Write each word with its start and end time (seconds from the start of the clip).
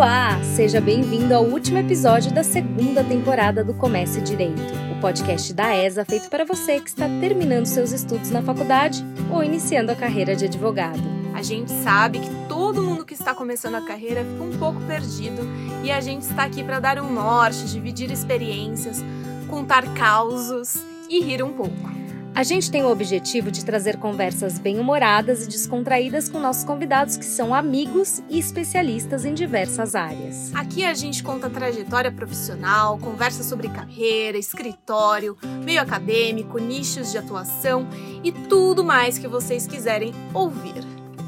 Olá, 0.00 0.42
seja 0.56 0.80
bem-vindo 0.80 1.34
ao 1.34 1.44
último 1.44 1.76
episódio 1.76 2.32
da 2.32 2.42
segunda 2.42 3.04
temporada 3.04 3.62
do 3.62 3.74
Comece 3.74 4.22
Direito, 4.22 4.62
o 4.96 4.98
podcast 4.98 5.52
da 5.52 5.76
ESA 5.76 6.06
feito 6.06 6.30
para 6.30 6.42
você 6.42 6.80
que 6.80 6.88
está 6.88 7.06
terminando 7.20 7.66
seus 7.66 7.92
estudos 7.92 8.30
na 8.30 8.40
faculdade 8.40 9.04
ou 9.30 9.44
iniciando 9.44 9.92
a 9.92 9.94
carreira 9.94 10.34
de 10.34 10.46
advogado. 10.46 11.02
A 11.34 11.42
gente 11.42 11.70
sabe 11.70 12.20
que 12.20 12.30
todo 12.48 12.82
mundo 12.82 13.04
que 13.04 13.12
está 13.12 13.34
começando 13.34 13.74
a 13.74 13.82
carreira 13.82 14.24
fica 14.24 14.42
um 14.42 14.58
pouco 14.58 14.80
perdido 14.86 15.42
e 15.84 15.90
a 15.90 16.00
gente 16.00 16.22
está 16.22 16.44
aqui 16.44 16.64
para 16.64 16.80
dar 16.80 16.98
um 16.98 17.12
norte, 17.12 17.66
dividir 17.66 18.10
experiências, 18.10 19.04
contar 19.48 19.84
causos 19.92 20.82
e 21.10 21.20
rir 21.20 21.42
um 21.42 21.52
pouco. 21.52 21.99
A 22.32 22.44
gente 22.44 22.70
tem 22.70 22.84
o 22.84 22.90
objetivo 22.90 23.50
de 23.50 23.64
trazer 23.64 23.96
conversas 23.98 24.58
bem-humoradas 24.58 25.44
e 25.44 25.48
descontraídas 25.48 26.28
com 26.28 26.38
nossos 26.38 26.64
convidados 26.64 27.16
que 27.16 27.24
são 27.24 27.52
amigos 27.52 28.22
e 28.30 28.38
especialistas 28.38 29.24
em 29.24 29.34
diversas 29.34 29.94
áreas. 29.94 30.54
Aqui 30.54 30.84
a 30.84 30.94
gente 30.94 31.22
conta 31.22 31.50
trajetória 31.50 32.10
profissional, 32.10 32.98
conversa 32.98 33.42
sobre 33.42 33.68
carreira, 33.68 34.38
escritório, 34.38 35.36
meio 35.64 35.82
acadêmico, 35.82 36.58
nichos 36.58 37.10
de 37.10 37.18
atuação 37.18 37.86
e 38.22 38.30
tudo 38.30 38.84
mais 38.84 39.18
que 39.18 39.26
vocês 39.26 39.66
quiserem 39.66 40.14
ouvir. 40.32 40.84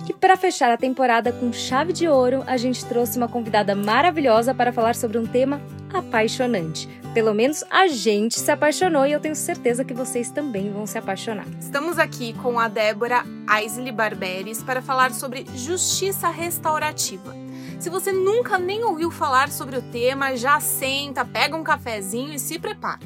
E 0.09 0.13
para 0.13 0.37
fechar 0.37 0.71
a 0.71 0.77
temporada 0.77 1.33
com 1.33 1.53
chave 1.53 1.93
de 1.93 2.09
ouro, 2.09 2.43
a 2.47 2.57
gente 2.57 2.85
trouxe 2.87 3.19
uma 3.19 3.29
convidada 3.29 3.75
maravilhosa 3.75 4.55
para 4.55 4.73
falar 4.73 4.95
sobre 4.95 5.19
um 5.19 5.27
tema 5.27 5.61
apaixonante. 5.95 6.89
Pelo 7.15 7.35
menos 7.35 7.63
a 7.71 7.89
gente 7.89 8.41
se 8.41 8.51
apaixonou 8.51 9.07
e 9.07 9.13
eu 9.13 9.21
tenho 9.21 9.37
certeza 9.37 9.85
que 9.85 9.93
vocês 9.93 10.31
também 10.31 10.73
vão 10.73 10.87
se 10.87 10.97
apaixonar. 10.97 11.47
Estamos 11.61 11.99
aqui 11.99 12.33
com 12.35 12.59
a 12.59 12.69
Débora 12.69 13.25
Aisley 13.47 13.93
Barberes 13.93 14.63
para 14.63 14.81
falar 14.81 15.13
sobre 15.13 15.47
justiça 15.55 16.29
restaurativa. 16.29 17.35
Se 17.79 17.91
você 17.91 18.13
nunca 18.13 18.59
nem 18.59 18.85
ouviu 18.85 19.11
falar 19.11 19.51
sobre 19.51 19.77
o 19.77 19.83
tema, 19.83 20.37
já 20.37 20.61
senta, 20.61 21.25
pega 21.25 21.57
um 21.57 21.65
cafezinho 21.65 22.33
e 22.33 22.39
se 22.39 22.59
prepara. 22.59 23.01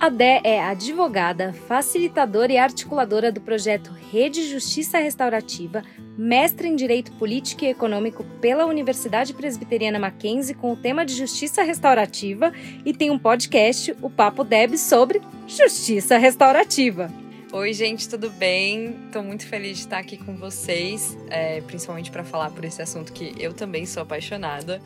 A 0.00 0.08
Dé 0.08 0.40
é 0.44 0.58
advogada, 0.58 1.52
facilitadora 1.52 2.50
e 2.50 2.56
articuladora 2.56 3.30
do 3.30 3.38
projeto 3.38 3.92
Rede 4.10 4.48
Justiça 4.48 4.96
Restaurativa, 4.98 5.84
mestre 6.16 6.68
em 6.68 6.74
Direito 6.74 7.12
Político 7.12 7.66
e 7.66 7.68
Econômico 7.68 8.24
pela 8.40 8.64
Universidade 8.64 9.34
Presbiteriana 9.34 9.98
Mackenzie 9.98 10.54
com 10.54 10.72
o 10.72 10.76
tema 10.76 11.04
de 11.04 11.14
Justiça 11.14 11.62
Restaurativa 11.62 12.50
e 12.82 12.94
tem 12.94 13.10
um 13.10 13.18
podcast, 13.18 13.94
o 14.00 14.08
Papo 14.08 14.42
Deb, 14.42 14.78
sobre 14.78 15.20
Justiça 15.46 16.16
Restaurativa. 16.16 17.12
Oi, 17.52 17.74
gente, 17.74 18.08
tudo 18.08 18.30
bem? 18.30 18.96
Estou 19.04 19.22
muito 19.22 19.46
feliz 19.46 19.76
de 19.76 19.82
estar 19.84 19.98
aqui 19.98 20.16
com 20.16 20.34
vocês, 20.34 21.14
é, 21.28 21.60
principalmente 21.60 22.10
para 22.10 22.24
falar 22.24 22.48
por 22.52 22.64
esse 22.64 22.80
assunto 22.80 23.12
que 23.12 23.34
eu 23.38 23.52
também 23.52 23.84
sou 23.84 24.02
apaixonada. 24.02 24.80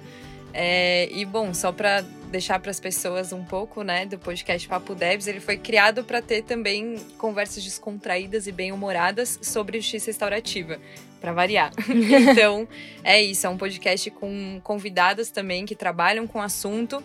É, 0.56 1.08
e 1.10 1.24
bom, 1.24 1.52
só 1.52 1.72
para 1.72 2.02
deixar 2.30 2.60
para 2.60 2.70
as 2.70 2.78
pessoas 2.78 3.32
um 3.32 3.42
pouco, 3.42 3.82
né, 3.82 4.06
do 4.06 4.16
podcast 4.16 4.68
Papo 4.68 4.94
Devs, 4.94 5.26
ele 5.26 5.40
foi 5.40 5.56
criado 5.56 6.04
para 6.04 6.22
ter 6.22 6.42
também 6.42 6.96
conversas 7.18 7.64
descontraídas 7.64 8.46
e 8.46 8.52
bem-humoradas 8.52 9.38
sobre 9.42 9.80
justiça 9.80 10.06
restaurativa, 10.06 10.78
para 11.20 11.32
variar. 11.32 11.72
então, 12.30 12.68
é 13.02 13.20
isso, 13.20 13.48
é 13.48 13.50
um 13.50 13.58
podcast 13.58 14.08
com 14.12 14.60
convidadas 14.62 15.28
também 15.28 15.66
que 15.66 15.74
trabalham 15.74 16.24
com 16.24 16.38
o 16.38 16.42
assunto 16.42 17.02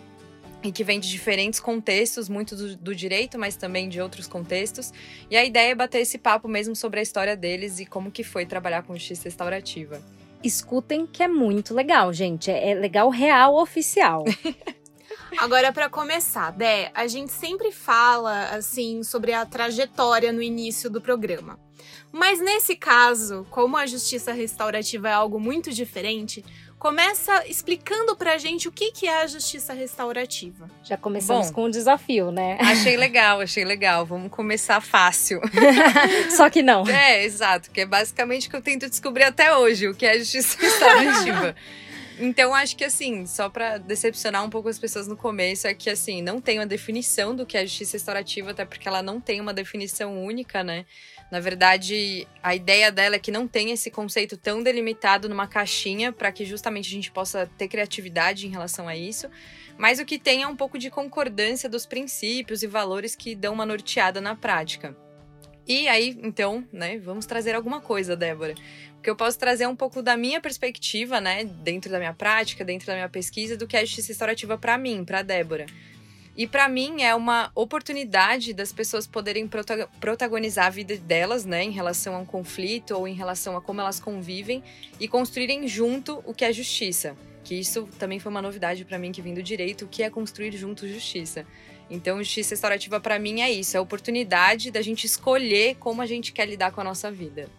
e 0.62 0.70
que 0.70 0.84
vem 0.84 1.00
de 1.00 1.08
diferentes 1.08 1.58
contextos, 1.58 2.28
muito 2.28 2.54
do, 2.54 2.76
do, 2.76 2.94
direito, 2.94 3.36
mas 3.36 3.56
também 3.56 3.88
de 3.88 4.00
outros 4.00 4.28
contextos. 4.28 4.92
E 5.28 5.36
a 5.36 5.44
ideia 5.44 5.72
é 5.72 5.74
bater 5.74 6.00
esse 6.00 6.18
papo 6.18 6.46
mesmo 6.46 6.76
sobre 6.76 7.00
a 7.00 7.02
história 7.02 7.36
deles 7.36 7.80
e 7.80 7.86
como 7.86 8.12
que 8.12 8.22
foi 8.22 8.46
trabalhar 8.46 8.82
com 8.82 8.94
justiça 8.94 9.24
restaurativa 9.24 10.00
escutem 10.42 11.06
que 11.06 11.22
é 11.22 11.28
muito 11.28 11.74
legal, 11.74 12.12
gente. 12.12 12.50
É, 12.50 12.70
é 12.70 12.74
legal 12.74 13.08
real 13.08 13.56
oficial. 13.56 14.24
Agora, 15.38 15.72
para 15.72 15.88
começar, 15.88 16.50
Dé, 16.50 16.90
a 16.94 17.06
gente 17.06 17.32
sempre 17.32 17.70
fala 17.70 18.46
assim 18.46 19.02
sobre 19.02 19.32
a 19.32 19.46
trajetória 19.46 20.32
no 20.32 20.42
início 20.42 20.90
do 20.90 21.00
programa. 21.00 21.58
Mas 22.12 22.40
nesse 22.40 22.74
caso, 22.74 23.46
como 23.50 23.76
a 23.76 23.86
justiça 23.86 24.32
restaurativa 24.32 25.08
é 25.08 25.12
algo 25.12 25.38
muito 25.38 25.70
diferente, 25.70 26.44
começa 26.80 27.46
explicando 27.46 28.16
pra 28.16 28.38
gente 28.38 28.66
o 28.66 28.72
que, 28.72 28.90
que 28.90 29.06
é 29.06 29.22
a 29.22 29.26
justiça 29.26 29.74
restaurativa. 29.74 30.68
Já 30.82 30.96
começamos 30.96 31.48
Bom, 31.48 31.52
com 31.52 31.64
um 31.66 31.70
desafio, 31.70 32.32
né? 32.32 32.56
Achei 32.58 32.96
legal, 32.96 33.42
achei 33.42 33.66
legal. 33.66 34.06
Vamos 34.06 34.32
começar 34.32 34.80
fácil. 34.80 35.42
Só 36.34 36.48
que 36.48 36.62
não. 36.62 36.88
É, 36.88 37.22
exato, 37.22 37.70
que 37.70 37.82
é 37.82 37.86
basicamente 37.86 38.48
o 38.48 38.50
que 38.50 38.56
eu 38.56 38.62
tento 38.62 38.88
descobrir 38.88 39.24
até 39.24 39.54
hoje, 39.54 39.88
o 39.88 39.94
que 39.94 40.06
é 40.06 40.12
a 40.12 40.18
justiça 40.18 40.56
restaurativa. 40.58 41.54
Então, 42.18 42.54
acho 42.54 42.74
que 42.74 42.84
assim, 42.84 43.26
só 43.26 43.48
para 43.48 43.76
decepcionar 43.76 44.42
um 44.44 44.50
pouco 44.50 44.68
as 44.68 44.78
pessoas 44.78 45.06
no 45.06 45.16
começo, 45.16 45.66
é 45.66 45.74
que 45.74 45.88
assim, 45.88 46.22
não 46.22 46.40
tem 46.40 46.58
uma 46.58 46.66
definição 46.66 47.36
do 47.36 47.44
que 47.44 47.58
é 47.58 47.66
justiça 47.66 47.96
restaurativa, 47.96 48.50
até 48.52 48.64
porque 48.64 48.88
ela 48.88 49.02
não 49.02 49.20
tem 49.20 49.40
uma 49.40 49.52
definição 49.52 50.22
única, 50.22 50.64
né? 50.64 50.86
Na 51.30 51.38
verdade, 51.38 52.26
a 52.42 52.54
ideia 52.54 52.90
dela 52.90 53.14
é 53.14 53.18
que 53.18 53.30
não 53.30 53.46
tem 53.46 53.70
esse 53.70 53.90
conceito 53.90 54.36
tão 54.36 54.62
delimitado 54.62 55.28
numa 55.28 55.46
caixinha 55.46 56.12
para 56.12 56.32
que 56.32 56.44
justamente 56.44 56.88
a 56.88 56.92
gente 56.92 57.12
possa 57.12 57.48
ter 57.56 57.68
criatividade 57.68 58.46
em 58.46 58.50
relação 58.50 58.88
a 58.88 58.96
isso, 58.96 59.30
mas 59.78 60.00
o 60.00 60.04
que 60.04 60.18
tem 60.18 60.42
é 60.42 60.46
um 60.46 60.56
pouco 60.56 60.76
de 60.76 60.90
concordância 60.90 61.68
dos 61.68 61.86
princípios 61.86 62.62
e 62.62 62.66
valores 62.66 63.14
que 63.14 63.34
dão 63.34 63.54
uma 63.54 63.64
norteada 63.64 64.20
na 64.20 64.34
prática. 64.34 64.96
E 65.66 65.86
aí, 65.86 66.18
então, 66.22 66.66
né, 66.72 66.98
vamos 66.98 67.26
trazer 67.26 67.54
alguma 67.54 67.80
coisa, 67.80 68.16
Débora. 68.16 68.54
Porque 68.94 69.08
eu 69.08 69.14
posso 69.14 69.38
trazer 69.38 69.68
um 69.68 69.76
pouco 69.76 70.02
da 70.02 70.16
minha 70.16 70.40
perspectiva, 70.40 71.20
né, 71.20 71.44
dentro 71.44 71.90
da 71.90 71.98
minha 71.98 72.12
prática, 72.12 72.64
dentro 72.64 72.88
da 72.88 72.94
minha 72.94 73.08
pesquisa, 73.08 73.56
do 73.56 73.68
que 73.68 73.76
é 73.76 73.80
justiça 73.86 74.08
restaurativa 74.08 74.58
para 74.58 74.76
mim, 74.76 75.04
para 75.04 75.22
Débora. 75.22 75.66
E 76.40 76.46
para 76.46 76.66
mim 76.70 77.02
é 77.02 77.14
uma 77.14 77.52
oportunidade 77.54 78.54
das 78.54 78.72
pessoas 78.72 79.06
poderem 79.06 79.46
protagonizar 80.00 80.68
a 80.68 80.70
vida 80.70 80.96
delas, 80.96 81.44
né, 81.44 81.62
em 81.62 81.70
relação 81.70 82.14
a 82.14 82.18
um 82.18 82.24
conflito 82.24 82.92
ou 82.92 83.06
em 83.06 83.12
relação 83.12 83.58
a 83.58 83.60
como 83.60 83.82
elas 83.82 84.00
convivem 84.00 84.64
e 84.98 85.06
construírem 85.06 85.68
junto 85.68 86.22
o 86.24 86.32
que 86.32 86.42
é 86.42 86.50
justiça. 86.50 87.14
Que 87.44 87.56
isso 87.56 87.86
também 87.98 88.18
foi 88.18 88.32
uma 88.32 88.40
novidade 88.40 88.86
para 88.86 88.98
mim 88.98 89.12
que 89.12 89.20
vim 89.20 89.34
do 89.34 89.42
direito, 89.42 89.84
o 89.84 89.88
que 89.88 90.02
é 90.02 90.08
construir 90.08 90.52
junto 90.52 90.88
justiça. 90.88 91.44
Então, 91.90 92.16
justiça 92.16 92.54
restaurativa 92.54 92.98
para 92.98 93.18
mim 93.18 93.42
é 93.42 93.50
isso, 93.50 93.76
é 93.76 93.78
a 93.78 93.82
oportunidade 93.82 94.70
da 94.70 94.80
gente 94.80 95.04
escolher 95.04 95.74
como 95.74 96.00
a 96.00 96.06
gente 96.06 96.32
quer 96.32 96.48
lidar 96.48 96.72
com 96.72 96.80
a 96.80 96.84
nossa 96.84 97.12
vida 97.12 97.50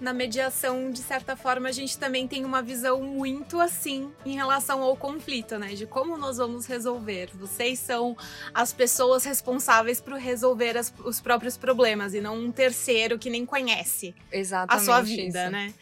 na 0.00 0.12
mediação, 0.12 0.90
de 0.90 1.00
certa 1.00 1.36
forma, 1.36 1.68
a 1.68 1.72
gente 1.72 1.98
também 1.98 2.28
tem 2.28 2.44
uma 2.44 2.62
visão 2.62 3.02
muito 3.02 3.60
assim 3.60 4.10
em 4.24 4.34
relação 4.34 4.82
ao 4.82 4.96
conflito, 4.96 5.58
né? 5.58 5.74
De 5.74 5.86
como 5.86 6.16
nós 6.16 6.36
vamos 6.36 6.66
resolver. 6.66 7.30
Vocês 7.34 7.78
são 7.78 8.16
as 8.52 8.72
pessoas 8.72 9.24
responsáveis 9.24 10.00
por 10.00 10.14
resolver 10.14 10.76
as, 10.76 10.92
os 11.04 11.20
próprios 11.20 11.56
problemas 11.56 12.14
e 12.14 12.20
não 12.20 12.36
um 12.38 12.52
terceiro 12.52 13.18
que 13.18 13.30
nem 13.30 13.46
conhece 13.46 14.14
Exatamente 14.30 14.82
a 14.82 14.84
sua 14.84 15.00
vida, 15.00 15.44
isso. 15.44 15.50
né? 15.50 15.74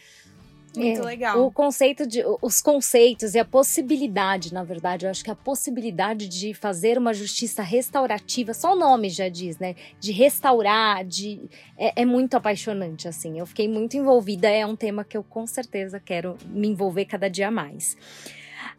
Muito 0.79 1.01
é, 1.01 1.05
legal. 1.05 1.45
O 1.45 1.51
conceito 1.51 2.05
de, 2.05 2.23
os 2.41 2.61
conceitos 2.61 3.35
e 3.35 3.39
a 3.39 3.45
possibilidade, 3.45 4.53
na 4.53 4.63
verdade, 4.63 5.05
eu 5.05 5.11
acho 5.11 5.23
que 5.23 5.31
a 5.31 5.35
possibilidade 5.35 6.27
de 6.27 6.53
fazer 6.53 6.97
uma 6.97 7.13
justiça 7.13 7.61
restaurativa, 7.61 8.53
só 8.53 8.73
o 8.73 8.75
nome 8.75 9.09
já 9.09 9.29
diz, 9.29 9.57
né? 9.57 9.75
De 9.99 10.11
restaurar, 10.11 11.05
de 11.05 11.41
é, 11.77 12.01
é 12.01 12.05
muito 12.05 12.35
apaixonante, 12.35 13.07
assim. 13.07 13.39
Eu 13.39 13.45
fiquei 13.45 13.67
muito 13.67 13.97
envolvida, 13.97 14.49
é 14.49 14.65
um 14.65 14.75
tema 14.75 15.03
que 15.03 15.17
eu 15.17 15.23
com 15.23 15.45
certeza 15.45 15.99
quero 15.99 16.37
me 16.47 16.67
envolver 16.67 17.05
cada 17.05 17.29
dia 17.29 17.49
mais. 17.51 17.97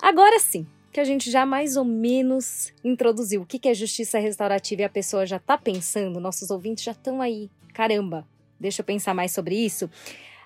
Agora 0.00 0.38
sim, 0.38 0.66
que 0.96 1.00
a 1.00 1.04
gente 1.04 1.30
já 1.30 1.44
mais 1.44 1.76
ou 1.76 1.84
menos 1.84 2.72
introduziu 2.82 3.42
o 3.42 3.46
que 3.46 3.68
é 3.68 3.74
justiça 3.74 4.18
restaurativa 4.18 4.80
e 4.80 4.84
a 4.84 4.88
pessoa 4.88 5.26
já 5.26 5.36
está 5.36 5.58
pensando, 5.58 6.18
nossos 6.18 6.50
ouvintes 6.50 6.84
já 6.84 6.92
estão 6.92 7.20
aí, 7.20 7.50
caramba, 7.74 8.26
deixa 8.58 8.80
eu 8.80 8.84
pensar 8.86 9.12
mais 9.12 9.32
sobre 9.32 9.54
isso. 9.54 9.90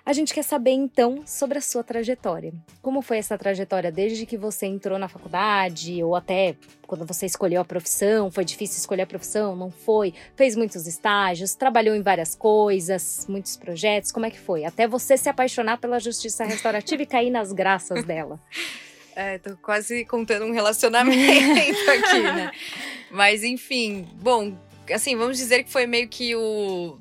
A 0.03 0.13
gente 0.13 0.33
quer 0.33 0.43
saber 0.43 0.71
então 0.71 1.21
sobre 1.27 1.59
a 1.59 1.61
sua 1.61 1.83
trajetória. 1.83 2.51
Como 2.81 3.03
foi 3.03 3.17
essa 3.17 3.37
trajetória 3.37 3.91
desde 3.91 4.25
que 4.25 4.35
você 4.35 4.65
entrou 4.65 4.97
na 4.97 5.07
faculdade 5.07 6.03
ou 6.03 6.15
até 6.15 6.55
quando 6.87 7.05
você 7.05 7.27
escolheu 7.27 7.61
a 7.61 7.65
profissão? 7.65 8.31
Foi 8.31 8.43
difícil 8.43 8.77
escolher 8.77 9.03
a 9.03 9.07
profissão? 9.07 9.55
Não 9.55 9.69
foi? 9.69 10.13
Fez 10.35 10.55
muitos 10.55 10.87
estágios, 10.87 11.53
trabalhou 11.53 11.95
em 11.95 12.01
várias 12.01 12.33
coisas, 12.33 13.27
muitos 13.29 13.55
projetos. 13.55 14.11
Como 14.11 14.25
é 14.25 14.31
que 14.31 14.39
foi? 14.39 14.65
Até 14.65 14.87
você 14.87 15.15
se 15.15 15.29
apaixonar 15.29 15.77
pela 15.77 15.99
justiça 15.99 16.45
restaurativa 16.45 17.03
e 17.03 17.05
cair 17.05 17.29
nas 17.29 17.51
graças 17.53 18.03
dela. 18.03 18.39
É, 19.13 19.37
tô 19.39 19.57
quase 19.57 20.05
contando 20.05 20.45
um 20.45 20.53
relacionamento 20.53 21.91
aqui, 21.91 22.19
né? 22.21 22.49
Mas 23.11 23.43
enfim, 23.43 24.07
bom, 24.13 24.57
assim, 24.89 25.17
vamos 25.17 25.37
dizer 25.37 25.65
que 25.65 25.69
foi 25.69 25.85
meio 25.85 26.07
que 26.07 26.33
o 26.33 26.97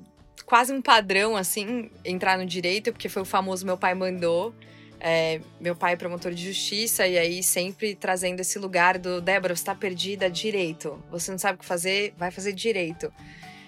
quase 0.50 0.72
um 0.72 0.82
padrão, 0.82 1.36
assim, 1.36 1.88
entrar 2.04 2.36
no 2.36 2.44
direito, 2.44 2.90
porque 2.90 3.08
foi 3.08 3.22
o 3.22 3.24
famoso 3.24 3.64
meu 3.64 3.78
pai 3.78 3.94
mandou. 3.94 4.52
É, 4.98 5.40
meu 5.60 5.76
pai 5.76 5.92
é 5.92 5.96
promotor 5.96 6.32
de 6.32 6.44
justiça, 6.44 7.06
e 7.06 7.16
aí 7.16 7.40
sempre 7.40 7.94
trazendo 7.94 8.40
esse 8.40 8.58
lugar 8.58 8.98
do 8.98 9.20
Débora, 9.20 9.54
você 9.54 9.64
tá 9.64 9.76
perdida, 9.76 10.28
direito. 10.28 11.00
Você 11.08 11.30
não 11.30 11.38
sabe 11.38 11.54
o 11.54 11.58
que 11.60 11.64
fazer, 11.64 12.14
vai 12.18 12.32
fazer 12.32 12.52
direito. 12.52 13.12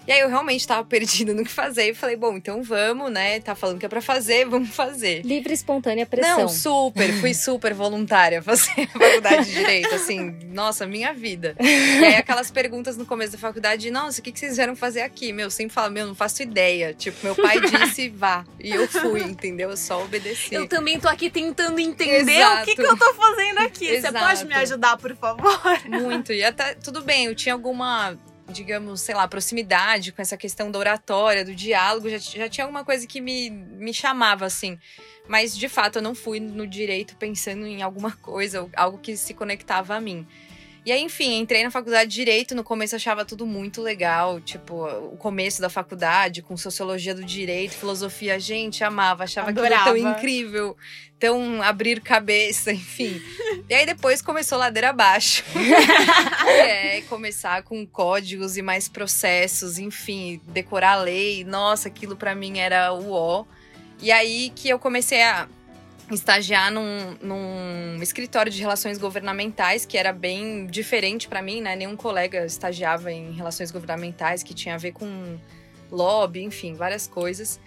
E 0.07 0.13
aí 0.13 0.21
eu 0.21 0.29
realmente 0.29 0.67
tava 0.67 0.85
perdida 0.85 1.33
no 1.35 1.45
que 1.45 1.51
fazer 1.51 1.91
e 1.91 1.95
falei, 1.95 2.17
bom, 2.17 2.37
então 2.37 2.63
vamos, 2.63 3.11
né? 3.11 3.41
Tá 3.41 3.55
falando 3.55 3.79
que 3.79 3.87
é 3.87 3.89
pra 3.89 4.03
fazer, 4.03 4.45
vamos 4.47 4.71
fazer. 4.71 5.23
Livre, 5.25 5.53
espontânea 5.53 6.05
pressão. 6.05 6.41
Não, 6.41 6.49
super, 6.49 7.13
fui 7.15 7.33
super 7.35 7.73
voluntária 7.73 8.43
fazer 8.43 8.83
a 8.83 8.99
faculdade 8.99 9.45
de 9.47 9.63
Direito, 9.63 9.95
assim, 9.95 10.37
nossa, 10.53 10.87
minha 10.87 11.13
vida. 11.13 11.55
E 11.61 12.05
aí 12.05 12.17
aquelas 12.17 12.51
perguntas 12.51 12.97
no 12.97 13.07
começo 13.07 13.33
da 13.33 13.39
faculdade, 13.39 13.91
nossa, 13.91 14.21
o 14.21 14.23
que, 14.23 14.33
que 14.33 14.39
vocês 14.41 14.57
vieram 14.57 14.75
fazer 14.75 15.03
aqui? 15.03 15.33
Meu, 15.33 15.47
eu 15.47 15.51
sempre 15.51 15.73
falo, 15.73 15.93
meu, 15.93 16.07
não 16.07 16.15
faço 16.15 16.43
ideia. 16.43 16.93
Tipo, 16.93 17.19
meu 17.23 17.37
pai 17.37 17.61
disse, 17.71 18.09
vá. 18.09 18.45
E 18.59 18.71
eu 18.71 18.89
fui, 18.89 19.23
entendeu? 19.23 19.71
Eu 19.71 19.77
só 19.77 20.03
obedeci. 20.03 20.55
Eu 20.55 20.67
também 20.67 20.99
tô 20.99 21.09
aqui 21.09 21.31
tentando 21.31 21.79
entender 21.79 22.39
Exato. 22.39 22.63
o 22.63 22.65
que, 22.65 22.75
que 22.75 22.83
eu 22.83 22.97
tô 22.97 23.15
fazendo 23.15 23.59
aqui. 23.59 23.87
Exato. 23.87 24.15
Você 24.15 24.25
pode 24.25 24.45
me 24.47 24.55
ajudar, 24.55 24.97
por 24.97 25.15
favor? 25.15 25.81
Muito. 25.89 26.33
E 26.33 26.43
até, 26.43 26.75
tudo 26.75 27.03
bem, 27.03 27.27
eu 27.27 27.35
tinha 27.35 27.53
alguma 27.53 28.17
digamos, 28.53 29.01
sei 29.01 29.15
lá, 29.15 29.27
proximidade 29.27 30.13
com 30.13 30.23
essa 30.23 30.37
questão 30.37 30.71
da 30.71 30.79
oratória, 30.79 31.45
do 31.45 31.55
diálogo, 31.55 32.09
já, 32.09 32.19
já 32.19 32.49
tinha 32.49 32.65
alguma 32.65 32.85
coisa 32.85 33.07
que 33.07 33.21
me, 33.21 33.51
me 33.51 33.93
chamava, 33.93 34.45
assim. 34.47 34.79
Mas, 35.27 35.57
de 35.57 35.69
fato, 35.69 35.97
eu 35.97 36.03
não 36.03 36.15
fui 36.15 36.39
no 36.39 36.67
direito 36.67 37.17
pensando 37.17 37.67
em 37.67 37.83
alguma 37.83 38.13
coisa, 38.13 38.69
algo 38.77 38.99
que 38.99 39.17
se 39.17 39.35
conectava 39.35 39.95
a 39.95 40.01
mim. 40.01 40.27
E 40.85 40.91
aí, 40.91 41.01
enfim, 41.01 41.39
entrei 41.39 41.63
na 41.63 41.71
faculdade 41.71 42.11
de 42.11 42.17
Direito. 42.17 42.55
No 42.55 42.65
começo 42.65 42.97
achava 42.97 43.25
tudo 43.25 43.47
muito 43.47 43.81
legal. 43.81 44.41
Tipo, 44.41 44.85
o 44.85 45.17
começo 45.17 45.61
da 45.61 45.69
faculdade, 45.69 46.43
com 46.43 46.57
sociologia 46.57 47.15
do 47.15 47.25
direito, 47.25 47.75
filosofia. 47.75 48.39
Gente, 48.41 48.83
amava, 48.83 49.25
achava 49.25 49.51
Adorava. 49.51 49.91
aquilo 49.91 50.03
tão 50.03 50.13
incrível. 50.13 50.77
Tão 51.21 51.63
abrir 51.63 52.01
cabeça, 52.01 52.73
enfim. 52.75 53.23
e 53.71 53.75
aí 53.75 53.87
depois 53.87 54.21
começou 54.21 54.59
ladeira 54.59 54.91
abaixo. 54.91 55.45
é, 56.49 57.01
começar 57.03 57.63
com 57.63 57.87
códigos 57.87 58.57
e 58.57 58.63
mais 58.63 58.89
processos, 58.89 59.79
enfim, 59.79 60.41
decorar 60.49 60.95
a 60.95 61.03
lei. 61.03 61.45
Nossa, 61.45 61.87
aquilo 61.87 62.17
para 62.17 62.35
mim 62.35 62.59
era 62.59 62.93
o 62.93 63.13
ó. 63.13 63.45
E 64.01 64.11
aí 64.11 64.51
que 64.57 64.69
eu 64.69 64.81
comecei 64.81 65.23
a 65.23 65.49
estagiar 66.15 66.71
num, 66.71 67.17
num 67.21 68.03
escritório 68.03 68.51
de 68.51 68.61
relações 68.61 68.99
governamentais, 68.99 69.85
que 69.85 69.97
era 69.97 70.13
bem 70.13 70.67
diferente 70.67 71.29
para 71.29 71.43
mim, 71.43 71.61
né? 71.61 71.77
Nenhum 71.77 71.97
colega 71.97 72.45
estagiava 72.45 73.13
em 73.13 73.33
relações 73.33 73.71
governamentais, 73.71 74.43
que 74.43 74.55
tinha 74.55 74.75
a 74.75 74.79
ver 74.79 74.93
com 74.93 75.39
lobby, 75.91 76.43
enfim, 76.43 76.75
várias 76.75 77.07
coisas. 77.07 77.61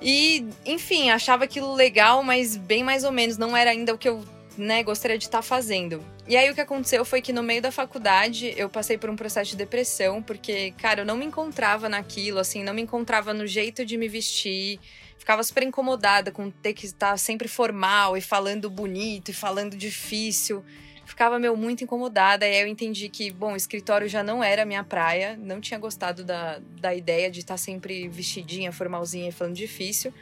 E, 0.00 0.46
enfim, 0.66 1.10
achava 1.10 1.44
aquilo 1.44 1.74
legal, 1.74 2.22
mas 2.22 2.56
bem 2.56 2.82
mais 2.82 3.04
ou 3.04 3.12
menos, 3.12 3.38
não 3.38 3.56
era 3.56 3.70
ainda 3.70 3.94
o 3.94 3.98
que 3.98 4.08
eu 4.08 4.24
né, 4.56 4.82
gostaria 4.82 5.18
de 5.18 5.24
estar 5.24 5.38
tá 5.38 5.42
fazendo. 5.42 6.02
E 6.26 6.36
aí 6.36 6.50
o 6.50 6.54
que 6.54 6.60
aconteceu 6.60 7.04
foi 7.04 7.20
que 7.20 7.32
no 7.32 7.42
meio 7.42 7.60
da 7.60 7.70
faculdade 7.70 8.54
eu 8.56 8.68
passei 8.68 8.96
por 8.96 9.10
um 9.10 9.16
processo 9.16 9.50
de 9.50 9.56
depressão, 9.56 10.22
porque, 10.22 10.72
cara, 10.72 11.02
eu 11.02 11.06
não 11.06 11.16
me 11.16 11.26
encontrava 11.26 11.88
naquilo, 11.88 12.38
assim, 12.38 12.62
não 12.62 12.72
me 12.72 12.82
encontrava 12.82 13.34
no 13.34 13.46
jeito 13.46 13.84
de 13.84 13.96
me 13.96 14.08
vestir 14.08 14.80
ficava 15.24 15.42
super 15.42 15.62
incomodada 15.62 16.30
com 16.30 16.50
ter 16.50 16.74
que 16.74 16.84
estar 16.84 17.16
sempre 17.16 17.48
formal 17.48 18.14
e 18.14 18.20
falando 18.20 18.68
bonito 18.68 19.30
e 19.30 19.32
falando 19.32 19.74
difícil. 19.74 20.62
Ficava, 21.06 21.38
meu, 21.38 21.56
muito 21.56 21.82
incomodada. 21.82 22.46
E 22.46 22.54
aí 22.54 22.60
eu 22.60 22.66
entendi 22.66 23.08
que, 23.08 23.30
bom, 23.30 23.56
escritório 23.56 24.06
já 24.06 24.22
não 24.22 24.44
era 24.44 24.64
a 24.64 24.66
minha 24.66 24.84
praia. 24.84 25.34
Não 25.38 25.62
tinha 25.62 25.80
gostado 25.80 26.24
da, 26.24 26.60
da 26.78 26.94
ideia 26.94 27.30
de 27.30 27.40
estar 27.40 27.56
sempre 27.56 28.06
vestidinha, 28.06 28.70
formalzinha 28.70 29.30
e 29.30 29.32
falando 29.32 29.56
difícil. 29.56 30.12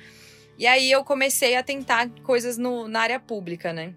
E 0.56 0.68
aí 0.68 0.92
eu 0.92 1.02
comecei 1.02 1.56
a 1.56 1.64
tentar 1.64 2.08
coisas 2.22 2.56
no, 2.56 2.86
na 2.86 3.00
área 3.00 3.18
pública, 3.18 3.72
né? 3.72 3.94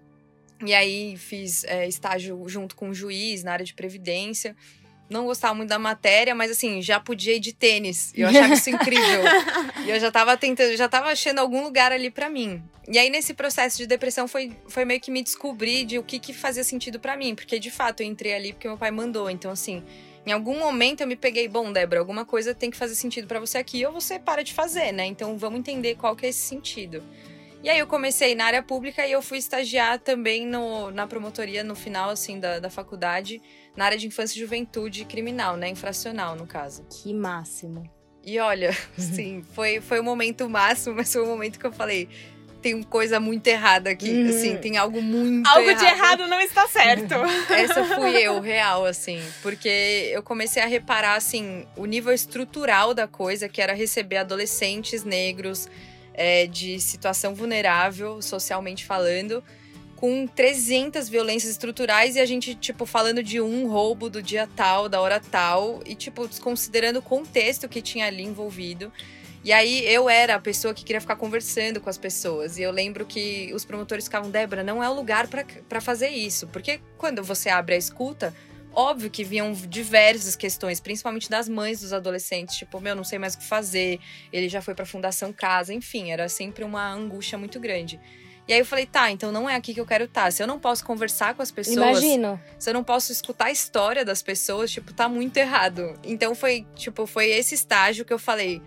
E 0.64 0.74
aí 0.74 1.16
fiz 1.16 1.62
é, 1.64 1.86
estágio 1.86 2.42
junto 2.48 2.74
com 2.74 2.88
o 2.88 2.94
juiz 2.94 3.44
na 3.44 3.52
área 3.52 3.64
de 3.64 3.74
previdência 3.74 4.56
não 5.08 5.24
gostava 5.24 5.54
muito 5.54 5.68
da 5.68 5.78
matéria, 5.78 6.34
mas 6.34 6.50
assim, 6.50 6.82
já 6.82 6.98
podia 6.98 7.34
ir 7.34 7.40
de 7.40 7.52
tênis. 7.52 8.12
E 8.14 8.22
eu 8.22 8.28
achava 8.28 8.54
isso 8.54 8.70
incrível. 8.70 9.22
e 9.84 9.90
eu 9.90 10.00
já 10.00 10.10
tava 10.10 10.36
tentando, 10.36 10.76
já 10.76 10.88
tava 10.88 11.08
achando 11.08 11.38
algum 11.38 11.62
lugar 11.62 11.92
ali 11.92 12.10
para 12.10 12.28
mim. 12.28 12.62
E 12.88 12.98
aí, 12.98 13.10
nesse 13.10 13.34
processo 13.34 13.76
de 13.78 13.86
depressão, 13.86 14.28
foi, 14.28 14.52
foi 14.68 14.84
meio 14.84 15.00
que 15.00 15.10
me 15.10 15.22
descobrir 15.22 15.84
de 15.84 15.98
o 15.98 16.02
que, 16.04 16.18
que 16.18 16.32
fazia 16.32 16.62
sentido 16.62 17.00
para 17.00 17.16
mim. 17.16 17.34
Porque, 17.34 17.58
de 17.58 17.70
fato, 17.70 18.00
eu 18.02 18.06
entrei 18.06 18.34
ali 18.34 18.52
porque 18.52 18.68
meu 18.68 18.78
pai 18.78 18.92
mandou. 18.92 19.28
Então, 19.28 19.50
assim, 19.50 19.82
em 20.24 20.32
algum 20.32 20.58
momento 20.58 21.00
eu 21.00 21.06
me 21.06 21.16
peguei, 21.16 21.48
bom, 21.48 21.72
Débora, 21.72 22.00
alguma 22.00 22.24
coisa 22.24 22.54
tem 22.54 22.70
que 22.70 22.76
fazer 22.76 22.94
sentido 22.94 23.26
para 23.26 23.40
você 23.40 23.58
aqui 23.58 23.84
ou 23.84 23.92
você 23.92 24.18
para 24.18 24.42
de 24.42 24.54
fazer, 24.54 24.92
né? 24.92 25.04
Então, 25.04 25.36
vamos 25.36 25.58
entender 25.58 25.96
qual 25.96 26.14
que 26.14 26.26
é 26.26 26.28
esse 26.28 26.46
sentido. 26.46 27.02
E 27.62 27.68
aí 27.68 27.80
eu 27.80 27.86
comecei 27.88 28.36
na 28.36 28.44
área 28.44 28.62
pública 28.62 29.04
e 29.04 29.10
eu 29.10 29.20
fui 29.20 29.38
estagiar 29.38 29.98
também 29.98 30.46
no, 30.46 30.92
na 30.92 31.06
promotoria 31.08 31.64
no 31.64 31.74
final, 31.74 32.10
assim, 32.10 32.38
da, 32.38 32.60
da 32.60 32.70
faculdade 32.70 33.42
na 33.76 33.84
área 33.84 33.98
de 33.98 34.06
infância 34.06 34.36
e 34.36 34.40
juventude 34.40 35.04
criminal, 35.04 35.56
né? 35.56 35.68
Infracional, 35.68 36.34
no 36.34 36.46
caso. 36.46 36.84
Que 36.88 37.12
máximo. 37.12 37.88
E 38.24 38.40
olha, 38.40 38.76
sim, 38.98 39.44
foi, 39.52 39.80
foi 39.80 40.00
o 40.00 40.04
momento 40.04 40.48
máximo, 40.48 40.96
mas 40.96 41.12
foi 41.12 41.22
o 41.22 41.26
momento 41.26 41.58
que 41.58 41.66
eu 41.66 41.72
falei. 41.72 42.08
Tem 42.60 42.82
coisa 42.82 43.20
muito 43.20 43.46
errada 43.46 43.90
aqui, 43.90 44.10
uhum. 44.10 44.28
assim, 44.28 44.56
tem 44.56 44.76
algo 44.76 45.00
muito 45.00 45.46
algo 45.46 45.70
errado. 45.70 45.78
de 45.78 45.84
errado 45.84 46.26
não 46.26 46.40
está 46.40 46.66
certo. 46.66 47.14
Essa 47.52 47.84
fui 47.84 48.16
eu, 48.16 48.40
real, 48.42 48.84
assim, 48.84 49.22
porque 49.40 50.10
eu 50.12 50.20
comecei 50.20 50.60
a 50.60 50.66
reparar, 50.66 51.14
assim, 51.14 51.64
o 51.76 51.86
nível 51.86 52.12
estrutural 52.12 52.92
da 52.92 53.06
coisa, 53.06 53.48
que 53.48 53.62
era 53.62 53.72
receber 53.72 54.16
adolescentes 54.16 55.04
negros 55.04 55.68
é, 56.12 56.46
de 56.46 56.80
situação 56.80 57.34
vulnerável, 57.34 58.20
socialmente 58.20 58.84
falando, 58.84 59.44
com 59.96 60.26
300 60.26 61.08
violências 61.08 61.50
estruturais 61.50 62.16
e 62.16 62.20
a 62.20 62.26
gente, 62.26 62.54
tipo, 62.54 62.84
falando 62.84 63.22
de 63.22 63.40
um 63.40 63.66
roubo 63.66 64.10
do 64.10 64.22
dia 64.22 64.48
tal, 64.54 64.88
da 64.88 65.00
hora 65.00 65.18
tal, 65.18 65.80
e, 65.86 65.94
tipo, 65.94 66.28
desconsiderando 66.28 66.98
o 66.98 67.02
contexto 67.02 67.68
que 67.68 67.80
tinha 67.80 68.06
ali 68.06 68.22
envolvido. 68.22 68.92
E 69.42 69.52
aí 69.52 69.86
eu 69.86 70.08
era 70.08 70.34
a 70.34 70.40
pessoa 70.40 70.74
que 70.74 70.84
queria 70.84 71.00
ficar 71.00 71.16
conversando 71.16 71.80
com 71.80 71.88
as 71.88 71.96
pessoas. 71.96 72.58
E 72.58 72.62
eu 72.62 72.70
lembro 72.70 73.06
que 73.06 73.50
os 73.54 73.64
promotores 73.64 74.04
ficavam, 74.04 74.30
Débora, 74.30 74.62
não 74.62 74.82
é 74.82 74.90
o 74.90 74.92
lugar 74.92 75.28
para 75.28 75.80
fazer 75.80 76.08
isso. 76.08 76.46
Porque 76.48 76.80
quando 76.98 77.22
você 77.22 77.48
abre 77.48 77.76
a 77.76 77.78
escuta, 77.78 78.34
óbvio 78.74 79.08
que 79.08 79.24
vinham 79.24 79.52
diversas 79.52 80.36
questões, 80.36 80.80
principalmente 80.80 81.30
das 81.30 81.48
mães 81.48 81.80
dos 81.80 81.92
adolescentes, 81.92 82.56
tipo, 82.56 82.80
meu, 82.80 82.94
não 82.94 83.04
sei 83.04 83.18
mais 83.18 83.34
o 83.34 83.38
que 83.38 83.44
fazer, 83.44 84.00
ele 84.32 84.48
já 84.48 84.60
foi 84.60 84.74
para 84.74 84.82
a 84.82 84.86
Fundação 84.86 85.32
Casa, 85.32 85.72
enfim, 85.72 86.10
era 86.10 86.28
sempre 86.28 86.64
uma 86.64 86.92
angústia 86.92 87.38
muito 87.38 87.58
grande. 87.60 88.00
E 88.48 88.52
aí 88.52 88.60
eu 88.60 88.64
falei, 88.64 88.86
tá, 88.86 89.10
então 89.10 89.32
não 89.32 89.50
é 89.50 89.56
aqui 89.56 89.74
que 89.74 89.80
eu 89.80 89.86
quero 89.86 90.04
estar. 90.04 90.24
Tá. 90.24 90.30
Se 90.30 90.42
eu 90.42 90.46
não 90.46 90.58
posso 90.58 90.84
conversar 90.84 91.34
com 91.34 91.42
as 91.42 91.50
pessoas. 91.50 91.76
Imagino. 91.76 92.40
Se 92.58 92.70
eu 92.70 92.74
não 92.74 92.84
posso 92.84 93.10
escutar 93.10 93.46
a 93.46 93.50
história 93.50 94.04
das 94.04 94.22
pessoas, 94.22 94.70
tipo, 94.70 94.92
tá 94.92 95.08
muito 95.08 95.36
errado. 95.36 95.94
Então 96.04 96.34
foi, 96.34 96.64
tipo, 96.74 97.06
foi 97.06 97.28
esse 97.30 97.54
estágio 97.54 98.04
que 98.04 98.12
eu 98.12 98.18
falei 98.18 98.62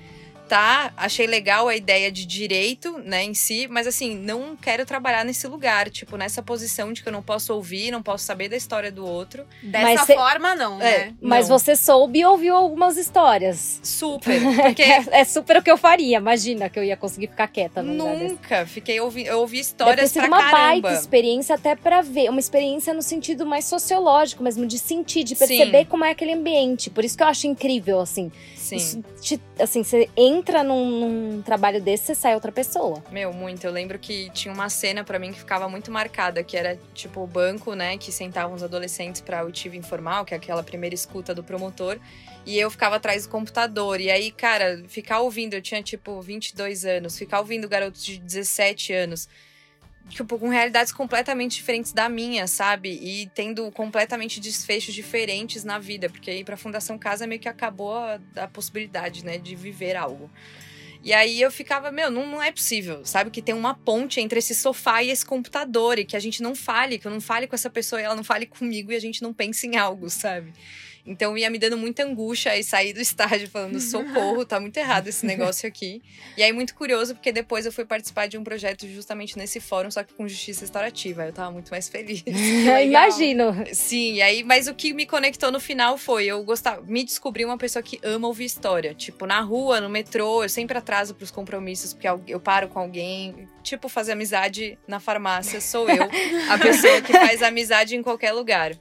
tá, 0.50 0.92
achei 0.98 1.28
legal 1.28 1.68
a 1.68 1.76
ideia 1.76 2.12
de 2.12 2.26
direito, 2.26 2.98
né, 3.06 3.24
em 3.24 3.36
si, 3.36 3.68
mas 3.70 3.86
assim, 3.86 4.18
não 4.18 4.58
quero 4.58 4.84
trabalhar 4.84 5.24
nesse 5.24 5.48
lugar, 5.48 5.90
tipo, 5.92 6.18
nessa 6.18 6.42
posição 6.42 6.92
de 6.92 7.04
que 7.04 7.08
eu 7.08 7.14
não 7.14 7.22
posso 7.22 7.54
ouvir, 7.54 7.92
não 7.92 8.02
posso 8.02 8.26
saber 8.26 8.50
da 8.50 8.58
história 8.58 8.92
do 8.92 9.06
outro. 9.06 9.46
Dessa 9.62 10.08
cê... 10.08 10.16
forma, 10.16 10.56
não, 10.56 10.82
é, 10.82 11.06
né? 11.06 11.14
Mas 11.22 11.48
não. 11.48 11.58
você 11.60 11.76
soube 11.76 12.20
e 12.20 12.26
ouviu 12.26 12.56
algumas 12.56 12.98
histórias. 12.98 13.80
Super. 13.84 14.42
Porque... 14.60 14.82
é, 14.82 15.06
é, 15.12 15.24
super 15.24 15.58
o 15.58 15.62
que 15.62 15.70
eu 15.70 15.78
faria, 15.78 16.18
imagina 16.18 16.68
que 16.68 16.80
eu 16.80 16.84
ia 16.84 16.98
conseguir 16.98 17.28
ficar 17.28 17.48
quieta 17.48 17.84
no 17.84 17.94
Nunca, 17.94 18.66
fiquei 18.66 19.00
ouvindo, 19.00 19.28
eu 19.28 19.40
ouvi 19.40 19.60
histórias 19.60 20.12
Deve 20.12 20.28
pra 20.28 20.38
uma 20.38 20.50
caramba. 20.52 20.82
baita 20.82 21.00
experiência 21.00 21.54
até 21.54 21.76
para 21.76 22.02
ver, 22.02 22.28
uma 22.30 22.40
experiência 22.40 22.92
no 22.92 23.04
sentido 23.04 23.46
mais 23.46 23.66
sociológico 23.66 24.42
mesmo, 24.42 24.66
de 24.66 24.80
sentir, 24.80 25.24
de 25.24 25.36
perceber 25.36 25.84
Sim. 25.84 25.86
como 25.86 26.04
é 26.04 26.10
aquele 26.10 26.34
ambiente. 26.34 26.90
Por 26.90 27.06
isso 27.06 27.16
que 27.16 27.22
eu 27.22 27.28
acho 27.28 27.46
incrível, 27.46 28.00
assim. 28.00 28.32
Sim. 28.70 28.76
Isso 28.76 29.04
te, 29.22 29.42
assim, 29.60 29.84
você 29.84 30.10
entra 30.16 30.64
num, 30.64 30.86
num, 30.86 31.42
trabalho 31.42 31.82
desse, 31.82 32.08
você 32.08 32.16
sai 32.16 32.36
outra 32.36 32.52
pessoa. 32.52 33.04
Meu, 33.12 33.34
muito. 33.34 33.64
Eu 33.64 33.72
lembro 33.72 33.98
que 33.98 34.30
tinha 34.32 34.54
uma 34.54 34.70
cena 34.70 35.04
para 35.04 35.18
mim 35.18 35.32
que 35.32 35.40
ficava 35.40 35.68
muito 35.68 35.92
marcada, 35.92 36.44
que 36.44 36.56
era 36.56 36.78
tipo 36.94 37.22
o 37.22 37.28
banco, 37.28 37.74
né, 37.74 37.98
que 37.98 38.12
sentavam 38.12 38.56
os 38.56 38.64
adolescentes 38.64 39.22
para 39.22 39.46
o 39.46 39.52
TIV 39.52 39.78
informal, 39.78 40.26
que 40.26 40.34
é 40.34 40.38
aquela 40.38 40.62
primeira 40.62 40.94
escuta 40.94 41.34
do 41.34 41.44
promotor, 41.44 41.98
e 42.46 42.60
eu 42.60 42.70
ficava 42.70 42.98
atrás 42.98 43.24
do 43.26 43.30
computador. 43.30 44.00
E 44.00 44.12
aí, 44.12 44.32
cara, 44.32 44.84
ficar 44.88 45.20
ouvindo, 45.20 45.54
eu 45.54 45.62
tinha 45.62 45.82
tipo 45.82 46.22
22 46.22 46.86
anos, 46.86 47.18
ficar 47.18 47.40
ouvindo 47.40 47.68
garotos 47.68 48.04
de 48.04 48.20
17 48.20 48.94
anos 48.94 49.28
tipo, 50.10 50.38
com 50.38 50.50
realidades 50.50 50.92
completamente 50.92 51.56
diferentes 51.56 51.94
da 51.94 52.10
minha, 52.10 52.48
sabe? 52.48 52.90
E 52.90 53.28
tendo 53.34 53.72
completamente 53.72 54.40
desfechos 54.40 54.94
diferentes 54.94 55.64
na 55.64 55.80
vida, 55.80 56.10
porque 56.10 56.32
aí 56.32 56.44
pra 56.44 56.58
Fundação 56.58 56.98
Casa 56.98 57.28
meio 57.28 57.40
que 57.40 57.48
acabou 57.48 57.96
a, 57.96 58.20
a 58.36 58.48
possibilidade, 58.48 59.24
né, 59.24 59.38
de 59.38 59.56
viver 59.56 59.96
algo. 59.96 60.30
E 61.02 61.14
aí 61.14 61.42
eu 61.42 61.50
ficava, 61.50 61.92
meu, 61.92 62.12
não, 62.12 62.26
não 62.26 62.44
é 62.44 62.52
possível, 62.52 63.06
sabe? 63.06 63.32
Que 63.32 63.42
tem 63.42 63.56
uma 63.56 63.74
ponte 63.74 64.20
entre 64.20 64.40
esse 64.40 64.54
sofá 64.54 65.02
e 65.02 65.10
esse 65.10 65.26
computador, 65.26 65.98
e 65.98 66.04
que 66.04 66.18
a 66.18 66.20
gente 66.20 66.44
não 66.44 66.54
fale, 66.54 67.00
que 67.00 67.08
eu 67.08 67.12
não 67.12 67.22
fale 67.22 67.48
com 67.48 67.56
essa 67.56 67.70
pessoa 67.70 68.02
e 68.02 68.04
ela 68.04 68.16
não 68.16 68.24
fale 68.24 68.46
comigo 68.46 68.92
e 68.92 68.96
a 68.96 69.00
gente 69.00 69.22
não 69.22 69.34
pense 69.34 69.66
em 69.66 69.78
algo, 69.78 70.10
sabe? 70.10 70.52
Então 71.06 71.38
ia 71.38 71.50
me 71.50 71.58
dando 71.58 71.78
muita 71.78 72.04
angústia 72.04 72.58
e 72.58 72.64
sair 72.64 72.94
do 72.94 73.02
estágio 73.02 73.50
falando: 73.50 73.80
socorro, 73.80 74.46
tá 74.46 74.60
muito 74.60 74.78
errado 74.78 75.08
esse 75.08 75.26
negócio 75.26 75.68
aqui. 75.68 76.02
E 76.38 76.44
aí, 76.44 76.52
muito 76.52 76.76
curioso, 76.76 77.16
porque 77.16 77.32
depois 77.32 77.66
eu 77.66 77.72
fui 77.72 77.86
participar 77.86 78.28
de 78.28 78.38
um 78.38 78.44
projeto 78.44 78.88
justamente 78.88 79.38
nesse 79.38 79.60
fórum, 79.60 79.90
só 79.90 80.04
que 80.04 80.14
com 80.14 80.28
justiça 80.28 80.62
restaurativa. 80.62 81.26
Eu 81.26 81.34
tava 81.34 81.52
muito 81.52 81.70
mais 81.70 81.90
feliz. 81.90 82.24
Imagino. 82.86 83.66
Sim, 83.74 84.16
e 84.16 84.22
aí, 84.22 84.44
mas 84.44 84.68
o 84.68 84.74
que 84.74 84.94
me 84.94 85.06
conectou 85.06 85.52
no 85.52 85.60
final 85.60 85.98
foi 85.98 86.26
eu 86.26 86.44
gostar, 86.44 86.82
me 86.82 87.04
descobri 87.04 87.46
uma 87.46 87.58
pessoa 87.58 87.82
que 87.82 88.00
ama 88.04 88.28
ouvir 88.28 88.46
história. 88.46 88.94
Tipo, 88.94 89.26
na 89.26 89.42
rua, 89.42 89.82
no 89.82 89.90
metrô, 89.90 90.44
eu 90.44 90.50
sempre 90.50 90.78
atraso 90.78 91.16
pros 91.16 91.32
compromissos, 91.32 91.94
porque 91.94 92.08
eu 92.28 92.40
paro 92.40 92.68
com 92.68 92.80
alguém. 92.80 93.48
Tipo, 93.64 93.90
fazer 93.90 94.14
amizade 94.14 94.78
na 94.88 95.00
farmácia, 95.00 95.62
sou 95.62 95.88
eu, 95.90 96.04
a 96.50 96.58
pessoa 96.58 97.02
que 97.02 97.12
faz 97.12 97.44
amizade 97.44 97.96
em 97.96 98.02
qualquer 98.02 98.32
lugar. 98.32 98.72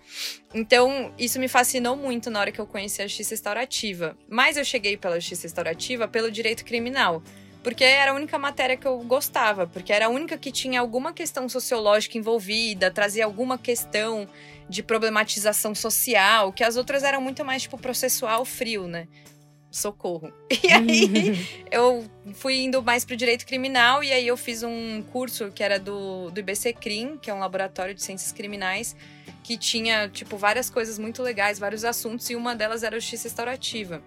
Então, 0.54 1.12
isso 1.18 1.38
me 1.38 1.46
fascinou 1.46 1.96
muito 1.96 2.30
na 2.30 2.40
hora 2.40 2.52
que 2.52 2.60
eu 2.60 2.66
conheci 2.66 3.02
a 3.02 3.06
justiça 3.06 3.34
restaurativa. 3.34 4.16
Mas 4.28 4.56
eu 4.56 4.64
cheguei 4.64 4.96
pela 4.96 5.20
justiça 5.20 5.42
restaurativa 5.42 6.08
pelo 6.08 6.30
direito 6.30 6.64
criminal. 6.64 7.22
Porque 7.62 7.84
era 7.84 8.12
a 8.12 8.14
única 8.14 8.38
matéria 8.38 8.76
que 8.76 8.86
eu 8.86 8.98
gostava, 9.00 9.66
porque 9.66 9.92
era 9.92 10.06
a 10.06 10.08
única 10.08 10.38
que 10.38 10.50
tinha 10.50 10.80
alguma 10.80 11.12
questão 11.12 11.48
sociológica 11.48 12.16
envolvida, 12.16 12.90
trazia 12.90 13.24
alguma 13.24 13.58
questão 13.58 14.28
de 14.68 14.82
problematização 14.82 15.74
social, 15.74 16.52
que 16.52 16.62
as 16.62 16.76
outras 16.76 17.02
eram 17.02 17.20
muito 17.20 17.44
mais 17.44 17.62
tipo 17.62 17.76
processual 17.76 18.44
frio, 18.44 18.86
né? 18.86 19.08
Socorro. 19.70 20.32
E 20.62 20.72
aí 20.72 21.46
eu 21.70 22.08
fui 22.34 22.60
indo 22.60 22.82
mais 22.82 23.04
pro 23.04 23.16
direito 23.16 23.44
criminal 23.44 24.02
e 24.04 24.12
aí 24.12 24.26
eu 24.26 24.36
fiz 24.36 24.62
um 24.62 25.02
curso 25.02 25.50
que 25.50 25.62
era 25.62 25.78
do, 25.78 26.30
do 26.30 26.40
IBC 26.40 26.72
Crim, 26.74 27.18
que 27.18 27.28
é 27.28 27.34
um 27.34 27.38
laboratório 27.40 27.94
de 27.94 28.02
ciências 28.02 28.32
criminais, 28.32 28.96
que 29.48 29.56
tinha, 29.56 30.10
tipo, 30.10 30.36
várias 30.36 30.68
coisas 30.68 30.98
muito 30.98 31.22
legais, 31.22 31.58
vários 31.58 31.82
assuntos, 31.82 32.28
e 32.28 32.36
uma 32.36 32.54
delas 32.54 32.82
era 32.82 33.00
justiça 33.00 33.28
restaurativa. 33.28 34.02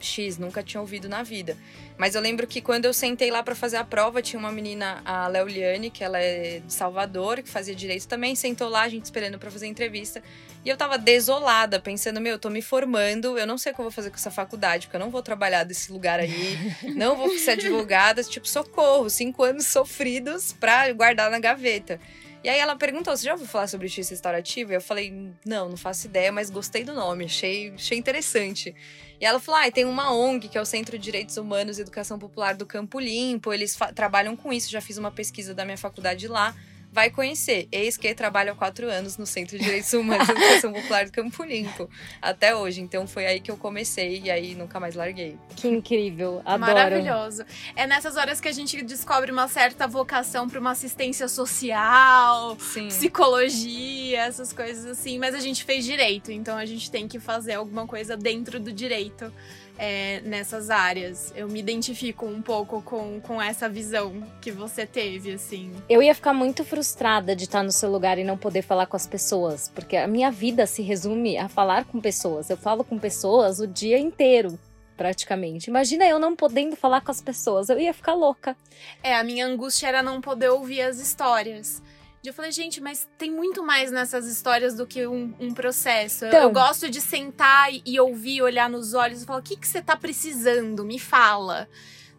X, 0.00 0.38
nunca 0.38 0.62
tinha 0.62 0.80
ouvido 0.80 1.10
na 1.10 1.22
vida. 1.22 1.58
Mas 1.98 2.14
eu 2.14 2.22
lembro 2.22 2.46
que 2.46 2.62
quando 2.62 2.86
eu 2.86 2.94
sentei 2.94 3.30
lá 3.30 3.42
para 3.42 3.54
fazer 3.54 3.76
a 3.76 3.84
prova, 3.84 4.22
tinha 4.22 4.40
uma 4.40 4.50
menina, 4.50 5.02
a 5.04 5.28
Leoliane, 5.28 5.90
que 5.90 6.02
ela 6.02 6.18
é 6.18 6.60
de 6.60 6.72
Salvador, 6.72 7.42
que 7.42 7.50
fazia 7.50 7.74
direito 7.74 8.08
também, 8.08 8.34
sentou 8.34 8.70
lá, 8.70 8.84
a 8.84 8.88
gente 8.88 9.04
esperando 9.04 9.38
para 9.38 9.50
fazer 9.50 9.66
entrevista. 9.66 10.22
E 10.64 10.70
eu 10.70 10.76
tava 10.76 10.96
desolada, 10.96 11.78
pensando, 11.78 12.18
meu, 12.18 12.32
eu 12.32 12.38
tô 12.38 12.48
me 12.48 12.62
formando, 12.62 13.38
eu 13.38 13.46
não 13.46 13.58
sei 13.58 13.72
o 13.72 13.74
que 13.74 13.80
eu 13.82 13.84
vou 13.84 13.92
fazer 13.92 14.08
com 14.08 14.16
essa 14.16 14.30
faculdade, 14.30 14.86
porque 14.86 14.96
eu 14.96 15.00
não 15.00 15.10
vou 15.10 15.20
trabalhar 15.20 15.64
desse 15.64 15.92
lugar 15.92 16.18
aí, 16.18 16.56
não 16.96 17.14
vou 17.14 17.36
ser 17.36 17.50
advogada, 17.50 18.24
tipo, 18.24 18.48
socorro, 18.48 19.10
cinco 19.10 19.44
anos 19.44 19.66
sofridos 19.66 20.54
pra 20.54 20.90
guardar 20.94 21.30
na 21.30 21.38
gaveta. 21.38 22.00
E 22.44 22.48
aí 22.48 22.58
ela 22.58 22.76
perguntou: 22.76 23.16
você 23.16 23.24
já 23.24 23.32
ouviu 23.32 23.46
falar 23.46 23.66
sobre 23.66 23.86
justiça 23.86 24.10
restaurativa? 24.10 24.72
E 24.72 24.76
eu 24.76 24.80
falei, 24.80 25.32
não, 25.44 25.68
não 25.68 25.76
faço 25.76 26.06
ideia, 26.06 26.32
mas 26.32 26.50
gostei 26.50 26.84
do 26.84 26.92
nome, 26.92 27.26
achei, 27.26 27.72
achei 27.74 27.96
interessante. 27.96 28.74
E 29.20 29.24
ela 29.24 29.38
falou: 29.38 29.60
ah, 29.60 29.70
tem 29.70 29.84
uma 29.84 30.12
ONG, 30.12 30.48
que 30.48 30.58
é 30.58 30.60
o 30.60 30.66
Centro 30.66 30.98
de 30.98 31.04
Direitos 31.04 31.36
Humanos 31.36 31.78
e 31.78 31.82
Educação 31.82 32.18
Popular 32.18 32.54
do 32.54 32.66
Campo 32.66 32.98
Limpo, 32.98 33.52
eles 33.52 33.78
trabalham 33.94 34.36
com 34.36 34.52
isso, 34.52 34.70
já 34.70 34.80
fiz 34.80 34.98
uma 34.98 35.10
pesquisa 35.10 35.54
da 35.54 35.64
minha 35.64 35.78
faculdade 35.78 36.26
lá 36.26 36.54
vai 36.92 37.10
conhecer. 37.10 37.66
Eis 37.72 37.96
que 37.96 38.14
trabalha 38.14 38.52
há 38.52 38.54
quatro 38.54 38.88
anos 38.88 39.16
no 39.16 39.24
Centro 39.24 39.58
de 39.58 39.64
Direitos 39.64 39.92
Humanos 39.94 40.28
e 40.28 40.30
Educação 40.30 40.72
Popular 40.74 41.06
do 41.06 41.12
Campo 41.12 41.42
Limpo. 41.42 41.88
Até 42.20 42.54
hoje. 42.54 42.82
Então 42.82 43.06
foi 43.06 43.24
aí 43.24 43.40
que 43.40 43.50
eu 43.50 43.56
comecei 43.56 44.20
e 44.22 44.30
aí 44.30 44.54
nunca 44.54 44.78
mais 44.78 44.94
larguei. 44.94 45.38
Que 45.56 45.68
incrível. 45.68 46.42
Adoro. 46.44 46.60
Maravilhoso. 46.60 47.44
É 47.74 47.86
nessas 47.86 48.16
horas 48.16 48.40
que 48.40 48.48
a 48.48 48.52
gente 48.52 48.80
descobre 48.82 49.32
uma 49.32 49.48
certa 49.48 49.88
vocação 49.88 50.48
para 50.48 50.60
uma 50.60 50.72
assistência 50.72 51.26
social, 51.28 52.56
Sim. 52.60 52.88
psicologia, 52.88 54.20
essas 54.20 54.52
coisas 54.52 54.84
assim. 54.84 55.18
Mas 55.18 55.34
a 55.34 55.40
gente 55.40 55.64
fez 55.64 55.84
direito, 55.84 56.30
então 56.30 56.58
a 56.58 56.66
gente 56.66 56.90
tem 56.90 57.08
que 57.08 57.18
fazer 57.18 57.54
alguma 57.54 57.86
coisa 57.86 58.16
dentro 58.16 58.60
do 58.60 58.70
direito 58.70 59.32
é, 59.78 60.20
nessas 60.20 60.70
áreas. 60.70 61.32
Eu 61.36 61.48
me 61.48 61.60
identifico 61.60 62.26
um 62.26 62.40
pouco 62.40 62.82
com, 62.82 63.20
com 63.20 63.40
essa 63.40 63.68
visão 63.68 64.22
que 64.40 64.50
você 64.50 64.86
teve, 64.86 65.32
assim. 65.32 65.72
Eu 65.88 66.02
ia 66.02 66.14
ficar 66.14 66.32
muito 66.32 66.64
frustrada 66.64 67.34
de 67.34 67.44
estar 67.44 67.62
no 67.62 67.72
seu 67.72 67.90
lugar 67.90 68.18
e 68.18 68.24
não 68.24 68.36
poder 68.36 68.62
falar 68.62 68.86
com 68.86 68.96
as 68.96 69.06
pessoas, 69.06 69.68
porque 69.68 69.96
a 69.96 70.06
minha 70.06 70.30
vida 70.30 70.66
se 70.66 70.82
resume 70.82 71.38
a 71.38 71.48
falar 71.48 71.84
com 71.84 72.00
pessoas. 72.00 72.50
Eu 72.50 72.56
falo 72.56 72.84
com 72.84 72.98
pessoas 72.98 73.60
o 73.60 73.66
dia 73.66 73.98
inteiro 73.98 74.58
praticamente. 74.96 75.68
Imagina 75.68 76.06
eu 76.06 76.18
não 76.18 76.36
podendo 76.36 76.76
falar 76.76 77.00
com 77.00 77.10
as 77.10 77.20
pessoas, 77.20 77.68
eu 77.68 77.78
ia 77.78 77.92
ficar 77.92 78.14
louca. 78.14 78.56
É, 79.02 79.16
a 79.16 79.24
minha 79.24 79.46
angústia 79.46 79.88
era 79.88 80.02
não 80.02 80.20
poder 80.20 80.50
ouvir 80.50 80.82
as 80.82 81.00
histórias. 81.00 81.82
Eu 82.24 82.32
falei, 82.32 82.52
gente, 82.52 82.80
mas 82.80 83.08
tem 83.18 83.32
muito 83.32 83.64
mais 83.64 83.90
nessas 83.90 84.26
histórias 84.26 84.76
do 84.76 84.86
que 84.86 85.04
um, 85.08 85.34
um 85.40 85.52
processo. 85.52 86.24
Então, 86.24 86.38
eu, 86.38 86.48
eu, 86.48 86.52
gosto 86.52 86.88
de 86.88 87.00
sentar 87.00 87.72
e, 87.74 87.82
e, 87.84 87.98
ouvir, 87.98 88.42
olhar 88.42 88.70
nos 88.70 88.94
olhos 88.94 89.22
e 89.22 89.26
falar: 89.26 89.40
o 89.40 89.42
que, 89.42 89.56
que 89.56 89.66
você 89.66 89.82
tá 89.82 89.96
precisando? 89.96 90.84
Me 90.84 90.98
fala. 90.98 91.68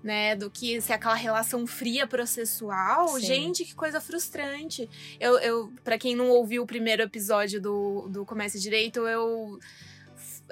Né, 0.04 0.36
do 0.36 0.52
que 0.52 0.82
se 0.82 0.92
aquela 0.92 1.16
relação 1.16 1.66
fria 1.66 2.06
processual, 2.06 3.08
Sim. 3.08 3.26
gente, 3.26 3.64
que 3.64 3.74
coisa 3.74 4.02
frustrante. 4.02 4.90
Eu, 5.18 5.40
eu 5.40 5.74
para 5.82 5.98
quem 5.98 6.14
não 6.14 6.28
ouviu 6.28 6.64
o 6.64 6.68
primeiro 6.68 7.04
episódio 7.04 7.62
do, 7.62 8.10
do 8.10 8.26
Comércio 8.26 8.60
Direito, 8.60 9.08
eu 9.08 9.58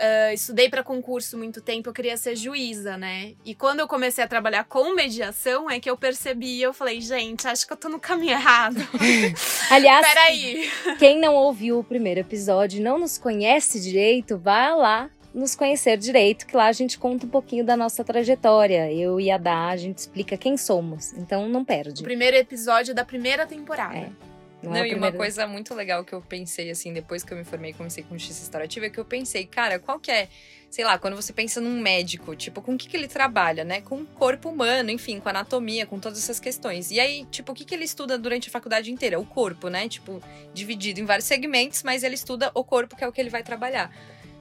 uh, 0.02 0.34
estudei 0.34 0.70
para 0.70 0.84
concurso 0.84 1.38
muito 1.38 1.62
tempo, 1.62 1.90
eu 1.90 1.94
queria 1.94 2.18
ser 2.18 2.36
juíza, 2.36 2.98
né? 2.98 3.34
E 3.46 3.54
quando 3.54 3.80
eu 3.80 3.88
comecei 3.88 4.24
a 4.24 4.28
trabalhar 4.28 4.64
com 4.64 4.96
mediação, 4.96 5.70
é 5.70 5.80
que 5.80 5.90
eu 5.90 5.96
percebi, 5.96 6.62
eu 6.62 6.74
falei, 6.74 7.00
gente, 7.00 7.48
acho 7.48 7.66
que 7.66 7.74
eu 7.74 7.78
tô 7.78 7.88
no 7.88 8.00
caminho 8.00 8.34
errado. 8.34 8.78
Aliás, 9.70 10.06
Peraí. 10.08 10.70
quem 10.98 11.20
não 11.20 11.36
ouviu 11.36 11.80
o 11.80 11.84
primeiro 11.84 12.20
episódio 12.20 12.80
e 12.80 12.84
não 12.84 12.98
nos 12.98 13.18
conhece 13.18 13.80
direito, 13.80 14.38
vá 14.38 14.74
lá 14.74 15.10
nos 15.34 15.56
conhecer 15.56 15.98
direito, 15.98 16.46
que 16.46 16.56
lá 16.56 16.66
a 16.66 16.72
gente 16.74 17.00
conta 17.00 17.26
um 17.26 17.30
pouquinho 17.30 17.64
da 17.64 17.78
nossa 17.78 18.04
trajetória. 18.04 18.92
Eu 18.92 19.20
e 19.20 19.32
a 19.32 19.38
Dá, 19.38 19.70
a 19.70 19.78
gente 19.78 20.00
explica 20.00 20.36
quem 20.38 20.58
somos, 20.58 21.14
então 21.14 21.48
não 21.48 21.64
perde. 21.64 22.02
O 22.02 22.04
primeiro 22.04 22.36
episódio 22.36 22.94
da 22.94 23.06
primeira 23.06 23.46
temporada. 23.46 23.98
É. 23.98 24.31
Não, 24.62 24.72
não 24.72 24.86
e 24.86 24.94
uma 24.94 25.12
coisa 25.12 25.48
muito 25.48 25.74
legal 25.74 26.04
que 26.04 26.14
eu 26.14 26.22
pensei, 26.22 26.70
assim, 26.70 26.94
depois 26.94 27.24
que 27.24 27.34
eu 27.34 27.38
me 27.38 27.44
formei 27.44 27.72
e 27.72 27.74
comecei 27.74 28.04
com 28.04 28.16
justiça 28.18 28.42
restaurativa, 28.42 28.86
é 28.86 28.90
que 28.90 29.00
eu 29.00 29.06
pensei, 29.06 29.46
cara, 29.46 29.80
qual 29.80 30.00
que 30.00 30.12
é, 30.12 30.28
sei 30.70 30.86
lá, 30.86 31.00
quando 31.00 31.16
você 31.16 31.34
pensa 31.34 31.60
num 31.60 31.80
médico, 31.82 32.36
tipo, 32.36 32.62
com 32.62 32.76
o 32.76 32.78
que, 32.78 32.88
que 32.88 32.96
ele 32.96 33.08
trabalha, 33.08 33.64
né? 33.64 33.82
Com 33.82 34.02
o 34.02 34.06
corpo 34.06 34.50
humano, 34.50 34.92
enfim, 34.92 35.20
com 35.20 35.30
anatomia, 35.30 35.86
com 35.88 36.00
todas 36.00 36.20
essas 36.20 36.40
questões. 36.40 36.92
E 36.92 37.00
aí, 37.00 37.26
tipo, 37.32 37.52
o 37.52 37.56
que, 37.56 37.66
que 37.66 37.74
ele 37.74 37.86
estuda 37.86 38.18
durante 38.20 38.50
a 38.50 38.52
faculdade 38.52 38.92
inteira? 38.92 39.20
O 39.20 39.26
corpo, 39.26 39.68
né? 39.68 39.90
Tipo, 39.90 40.22
dividido 40.54 41.00
em 41.00 41.06
vários 41.06 41.26
segmentos, 41.26 41.82
mas 41.82 42.04
ele 42.04 42.16
estuda 42.16 42.52
o 42.54 42.64
corpo, 42.64 42.96
que 42.96 43.04
é 43.04 43.08
o 43.08 43.12
que 43.12 43.20
ele 43.20 43.32
vai 43.32 43.42
trabalhar. 43.42 43.92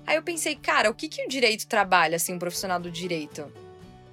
Aí 0.06 0.16
eu 0.16 0.22
pensei, 0.22 0.54
cara, 0.54 0.90
o 0.90 0.94
que, 0.94 1.08
que 1.08 1.24
o 1.24 1.28
direito 1.28 1.66
trabalha, 1.66 2.16
assim, 2.16 2.34
um 2.34 2.38
profissional 2.38 2.78
do 2.78 2.90
direito? 2.90 3.50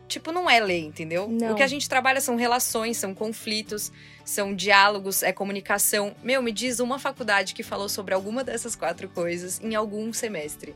tipo, 0.08 0.32
não 0.32 0.50
é 0.50 0.60
lei, 0.60 0.86
entendeu? 0.86 1.28
Não. 1.28 1.52
O 1.52 1.56
que 1.56 1.64
a 1.64 1.68
gente 1.68 1.88
trabalha 1.88 2.22
são 2.22 2.36
relações, 2.36 2.98
são 2.98 3.14
conflitos, 3.14 3.92
são 4.28 4.54
diálogos, 4.54 5.24
é 5.24 5.32
comunicação. 5.32 6.14
Meu, 6.22 6.42
me 6.42 6.52
diz 6.52 6.82
uma 6.82 7.00
faculdade 7.00 7.54
que 7.54 7.64
falou 7.64 7.88
sobre 7.88 8.14
alguma 8.14 8.44
dessas 8.44 8.76
quatro 8.76 9.08
coisas 9.08 9.60
em 9.62 9.74
algum 9.74 10.12
semestre. 10.12 10.76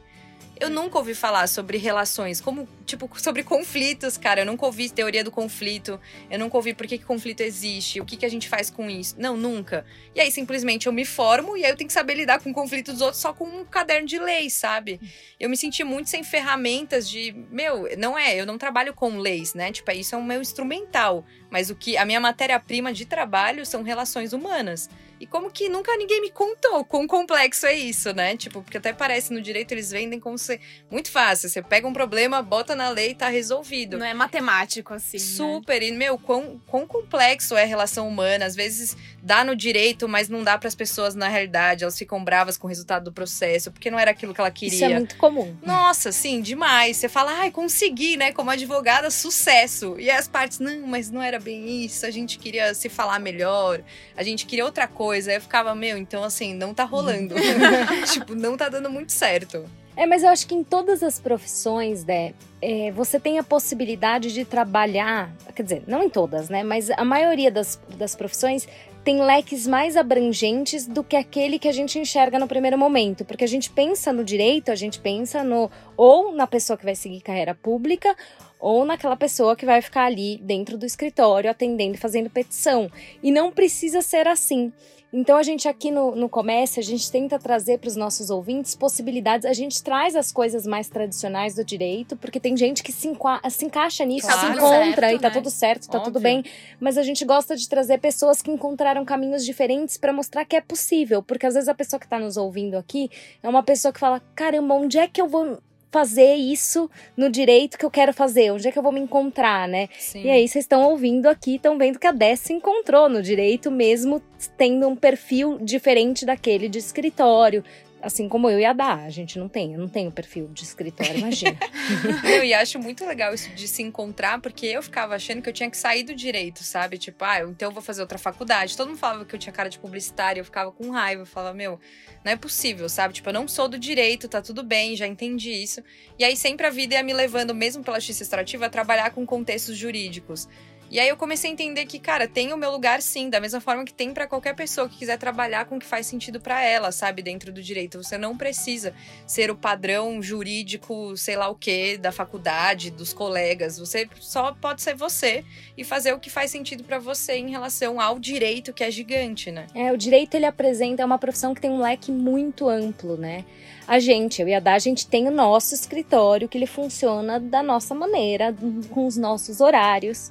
Eu 0.61 0.69
nunca 0.69 0.99
ouvi 0.99 1.15
falar 1.15 1.47
sobre 1.47 1.79
relações, 1.79 2.39
como, 2.39 2.67
tipo, 2.85 3.09
sobre 3.19 3.43
conflitos, 3.43 4.15
cara. 4.15 4.41
Eu 4.41 4.45
nunca 4.45 4.63
ouvi 4.63 4.91
teoria 4.91 5.23
do 5.23 5.31
conflito. 5.31 5.99
Eu 6.29 6.37
nunca 6.37 6.55
ouvi 6.55 6.71
por 6.71 6.85
que, 6.85 6.99
que 6.99 7.03
conflito 7.03 7.41
existe, 7.41 7.99
o 7.99 8.05
que, 8.05 8.15
que 8.15 8.25
a 8.27 8.29
gente 8.29 8.47
faz 8.47 8.69
com 8.69 8.87
isso. 8.87 9.15
Não, 9.17 9.35
nunca. 9.35 9.83
E 10.13 10.21
aí, 10.21 10.31
simplesmente, 10.31 10.85
eu 10.85 10.93
me 10.93 11.03
formo 11.03 11.57
e 11.57 11.65
aí 11.65 11.71
eu 11.71 11.75
tenho 11.75 11.87
que 11.87 11.93
saber 11.93 12.13
lidar 12.13 12.39
com 12.39 12.51
o 12.51 12.53
conflito 12.53 12.91
dos 12.91 13.01
outros 13.01 13.19
só 13.19 13.33
com 13.33 13.43
um 13.43 13.65
caderno 13.65 14.07
de 14.07 14.19
leis, 14.19 14.53
sabe? 14.53 15.01
Eu 15.39 15.49
me 15.49 15.57
senti 15.57 15.83
muito 15.83 16.11
sem 16.11 16.23
ferramentas 16.23 17.09
de. 17.09 17.35
Meu, 17.49 17.89
não 17.97 18.15
é, 18.15 18.39
eu 18.39 18.45
não 18.45 18.59
trabalho 18.59 18.93
com 18.93 19.17
leis, 19.17 19.55
né? 19.55 19.71
Tipo, 19.71 19.91
isso 19.91 20.13
é 20.13 20.17
um 20.17 20.23
meu 20.23 20.41
instrumental. 20.41 21.25
Mas 21.51 21.69
o 21.69 21.75
que. 21.75 21.97
A 21.97 22.05
minha 22.05 22.19
matéria-prima 22.19 22.91
de 22.91 23.05
trabalho 23.05 23.65
são 23.65 23.83
relações 23.83 24.33
humanas. 24.33 24.89
E 25.21 25.27
como 25.27 25.51
que 25.51 25.69
nunca 25.69 25.95
ninguém 25.97 26.19
me 26.19 26.31
contou 26.31 26.83
quão 26.83 27.05
complexo 27.05 27.67
é 27.67 27.75
isso, 27.75 28.11
né? 28.11 28.35
Tipo, 28.35 28.63
porque 28.63 28.77
até 28.77 28.91
parece 28.91 29.31
no 29.31 29.39
direito 29.39 29.71
eles 29.71 29.91
vendem 29.91 30.19
como 30.19 30.35
se 30.35 30.59
muito 30.89 31.11
fácil. 31.11 31.47
Você 31.47 31.61
pega 31.61 31.87
um 31.87 31.93
problema, 31.93 32.41
bota 32.41 32.75
na 32.75 32.89
lei 32.89 33.11
e 33.11 33.13
tá 33.13 33.29
resolvido. 33.29 33.99
Não 33.99 34.05
é 34.05 34.15
matemático 34.15 34.95
assim. 34.95 35.17
Né? 35.17 35.23
Super. 35.23 35.79
Né? 35.79 35.89
E, 35.89 35.91
meu, 35.91 36.17
quão, 36.17 36.59
quão 36.65 36.87
complexo 36.87 37.55
é 37.55 37.61
a 37.61 37.67
relação 37.67 38.07
humana. 38.07 38.47
Às 38.47 38.55
vezes 38.55 38.97
dá 39.21 39.43
no 39.43 39.55
direito, 39.55 40.09
mas 40.09 40.27
não 40.27 40.43
dá 40.43 40.57
para 40.57 40.67
as 40.67 40.73
pessoas 40.73 41.13
na 41.13 41.27
realidade. 41.27 41.83
Elas 41.83 41.99
ficam 41.99 42.23
bravas 42.23 42.57
com 42.57 42.65
o 42.65 42.69
resultado 42.69 43.03
do 43.03 43.11
processo, 43.11 43.71
porque 43.71 43.91
não 43.91 43.99
era 43.99 44.09
aquilo 44.09 44.33
que 44.33 44.41
ela 44.41 44.49
queria. 44.49 44.75
Isso 44.75 44.85
é 44.85 44.89
muito 44.89 45.17
comum. 45.17 45.55
Nossa, 45.61 46.11
sim, 46.11 46.41
demais. 46.41 46.97
Você 46.97 47.07
fala, 47.07 47.31
ai, 47.41 47.51
consegui, 47.51 48.17
né? 48.17 48.31
Como 48.31 48.49
advogada, 48.49 49.11
sucesso. 49.11 49.99
E 49.99 50.09
as 50.09 50.27
partes, 50.27 50.57
não, 50.57 50.87
mas 50.87 51.11
não 51.11 51.21
era 51.21 51.37
bem 51.41 51.83
isso. 51.83 52.05
A 52.05 52.11
gente 52.11 52.37
queria 52.37 52.73
se 52.73 52.87
falar 52.87 53.19
melhor. 53.19 53.81
A 54.15 54.23
gente 54.23 54.45
queria 54.45 54.63
outra 54.63 54.87
coisa. 54.87 55.31
Aí 55.31 55.37
eu 55.37 55.41
ficava, 55.41 55.73
meu, 55.75 55.97
então 55.97 56.23
assim, 56.23 56.53
não 56.53 56.73
tá 56.73 56.83
rolando. 56.83 57.35
tipo, 58.13 58.35
não 58.35 58.55
tá 58.55 58.69
dando 58.69 58.89
muito 58.89 59.11
certo. 59.11 59.65
É, 59.95 60.05
mas 60.05 60.23
eu 60.23 60.29
acho 60.29 60.47
que 60.47 60.55
em 60.55 60.63
todas 60.63 61.03
as 61.03 61.19
profissões, 61.19 62.05
né, 62.05 62.33
é, 62.61 62.91
você 62.91 63.19
tem 63.19 63.37
a 63.37 63.43
possibilidade 63.43 64.33
de 64.33 64.45
trabalhar, 64.45 65.35
quer 65.53 65.63
dizer, 65.63 65.83
não 65.85 66.03
em 66.03 66.09
todas, 66.09 66.47
né, 66.47 66.63
mas 66.63 66.89
a 66.89 67.03
maioria 67.03 67.51
das, 67.51 67.79
das 67.97 68.15
profissões 68.15 68.67
tem 69.03 69.21
leques 69.21 69.67
mais 69.67 69.97
abrangentes 69.97 70.87
do 70.87 71.03
que 71.03 71.15
aquele 71.15 71.57
que 71.57 71.67
a 71.67 71.71
gente 71.71 71.99
enxerga 71.99 72.39
no 72.39 72.47
primeiro 72.47 72.77
momento, 72.77 73.25
porque 73.25 73.43
a 73.43 73.47
gente 73.47 73.69
pensa 73.69 74.13
no 74.13 74.23
direito, 74.23 74.71
a 74.71 74.75
gente 74.75 74.99
pensa 74.99 75.43
no 75.43 75.69
ou 75.97 76.31
na 76.33 76.47
pessoa 76.47 76.77
que 76.77 76.85
vai 76.85 76.95
seguir 76.95 77.21
carreira 77.21 77.55
pública 77.55 78.15
ou 78.61 78.85
naquela 78.85 79.17
pessoa 79.17 79.55
que 79.55 79.65
vai 79.65 79.81
ficar 79.81 80.03
ali 80.05 80.37
dentro 80.37 80.77
do 80.77 80.85
escritório 80.85 81.49
atendendo 81.49 81.95
e 81.95 81.97
fazendo 81.99 82.29
petição. 82.29 82.89
E 83.23 83.31
não 83.31 83.51
precisa 83.51 84.01
ser 84.01 84.27
assim. 84.27 84.71
Então 85.13 85.35
a 85.35 85.43
gente 85.43 85.67
aqui 85.67 85.91
no, 85.91 86.15
no 86.15 86.29
comércio, 86.29 86.79
a 86.79 86.83
gente 86.83 87.11
tenta 87.11 87.37
trazer 87.37 87.79
para 87.79 87.89
os 87.89 87.97
nossos 87.97 88.29
ouvintes 88.29 88.75
possibilidades, 88.77 89.45
a 89.45 89.51
gente 89.51 89.83
traz 89.83 90.15
as 90.15 90.31
coisas 90.31 90.65
mais 90.65 90.87
tradicionais 90.87 91.53
do 91.55 91.65
direito, 91.65 92.15
porque 92.15 92.39
tem 92.39 92.55
gente 92.55 92.81
que 92.81 92.93
se, 92.93 93.11
se 93.49 93.65
encaixa 93.65 94.05
nisso, 94.05 94.25
Claro. 94.27 94.39
se 94.39 94.45
Tá 94.47 94.53
tudo 94.53 94.65
encontra 94.65 95.07
certo, 95.07 95.15
e 95.15 95.19
tá 95.21 95.27
né? 95.27 95.33
tudo 95.33 95.49
certo, 95.49 95.89
tá 95.89 95.99
tudo 95.99 96.15
Óbvio. 96.15 96.21
bem, 96.21 96.45
mas 96.79 96.97
a 96.97 97.03
gente 97.03 97.25
gosta 97.25 97.57
de 97.57 97.67
trazer 97.67 97.97
pessoas 97.97 98.41
que 98.41 98.49
encontraram 98.51 99.03
caminhos 99.03 99.43
diferentes 99.43 99.97
para 99.97 100.13
mostrar 100.13 100.45
que 100.45 100.55
é 100.55 100.61
possível, 100.61 101.21
porque 101.21 101.45
às 101.45 101.55
vezes 101.55 101.67
a 101.67 101.75
pessoa 101.75 101.99
que 101.99 102.05
está 102.05 102.17
nos 102.17 102.37
ouvindo 102.37 102.75
aqui 102.77 103.09
é 103.43 103.49
uma 103.49 103.63
pessoa 103.63 103.91
que 103.91 103.99
fala: 103.99 104.21
"Caramba, 104.33 104.75
onde 104.75 104.97
é 104.97 105.09
que 105.09 105.19
eu 105.21 105.27
vou 105.27 105.57
fazer 105.91 106.35
isso 106.35 106.89
no 107.15 107.29
direito 107.29 107.77
que 107.77 107.85
eu 107.85 107.91
quero 107.91 108.13
fazer? 108.13 108.51
Onde 108.51 108.67
é 108.67 108.71
que 108.71 108.79
eu 108.79 108.83
vou 108.83 108.91
me 108.91 108.99
encontrar, 108.99 109.67
né?" 109.67 109.89
Sim. 109.99 110.23
E 110.23 110.29
aí 110.29 110.47
vocês 110.47 110.63
estão 110.63 110.83
ouvindo 110.89 111.27
aqui, 111.27 111.55
estão 111.55 111.77
vendo 111.77 111.99
que 111.99 112.07
a 112.07 112.11
Dé 112.11 112.35
se 112.35 112.53
encontrou 112.53 113.09
no 113.09 113.21
direito, 113.21 113.69
mesmo 113.69 114.21
tendo 114.57 114.87
um 114.87 114.95
perfil 114.95 115.57
diferente 115.59 116.25
daquele 116.25 116.69
de 116.69 116.79
escritório. 116.79 117.63
Assim 118.01 118.27
como 118.27 118.49
eu 118.49 118.59
e 118.59 118.65
a 118.65 118.73
Dá. 118.73 118.95
A 118.95 119.09
gente 119.09 119.37
não 119.37 119.47
tem, 119.47 119.73
eu 119.73 119.79
não 119.79 119.87
tenho 119.87 120.11
perfil 120.11 120.47
de 120.47 120.63
escritório, 120.63 121.17
imagina. 121.17 121.57
Eu, 122.23 122.43
e 122.43 122.53
acho 122.53 122.79
muito 122.79 123.05
legal 123.05 123.33
isso 123.33 123.49
de 123.51 123.67
se 123.67 123.81
encontrar, 123.81 124.39
porque 124.39 124.65
eu 124.67 124.81
ficava 124.81 125.15
achando 125.15 125.41
que 125.41 125.49
eu 125.49 125.53
tinha 125.53 125.69
que 125.69 125.77
sair 125.77 126.03
do 126.03 126.13
direito, 126.13 126.63
sabe? 126.63 126.97
Tipo, 126.97 127.25
ah, 127.25 127.41
então 127.41 127.69
eu 127.69 127.73
vou 127.73 127.81
fazer 127.81 128.01
outra 128.01 128.17
faculdade. 128.17 128.77
Todo 128.77 128.89
mundo 128.89 128.97
falava 128.97 129.25
que 129.25 129.35
eu 129.35 129.39
tinha 129.39 129.51
cara 129.51 129.69
de 129.69 129.77
publicitária, 129.77 130.39
eu 130.39 130.45
ficava 130.45 130.71
com 130.71 130.89
raiva. 130.91 131.23
Eu 131.23 131.25
falava, 131.25 131.53
meu, 131.53 131.79
não 132.23 132.31
é 132.31 132.35
possível, 132.35 132.87
sabe? 132.87 133.13
Tipo, 133.13 133.29
eu 133.29 133.33
não 133.33 133.47
sou 133.47 133.67
do 133.67 133.77
direito, 133.77 134.27
tá 134.27 134.41
tudo 134.41 134.63
bem, 134.63 134.95
já 134.95 135.07
entendi 135.07 135.51
isso. 135.51 135.83
E 136.17 136.23
aí 136.23 136.37
sempre 136.37 136.65
a 136.65 136.69
vida 136.69 136.95
ia 136.95 137.03
me 137.03 137.13
levando, 137.13 137.53
mesmo 137.53 137.83
pela 137.83 137.99
justiça 137.99 138.23
extrativa, 138.23 138.65
a 138.65 138.69
trabalhar 138.69 139.11
com 139.11 139.25
contextos 139.25 139.75
jurídicos. 139.75 140.47
E 140.91 140.99
aí 140.99 141.07
eu 141.07 141.15
comecei 141.15 141.49
a 141.49 141.53
entender 141.53 141.85
que, 141.85 141.97
cara, 141.97 142.27
tem 142.27 142.51
o 142.51 142.57
meu 142.57 142.69
lugar 142.69 143.01
sim, 143.01 143.29
da 143.29 143.39
mesma 143.39 143.61
forma 143.61 143.85
que 143.85 143.93
tem 143.93 144.13
pra 144.13 144.27
qualquer 144.27 144.53
pessoa 144.53 144.89
que 144.89 144.97
quiser 144.97 145.17
trabalhar 145.17 145.63
com 145.63 145.77
o 145.77 145.79
que 145.79 145.85
faz 145.85 146.05
sentido 146.05 146.41
pra 146.41 146.61
ela, 146.61 146.91
sabe, 146.91 147.21
dentro 147.21 147.49
do 147.49 147.63
direito. 147.63 148.03
Você 148.03 148.17
não 148.17 148.35
precisa 148.35 148.93
ser 149.25 149.49
o 149.49 149.55
padrão 149.55 150.21
jurídico, 150.21 151.15
sei 151.15 151.37
lá 151.37 151.47
o 151.47 151.55
quê, 151.55 151.97
da 151.97 152.11
faculdade, 152.11 152.91
dos 152.91 153.13
colegas. 153.13 153.79
Você 153.79 154.05
só 154.19 154.51
pode 154.51 154.81
ser 154.81 154.93
você 154.93 155.45
e 155.77 155.85
fazer 155.85 156.11
o 156.11 156.19
que 156.19 156.29
faz 156.29 156.51
sentido 156.51 156.83
pra 156.83 156.99
você 156.99 157.37
em 157.37 157.49
relação 157.49 158.01
ao 158.01 158.19
direito, 158.19 158.73
que 158.73 158.83
é 158.83 158.91
gigante, 158.91 159.49
né? 159.49 159.67
É, 159.73 159.93
o 159.93 159.97
direito 159.97 160.35
ele 160.35 160.45
apresenta 160.45 161.03
é 161.03 161.05
uma 161.05 161.17
profissão 161.17 161.55
que 161.55 161.61
tem 161.61 161.71
um 161.71 161.79
leque 161.79 162.11
muito 162.11 162.67
amplo, 162.67 163.15
né? 163.15 163.45
A 163.87 163.97
gente, 163.97 164.41
eu 164.41 164.47
e 164.49 164.53
a 164.53 164.59
Dá, 164.59 164.73
a 164.73 164.79
gente 164.79 165.07
tem 165.07 165.25
o 165.29 165.31
nosso 165.31 165.73
escritório 165.73 166.49
que 166.49 166.57
ele 166.57 166.67
funciona 166.67 167.39
da 167.39 167.63
nossa 167.63 167.95
maneira, 167.95 168.53
com 168.89 169.07
os 169.07 169.15
nossos 169.15 169.61
horários 169.61 170.29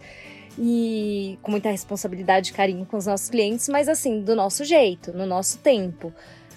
e 0.59 1.39
com 1.43 1.51
muita 1.51 1.71
responsabilidade 1.71 2.51
e 2.51 2.55
carinho 2.55 2.87
com 2.87 2.97
os 2.97 3.07
nossos 3.07 3.31
clientes, 3.31 3.69
mas 3.69 3.89
assim, 3.89 4.23
do 4.23 4.35
nosso 4.35 4.65
jeito, 4.65 5.13
no 5.13 5.27
nosso 5.27 5.59
tempo. 5.59 6.13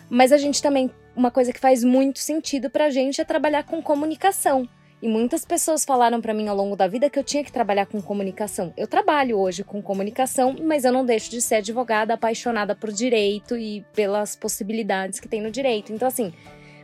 Mas 0.09 0.31
a 0.31 0.37
gente 0.37 0.61
também, 0.61 0.91
uma 1.15 1.31
coisa 1.31 1.51
que 1.51 1.59
faz 1.59 1.83
muito 1.83 2.19
sentido 2.19 2.69
pra 2.69 2.89
gente 2.89 3.21
é 3.21 3.25
trabalhar 3.25 3.63
com 3.63 3.81
comunicação. 3.81 4.67
E 5.01 5.07
muitas 5.07 5.43
pessoas 5.43 5.83
falaram 5.83 6.21
pra 6.21 6.33
mim 6.33 6.47
ao 6.47 6.55
longo 6.55 6.77
da 6.77 6.87
vida 6.87 7.09
que 7.09 7.19
eu 7.19 7.23
tinha 7.25 7.43
que 7.43 7.51
trabalhar 7.51 7.85
com 7.85 8.01
comunicação. 8.01 8.73
Eu 8.77 8.87
trabalho 8.87 9.37
hoje 9.37 9.61
com 9.61 9.81
comunicação, 9.81 10.55
mas 10.61 10.85
eu 10.85 10.93
não 10.93 11.05
deixo 11.05 11.29
de 11.29 11.41
ser 11.41 11.55
advogada 11.55 12.13
apaixonada 12.13 12.73
por 12.73 12.89
direito 12.89 13.57
e 13.57 13.85
pelas 13.93 14.33
possibilidades 14.33 15.19
que 15.19 15.27
tem 15.27 15.41
no 15.41 15.51
direito. 15.51 15.91
Então, 15.91 16.07
assim, 16.07 16.31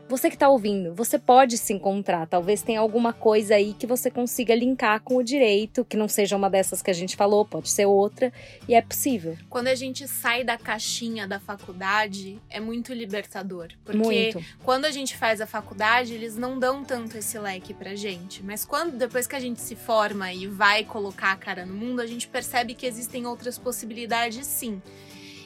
você 0.09 0.29
que 0.29 0.37
tá 0.37 0.49
ouvindo, 0.49 0.93
você 0.95 1.19
pode 1.19 1.55
se 1.55 1.71
encontrar. 1.71 2.25
Talvez 2.25 2.63
tenha 2.63 2.79
alguma 2.79 3.13
coisa 3.13 3.53
aí 3.53 3.75
que 3.75 3.85
você 3.85 4.09
consiga 4.09 4.55
linkar 4.55 5.01
com 5.01 5.17
o 5.17 5.23
direito, 5.23 5.85
que 5.85 5.95
não 5.95 6.07
seja 6.07 6.35
uma 6.35 6.49
dessas 6.49 6.81
que 6.81 6.89
a 6.89 6.93
gente 6.93 7.15
falou, 7.15 7.45
pode 7.45 7.69
ser 7.69 7.85
outra, 7.85 8.33
e 8.67 8.73
é 8.73 8.81
possível. 8.81 9.37
Quando 9.47 9.67
a 9.67 9.75
gente 9.75 10.07
sai 10.07 10.43
da 10.43 10.57
caixinha 10.57 11.27
da 11.27 11.39
faculdade, 11.39 12.41
é 12.49 12.59
muito 12.59 12.91
libertador. 12.91 13.69
Porque 13.85 13.97
Muito. 13.97 14.43
quando 14.63 14.85
a 14.85 14.91
gente 14.91 15.15
faz 15.15 15.39
a 15.41 15.45
faculdade, 15.45 16.15
eles 16.15 16.35
não 16.35 16.57
dão 16.57 16.83
tanto 16.83 17.15
esse 17.15 17.37
leque 17.37 17.73
pra 17.73 17.93
gente. 17.93 18.43
Mas 18.43 18.65
quando 18.65 18.97
depois 18.97 19.27
que 19.27 19.35
a 19.35 19.39
gente 19.39 19.61
se 19.61 19.75
forma 19.75 20.33
e 20.33 20.47
vai 20.47 20.83
colocar 20.83 21.33
a 21.33 21.35
cara 21.35 21.67
no 21.67 21.73
mundo, 21.75 22.01
a 22.01 22.07
gente 22.07 22.27
percebe 22.27 22.73
que 22.73 22.87
existem 22.87 23.27
outras 23.27 23.59
possibilidades 23.59 24.47
sim. 24.47 24.81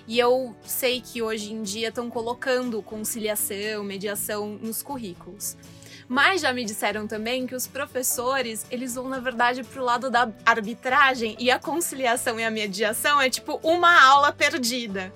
E 0.08 0.20
eu 0.20 0.56
sei 0.66 1.02
que 1.02 1.22
hoje 1.22 1.54
em 1.54 1.64
dia 1.64 1.90
estão 1.90 2.10
colocando 2.10 2.82
conciliação, 2.82 3.84
mediação 3.84 4.60
nos 4.62 4.82
currículos. 4.84 5.56
Mas 6.08 6.42
já 6.42 6.52
me 6.52 6.66
disseram 6.66 7.08
também 7.08 7.48
que 7.48 7.56
os 7.56 7.66
professores, 7.66 8.66
eles 8.70 8.96
vão, 8.96 9.08
na 9.08 9.20
verdade, 9.20 9.64
pro 9.64 9.84
lado 9.84 10.10
da 10.10 10.30
arbitragem 10.46 11.36
e 11.40 11.50
a 11.50 11.58
conciliação 11.58 12.40
e 12.40 12.44
a 12.44 12.52
mediação 12.52 13.22
é 13.22 13.30
tipo 13.30 13.60
uma 13.64 14.04
aula 14.04 14.32
perdida. 14.32 15.14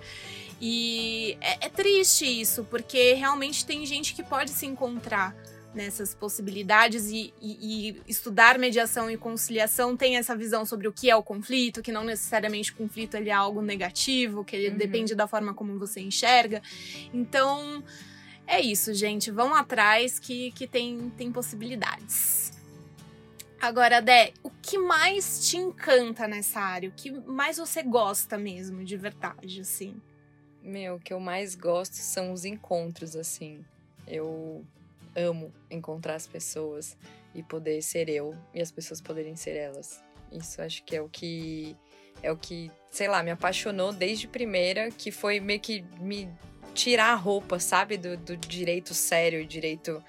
E 0.60 1.38
é, 1.39 1.67
é 1.67 1.69
triste 1.69 2.26
isso, 2.26 2.63
porque 2.63 3.13
realmente 3.13 3.65
tem 3.65 3.86
gente 3.86 4.13
que 4.13 4.23
pode 4.23 4.52
se 4.52 4.65
encontrar 4.65 5.36
nessas 5.73 6.15
possibilidades 6.15 7.08
e, 7.12 7.34
e- 7.41 7.89
e 7.89 8.01
estudar 8.08 8.58
mediação 8.58 9.12
e 9.12 9.17
conciliação 9.17 9.95
tem 9.95 10.17
essa 10.17 10.36
visão 10.36 10.65
sobre 10.65 10.88
o 10.88 10.93
que 10.93 11.10
é 11.10 11.15
o 11.15 11.21
conflito, 11.21 11.82
que 11.84 11.91
não 11.91 12.03
necessariamente 12.03 12.71
o 12.71 12.75
conflito 12.75 13.15
ele 13.15 13.30
é 13.30 13.34
algo 13.34 13.62
negativo, 13.62 14.43
que 14.43 14.56
ele 14.56 14.69
Uhum. 14.69 14.77
depende 14.77 15.13
da 15.13 15.27
forma 15.27 15.53
como 15.53 15.77
você 15.77 15.99
enxerga. 15.99 16.62
Então, 17.13 17.84
é 18.47 18.60
isso, 18.62 18.93
gente. 18.93 19.30
Vão 19.30 19.53
atrás 19.53 20.17
que, 20.17 20.51
que 20.51 20.65
tem, 20.67 21.12
tem 21.17 21.32
possibilidades. 21.32 22.51
Agora, 23.60 24.01
Dé, 24.01 24.34
o 24.43 24.49
que 24.49 24.77
mais 24.77 25.47
te 25.49 25.58
encanta 25.58 26.27
nessa 26.27 26.60
área? 26.60 26.89
O 26.89 26.91
que 26.91 27.12
mais 27.12 27.58
você 27.58 27.82
gosta 27.82 28.38
mesmo, 28.38 28.84
de 28.84 28.95
verdade, 28.95 29.62
assim? 29.62 29.99
Meu, 30.62 30.95
o 30.95 30.99
que 30.99 31.12
eu 31.13 31.19
mais 31.19 31.56
gosto 31.56 31.95
são 31.95 32.32
os 32.32 32.45
encontros, 32.45 33.15
assim. 33.15 33.65
Eu 34.08 34.63
amo 35.17 35.51
encontrar 35.69 36.15
as 36.15 36.27
pessoas 36.27 36.95
e 37.34 37.41
poder 37.41 37.82
ser 37.82 38.08
eu 38.08 38.36
e 38.53 38.62
as 38.62 38.71
pessoas 38.71 39.01
poderem 39.01 39.36
ser 39.36 39.56
elas. 39.56 40.01
Isso 40.32 40.62
acho 40.62 40.84
que 40.84 40.95
é 40.95 41.01
o 41.01 41.10
que 41.10 41.75
é 42.21 42.32
o 42.32 42.38
que, 42.38 42.71
sei 42.89 43.08
lá, 43.08 43.21
me 43.21 43.32
apaixonou 43.32 43.93
desde 43.93 44.27
primeira, 44.27 44.89
que 44.89 45.12
foi 45.12 45.39
meio 45.39 45.60
que 45.60 45.84
me 45.99 46.27
tirar 46.73 47.12
a 47.12 47.15
roupa, 47.15 47.60
sabe, 47.60 47.97
do, 47.97 48.17
do 48.17 48.36
direito 48.36 48.93
sério, 48.93 49.45
direito 49.45 50.03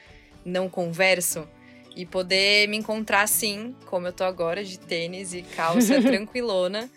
não 0.45 0.69
converso. 0.69 1.49
E 1.95 2.07
poder 2.07 2.69
me 2.69 2.77
encontrar 2.77 3.23
assim, 3.23 3.75
como 3.87 4.07
eu 4.07 4.13
tô 4.13 4.25
agora, 4.25 4.65
de 4.65 4.79
tênis 4.79 5.35
e 5.35 5.43
calça 5.43 6.01
tranquilona, 6.03 6.89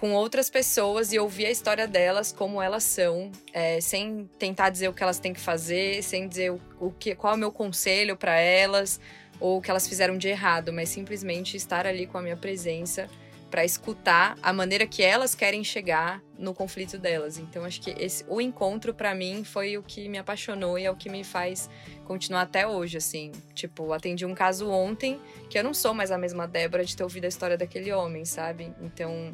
com 0.00 0.14
outras 0.14 0.48
pessoas 0.48 1.12
e 1.12 1.18
ouvir 1.18 1.44
a 1.44 1.50
história 1.50 1.86
delas, 1.86 2.32
como 2.32 2.60
elas 2.60 2.82
são, 2.84 3.30
é, 3.52 3.82
sem 3.82 4.28
tentar 4.38 4.70
dizer 4.70 4.88
o 4.88 4.94
que 4.94 5.02
elas 5.02 5.18
têm 5.18 5.34
que 5.34 5.40
fazer, 5.40 6.02
sem 6.02 6.26
dizer 6.26 6.50
o, 6.52 6.60
o 6.80 6.90
que, 6.90 7.14
qual 7.14 7.34
é 7.34 7.36
o 7.36 7.38
meu 7.38 7.52
conselho 7.52 8.16
para 8.16 8.40
elas 8.40 8.98
ou 9.38 9.58
o 9.58 9.60
que 9.60 9.70
elas 9.70 9.86
fizeram 9.86 10.16
de 10.16 10.26
errado, 10.28 10.72
mas 10.72 10.88
simplesmente 10.88 11.54
estar 11.54 11.86
ali 11.86 12.06
com 12.06 12.16
a 12.16 12.22
minha 12.22 12.36
presença 12.36 13.10
para 13.50 13.64
escutar 13.64 14.38
a 14.42 14.52
maneira 14.52 14.86
que 14.86 15.02
elas 15.02 15.34
querem 15.34 15.62
chegar 15.62 16.22
no 16.38 16.54
conflito 16.54 16.96
delas. 16.96 17.36
Então 17.36 17.64
acho 17.64 17.80
que 17.80 17.90
esse, 17.90 18.24
o 18.28 18.40
encontro 18.40 18.94
para 18.94 19.14
mim 19.14 19.44
foi 19.44 19.76
o 19.76 19.82
que 19.82 20.08
me 20.08 20.16
apaixonou 20.16 20.78
e 20.78 20.84
é 20.84 20.90
o 20.90 20.96
que 20.96 21.10
me 21.10 21.24
faz 21.24 21.68
continuar 22.06 22.42
até 22.42 22.66
hoje, 22.66 22.96
assim. 22.96 23.32
Tipo, 23.54 23.92
atendi 23.92 24.24
um 24.24 24.34
caso 24.34 24.70
ontem 24.70 25.20
que 25.50 25.58
eu 25.58 25.64
não 25.64 25.74
sou 25.74 25.92
mais 25.92 26.10
a 26.10 26.16
mesma 26.16 26.46
Débora 26.46 26.84
de 26.84 26.96
ter 26.96 27.02
ouvido 27.02 27.26
a 27.26 27.28
história 27.28 27.58
daquele 27.58 27.92
homem, 27.92 28.24
sabe? 28.24 28.72
Então, 28.80 29.32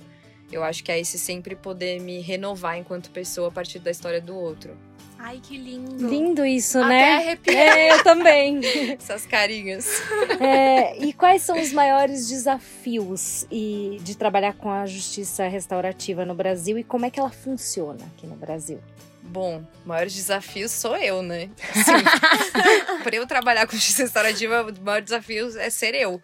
eu 0.50 0.62
acho 0.62 0.82
que 0.84 0.92
é 0.92 0.98
esse 0.98 1.18
sempre 1.18 1.56
poder 1.56 2.00
me 2.00 2.20
renovar 2.20 2.78
enquanto 2.78 3.10
pessoa 3.10 3.48
a 3.48 3.50
partir 3.50 3.78
da 3.78 3.90
história 3.90 4.20
do 4.20 4.36
outro. 4.36 4.76
Ai, 5.18 5.40
que 5.42 5.56
lindo. 5.56 6.08
Lindo 6.08 6.44
isso, 6.44 6.78
Até 6.78 6.88
né? 6.88 7.38
É, 7.46 7.92
eu 7.92 8.04
também. 8.04 8.60
Essas 8.94 9.26
carinhas. 9.26 9.88
É, 10.38 10.96
e 10.98 11.12
quais 11.12 11.42
são 11.42 11.60
os 11.60 11.72
maiores 11.72 12.28
desafios 12.28 13.46
e, 13.50 13.98
de 14.02 14.16
trabalhar 14.16 14.52
com 14.54 14.70
a 14.70 14.86
justiça 14.86 15.48
restaurativa 15.48 16.24
no 16.24 16.34
Brasil 16.34 16.78
e 16.78 16.84
como 16.84 17.06
é 17.06 17.10
que 17.10 17.18
ela 17.18 17.30
funciona 17.30 18.04
aqui 18.14 18.26
no 18.26 18.36
Brasil? 18.36 18.78
Bom, 19.22 19.64
o 19.84 19.88
maior 19.88 20.06
desafio 20.06 20.68
sou 20.68 20.96
eu, 20.96 21.22
né? 21.22 21.50
Assim, 21.74 23.02
para 23.02 23.16
eu 23.16 23.26
trabalhar 23.26 23.66
com 23.66 23.72
justiça 23.72 24.02
restaurativa, 24.02 24.62
o 24.62 24.84
maior 24.84 25.02
desafio 25.02 25.58
é 25.58 25.70
ser 25.70 25.94
eu. 25.94 26.22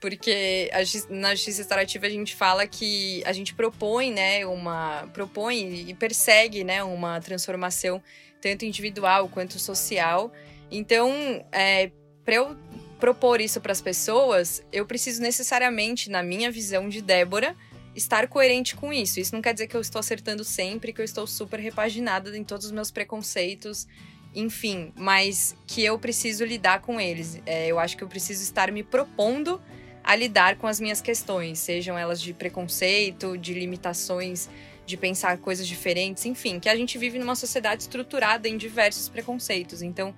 Porque 0.00 0.70
a 0.72 0.78
na 1.12 1.34
justiça 1.34 1.58
restaurativa 1.58 2.06
a 2.06 2.10
gente 2.10 2.36
fala 2.36 2.66
que 2.66 3.22
a 3.24 3.32
gente 3.32 3.54
propõe, 3.54 4.12
né, 4.12 4.46
uma 4.46 5.08
propõe 5.12 5.88
e 5.88 5.94
persegue, 5.94 6.62
né, 6.62 6.84
uma 6.84 7.20
transformação 7.20 8.02
tanto 8.40 8.64
individual 8.64 9.28
quanto 9.28 9.58
social. 9.58 10.32
Então, 10.70 11.44
é, 11.50 11.90
para 12.24 12.36
eu 12.36 12.56
propor 12.98 13.40
isso 13.40 13.60
para 13.60 13.72
as 13.72 13.80
pessoas, 13.80 14.62
eu 14.72 14.84
preciso 14.84 15.22
necessariamente, 15.22 16.10
na 16.10 16.22
minha 16.22 16.50
visão 16.50 16.88
de 16.88 17.00
Débora, 17.00 17.56
estar 17.94 18.28
coerente 18.28 18.76
com 18.76 18.92
isso. 18.92 19.20
Isso 19.20 19.34
não 19.34 19.42
quer 19.42 19.52
dizer 19.52 19.66
que 19.66 19.76
eu 19.76 19.80
estou 19.80 19.98
acertando 19.98 20.44
sempre, 20.44 20.92
que 20.92 21.00
eu 21.00 21.04
estou 21.04 21.26
super 21.26 21.58
repaginada 21.58 22.36
em 22.36 22.44
todos 22.44 22.66
os 22.66 22.72
meus 22.72 22.90
preconceitos, 22.90 23.86
enfim, 24.34 24.92
mas 24.96 25.56
que 25.66 25.84
eu 25.84 25.98
preciso 25.98 26.44
lidar 26.44 26.80
com 26.80 27.00
eles. 27.00 27.40
É, 27.46 27.68
eu 27.68 27.78
acho 27.78 27.96
que 27.96 28.04
eu 28.04 28.08
preciso 28.08 28.42
estar 28.42 28.70
me 28.70 28.82
propondo 28.82 29.60
a 30.08 30.16
lidar 30.16 30.56
com 30.56 30.66
as 30.66 30.80
minhas 30.80 31.02
questões, 31.02 31.58
sejam 31.58 31.98
elas 31.98 32.18
de 32.18 32.32
preconceito, 32.32 33.36
de 33.36 33.52
limitações 33.52 34.48
de 34.86 34.96
pensar 34.96 35.36
coisas 35.36 35.68
diferentes, 35.68 36.24
enfim, 36.24 36.58
que 36.58 36.66
a 36.66 36.74
gente 36.74 36.96
vive 36.96 37.18
numa 37.18 37.34
sociedade 37.34 37.82
estruturada 37.82 38.48
em 38.48 38.56
diversos 38.56 39.06
preconceitos. 39.10 39.82
Então, 39.82 40.14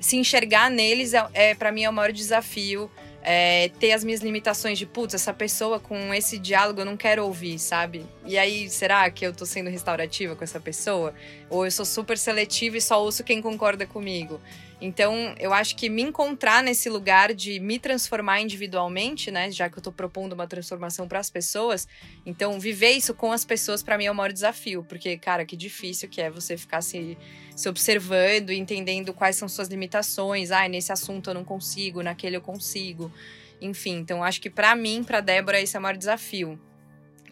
se 0.00 0.16
enxergar 0.16 0.68
neles 0.68 1.14
é, 1.14 1.24
é 1.34 1.54
para 1.54 1.70
mim 1.70 1.84
é 1.84 1.88
o 1.88 1.92
maior 1.92 2.10
desafio 2.10 2.90
é, 3.22 3.70
ter 3.78 3.92
as 3.92 4.02
minhas 4.02 4.20
limitações 4.20 4.78
de, 4.78 4.86
putz, 4.86 5.14
essa 5.14 5.32
pessoa 5.32 5.78
com 5.78 6.14
esse 6.14 6.38
diálogo 6.38 6.80
eu 6.80 6.84
não 6.84 6.96
quero 6.96 7.24
ouvir, 7.24 7.58
sabe? 7.58 8.06
E 8.24 8.38
aí, 8.38 8.70
será 8.70 9.10
que 9.10 9.26
eu 9.26 9.32
tô 9.32 9.44
sendo 9.44 9.68
restaurativa 9.70 10.34
com 10.34 10.42
essa 10.42 10.58
pessoa? 10.58 11.14
Ou 11.50 11.64
eu 11.64 11.70
sou 11.70 11.84
super 11.84 12.18
seletiva 12.18 12.76
e 12.76 12.80
só 12.80 13.02
ouço 13.02 13.24
quem 13.24 13.40
concorda 13.40 13.86
comigo? 13.86 14.40
Então, 14.80 15.34
eu 15.40 15.52
acho 15.52 15.74
que 15.74 15.88
me 15.88 16.02
encontrar 16.02 16.62
nesse 16.62 16.88
lugar 16.88 17.34
de 17.34 17.58
me 17.58 17.80
transformar 17.80 18.40
individualmente, 18.40 19.28
né, 19.28 19.50
já 19.50 19.68
que 19.68 19.76
eu 19.76 19.82
tô 19.82 19.90
propondo 19.90 20.34
uma 20.34 20.46
transformação 20.46 21.08
para 21.08 21.18
as 21.18 21.28
pessoas, 21.28 21.88
então 22.24 22.60
viver 22.60 22.90
isso 22.90 23.12
com 23.12 23.32
as 23.32 23.44
pessoas 23.44 23.82
para 23.82 23.98
mim 23.98 24.04
é 24.04 24.10
o 24.10 24.14
maior 24.14 24.32
desafio, 24.32 24.84
porque 24.88 25.18
cara, 25.18 25.44
que 25.44 25.56
difícil 25.56 26.08
que 26.08 26.20
é 26.20 26.30
você 26.30 26.56
ficar 26.56 26.80
se, 26.80 27.18
se 27.56 27.68
observando, 27.68 28.50
entendendo 28.50 29.12
quais 29.12 29.34
são 29.34 29.48
suas 29.48 29.66
limitações, 29.66 30.52
ah, 30.52 30.68
nesse 30.68 30.92
assunto 30.92 31.30
eu 31.30 31.34
não 31.34 31.44
consigo, 31.44 32.00
naquele 32.00 32.36
eu 32.36 32.42
consigo. 32.42 33.12
Enfim, 33.60 33.96
então 33.96 34.22
acho 34.22 34.40
que 34.40 34.48
para 34.48 34.76
mim, 34.76 35.02
para 35.02 35.20
Débora, 35.20 35.60
esse 35.60 35.74
é 35.76 35.80
o 35.80 35.82
maior 35.82 35.96
desafio. 35.96 36.56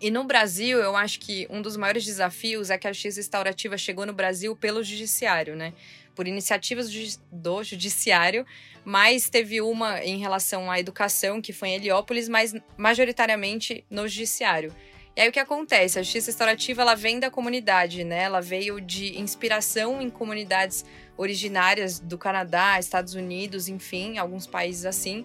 E 0.01 0.11
no 0.11 0.25
Brasil, 0.25 0.79
eu 0.79 0.95
acho 0.97 1.21
que 1.21 1.47
um 1.51 1.63
dos 1.63 1.77
maiores 1.77 2.05
desafios 2.05 2.71
é 2.71 2.79
que 2.79 2.87
a 2.87 2.93
justiça 2.93 3.21
restaurativa 3.21 3.79
chegou 3.79 4.05
no 4.05 4.13
Brasil 4.13 4.55
pelo 4.55 4.83
judiciário, 4.83 5.57
né? 5.57 5.73
por 6.17 6.27
iniciativas 6.27 6.89
do 7.31 7.63
judiciário, 7.63 8.45
mas 8.83 9.29
teve 9.29 9.61
uma 9.61 10.03
em 10.03 10.19
relação 10.19 10.71
à 10.71 10.81
educação, 10.81 11.43
que 11.43 11.53
foi 11.53 11.69
em 11.69 11.75
Heliópolis, 11.75 12.29
mas 12.29 12.55
majoritariamente 12.77 13.85
no 13.91 14.09
judiciário. 14.09 14.75
E 15.15 15.21
aí 15.21 15.29
o 15.29 15.33
que 15.33 15.39
acontece? 15.39 15.99
A 15.99 16.03
justiça 16.03 16.31
restaurativa 16.31 16.83
ela 16.83 16.95
vem 16.95 17.21
da 17.21 17.31
comunidade, 17.31 18.03
né? 18.03 18.23
Ela 18.23 18.41
veio 18.41 18.81
de 18.81 19.19
inspiração 19.19 20.01
em 20.01 20.11
comunidades 20.11 20.85
originárias 21.17 22.01
do 22.01 22.19
Canadá, 22.19 22.79
Estados 22.79 23.15
Unidos, 23.15 23.69
enfim, 23.69 24.19
alguns 24.19 24.47
países 24.47 24.85
assim. 24.85 25.25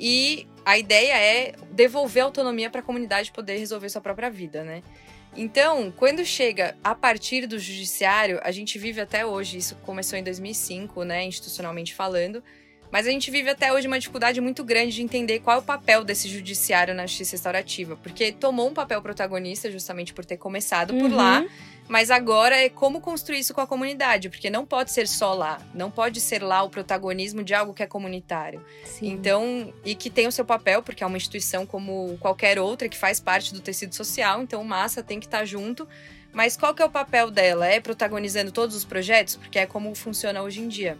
E 0.00 0.48
a 0.64 0.78
ideia 0.78 1.12
é 1.12 1.54
devolver 1.72 2.22
autonomia 2.22 2.70
para 2.70 2.80
a 2.80 2.82
comunidade 2.82 3.30
poder 3.30 3.58
resolver 3.58 3.90
sua 3.90 4.00
própria 4.00 4.30
vida, 4.30 4.64
né? 4.64 4.82
Então, 5.36 5.92
quando 5.92 6.24
chega 6.24 6.74
a 6.82 6.94
partir 6.94 7.46
do 7.46 7.58
judiciário, 7.58 8.40
a 8.42 8.50
gente 8.50 8.78
vive 8.78 9.00
até 9.00 9.24
hoje, 9.24 9.58
isso 9.58 9.76
começou 9.76 10.18
em 10.18 10.24
2005, 10.24 11.04
né, 11.04 11.24
institucionalmente 11.24 11.94
falando, 11.94 12.42
mas 12.90 13.06
a 13.06 13.10
gente 13.10 13.30
vive 13.30 13.50
até 13.50 13.72
hoje 13.72 13.86
uma 13.86 13.98
dificuldade 13.98 14.40
muito 14.40 14.64
grande 14.64 14.94
de 14.94 15.02
entender 15.02 15.40
qual 15.40 15.56
é 15.56 15.60
o 15.60 15.62
papel 15.62 16.04
desse 16.04 16.28
judiciário 16.28 16.94
na 16.94 17.06
justiça 17.06 17.32
restaurativa, 17.32 17.96
porque 17.96 18.32
tomou 18.32 18.68
um 18.68 18.74
papel 18.74 19.00
protagonista 19.00 19.70
justamente 19.70 20.12
por 20.12 20.24
ter 20.24 20.36
começado 20.36 20.92
por 20.94 21.10
lá, 21.10 21.40
uhum. 21.40 21.48
mas 21.88 22.10
agora 22.10 22.56
é 22.56 22.68
como 22.68 23.00
construir 23.00 23.38
isso 23.38 23.54
com 23.54 23.60
a 23.60 23.66
comunidade, 23.66 24.28
porque 24.28 24.50
não 24.50 24.66
pode 24.66 24.90
ser 24.90 25.06
só 25.06 25.34
lá, 25.34 25.60
não 25.72 25.90
pode 25.90 26.20
ser 26.20 26.42
lá 26.42 26.62
o 26.62 26.70
protagonismo 26.70 27.44
de 27.44 27.54
algo 27.54 27.72
que 27.72 27.82
é 27.82 27.86
comunitário. 27.86 28.64
Sim. 28.84 29.10
Então, 29.10 29.72
e 29.84 29.94
que 29.94 30.10
tem 30.10 30.26
o 30.26 30.32
seu 30.32 30.44
papel, 30.44 30.82
porque 30.82 31.04
é 31.04 31.06
uma 31.06 31.16
instituição 31.16 31.64
como 31.64 32.18
qualquer 32.18 32.58
outra 32.58 32.88
que 32.88 32.96
faz 32.96 33.20
parte 33.20 33.54
do 33.54 33.60
tecido 33.60 33.94
social, 33.94 34.42
então 34.42 34.64
massa 34.64 35.02
tem 35.02 35.20
que 35.20 35.26
estar 35.26 35.44
junto. 35.44 35.86
Mas 36.32 36.56
qual 36.56 36.72
que 36.72 36.80
é 36.80 36.84
o 36.84 36.90
papel 36.90 37.28
dela? 37.28 37.66
É 37.66 37.80
protagonizando 37.80 38.52
todos 38.52 38.76
os 38.76 38.84
projetos? 38.84 39.34
Porque 39.34 39.58
é 39.58 39.66
como 39.66 39.92
funciona 39.96 40.40
hoje 40.42 40.60
em 40.60 40.68
dia 40.68 40.96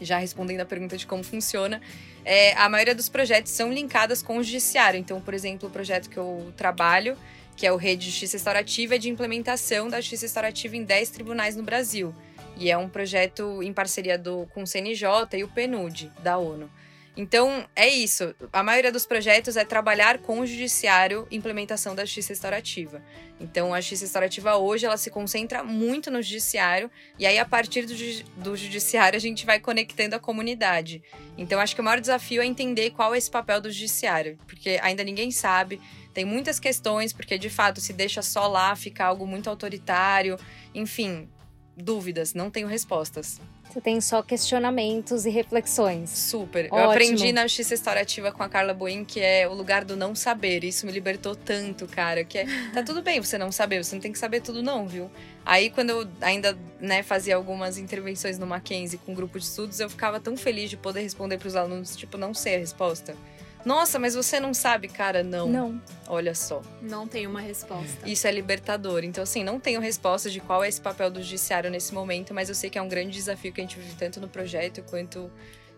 já 0.00 0.18
respondendo 0.18 0.60
a 0.60 0.64
pergunta 0.64 0.96
de 0.96 1.06
como 1.06 1.22
funciona, 1.22 1.80
é, 2.24 2.52
a 2.54 2.68
maioria 2.68 2.94
dos 2.94 3.08
projetos 3.08 3.52
são 3.52 3.72
linkadas 3.72 4.22
com 4.22 4.38
o 4.38 4.42
judiciário. 4.42 4.98
Então, 4.98 5.20
por 5.20 5.34
exemplo, 5.34 5.68
o 5.68 5.72
projeto 5.72 6.08
que 6.08 6.16
eu 6.16 6.52
trabalho, 6.56 7.16
que 7.56 7.66
é 7.66 7.72
o 7.72 7.76
Rede 7.76 8.06
Justiça 8.06 8.36
Restaurativa, 8.36 8.94
é 8.94 8.98
de 8.98 9.08
implementação 9.08 9.88
da 9.88 10.00
justiça 10.00 10.26
restaurativa 10.26 10.76
em 10.76 10.84
10 10.84 11.10
tribunais 11.10 11.56
no 11.56 11.62
Brasil. 11.62 12.14
E 12.56 12.70
é 12.70 12.76
um 12.76 12.88
projeto 12.88 13.62
em 13.62 13.72
parceria 13.72 14.18
do, 14.18 14.46
com 14.52 14.62
o 14.62 14.66
CNJ 14.66 15.08
e 15.38 15.44
o 15.44 15.48
PNUD, 15.48 16.10
da 16.22 16.38
ONU. 16.38 16.70
Então, 17.14 17.66
é 17.76 17.86
isso. 17.88 18.34
A 18.50 18.62
maioria 18.62 18.90
dos 18.90 19.04
projetos 19.04 19.56
é 19.58 19.64
trabalhar 19.64 20.18
com 20.18 20.40
o 20.40 20.46
judiciário 20.46 21.26
implementação 21.30 21.94
da 21.94 22.06
justiça 22.06 22.30
restaurativa. 22.30 23.02
Então, 23.38 23.74
a 23.74 23.80
justiça 23.80 24.04
restaurativa 24.04 24.56
hoje, 24.56 24.86
ela 24.86 24.96
se 24.96 25.10
concentra 25.10 25.62
muito 25.62 26.10
no 26.10 26.22
judiciário, 26.22 26.90
e 27.18 27.26
aí, 27.26 27.38
a 27.38 27.44
partir 27.44 27.84
do, 27.84 27.94
do 28.42 28.56
judiciário, 28.56 29.16
a 29.16 29.20
gente 29.20 29.44
vai 29.44 29.60
conectando 29.60 30.16
a 30.16 30.18
comunidade. 30.18 31.02
Então, 31.36 31.60
acho 31.60 31.74
que 31.74 31.80
o 31.82 31.84
maior 31.84 32.00
desafio 32.00 32.40
é 32.40 32.46
entender 32.46 32.90
qual 32.90 33.14
é 33.14 33.18
esse 33.18 33.30
papel 33.30 33.60
do 33.60 33.70
judiciário, 33.70 34.38
porque 34.46 34.78
ainda 34.82 35.04
ninguém 35.04 35.30
sabe, 35.30 35.80
tem 36.14 36.24
muitas 36.24 36.58
questões, 36.58 37.12
porque, 37.12 37.36
de 37.36 37.50
fato, 37.50 37.80
se 37.80 37.92
deixa 37.92 38.22
só 38.22 38.46
lá, 38.46 38.74
fica 38.74 39.04
algo 39.04 39.26
muito 39.26 39.50
autoritário, 39.50 40.38
enfim, 40.74 41.28
dúvidas, 41.76 42.32
não 42.32 42.50
tenho 42.50 42.68
respostas. 42.68 43.38
Você 43.72 43.80
tem 43.80 44.02
só 44.02 44.22
questionamentos 44.22 45.24
e 45.24 45.30
reflexões. 45.30 46.10
Super. 46.10 46.66
Ótimo. 46.66 46.78
Eu 46.78 46.90
aprendi 46.90 47.32
na 47.32 47.46
justiça 47.46 47.70
restaurativa 47.70 48.30
com 48.30 48.42
a 48.42 48.48
Carla 48.48 48.74
Boim 48.74 49.02
que 49.02 49.18
é 49.18 49.48
o 49.48 49.54
lugar 49.54 49.82
do 49.82 49.96
não 49.96 50.14
saber. 50.14 50.62
Isso 50.62 50.84
me 50.84 50.92
libertou 50.92 51.34
tanto, 51.34 51.86
cara. 51.86 52.22
Que 52.22 52.38
é, 52.38 52.46
tá 52.74 52.82
tudo 52.82 53.00
bem 53.00 53.18
você 53.18 53.38
não 53.38 53.50
saber, 53.50 53.82
você 53.82 53.94
não 53.94 54.02
tem 54.02 54.12
que 54.12 54.18
saber 54.18 54.42
tudo, 54.42 54.62
não, 54.62 54.86
viu? 54.86 55.10
Aí, 55.42 55.70
quando 55.70 55.88
eu 55.88 56.08
ainda 56.20 56.56
né, 56.78 57.02
fazia 57.02 57.34
algumas 57.34 57.78
intervenções 57.78 58.38
no 58.38 58.46
Mackenzie 58.46 58.98
com 58.98 59.12
um 59.12 59.14
grupo 59.14 59.38
de 59.38 59.46
estudos, 59.46 59.80
eu 59.80 59.88
ficava 59.88 60.20
tão 60.20 60.36
feliz 60.36 60.68
de 60.68 60.76
poder 60.76 61.00
responder 61.00 61.38
para 61.38 61.48
os 61.48 61.56
alunos, 61.56 61.96
tipo, 61.96 62.18
não 62.18 62.34
sei 62.34 62.56
a 62.56 62.58
resposta. 62.58 63.16
Nossa, 63.64 63.98
mas 63.98 64.14
você 64.14 64.40
não 64.40 64.52
sabe, 64.52 64.88
cara? 64.88 65.22
Não. 65.22 65.48
Não. 65.48 65.82
Olha 66.08 66.34
só. 66.34 66.62
Não 66.80 67.06
tem 67.06 67.26
uma 67.26 67.40
resposta. 67.40 68.08
Isso 68.08 68.26
é 68.26 68.32
libertador. 68.32 69.04
Então, 69.04 69.22
assim, 69.22 69.44
não 69.44 69.60
tenho 69.60 69.80
resposta 69.80 70.28
de 70.28 70.40
qual 70.40 70.64
é 70.64 70.68
esse 70.68 70.80
papel 70.80 71.10
do 71.10 71.22
judiciário 71.22 71.70
nesse 71.70 71.94
momento, 71.94 72.34
mas 72.34 72.48
eu 72.48 72.54
sei 72.54 72.70
que 72.70 72.78
é 72.78 72.82
um 72.82 72.88
grande 72.88 73.12
desafio 73.12 73.52
que 73.52 73.60
a 73.60 73.64
gente 73.64 73.78
vive 73.78 73.94
tanto 73.94 74.20
no 74.20 74.28
projeto 74.28 74.82
quanto 74.88 75.30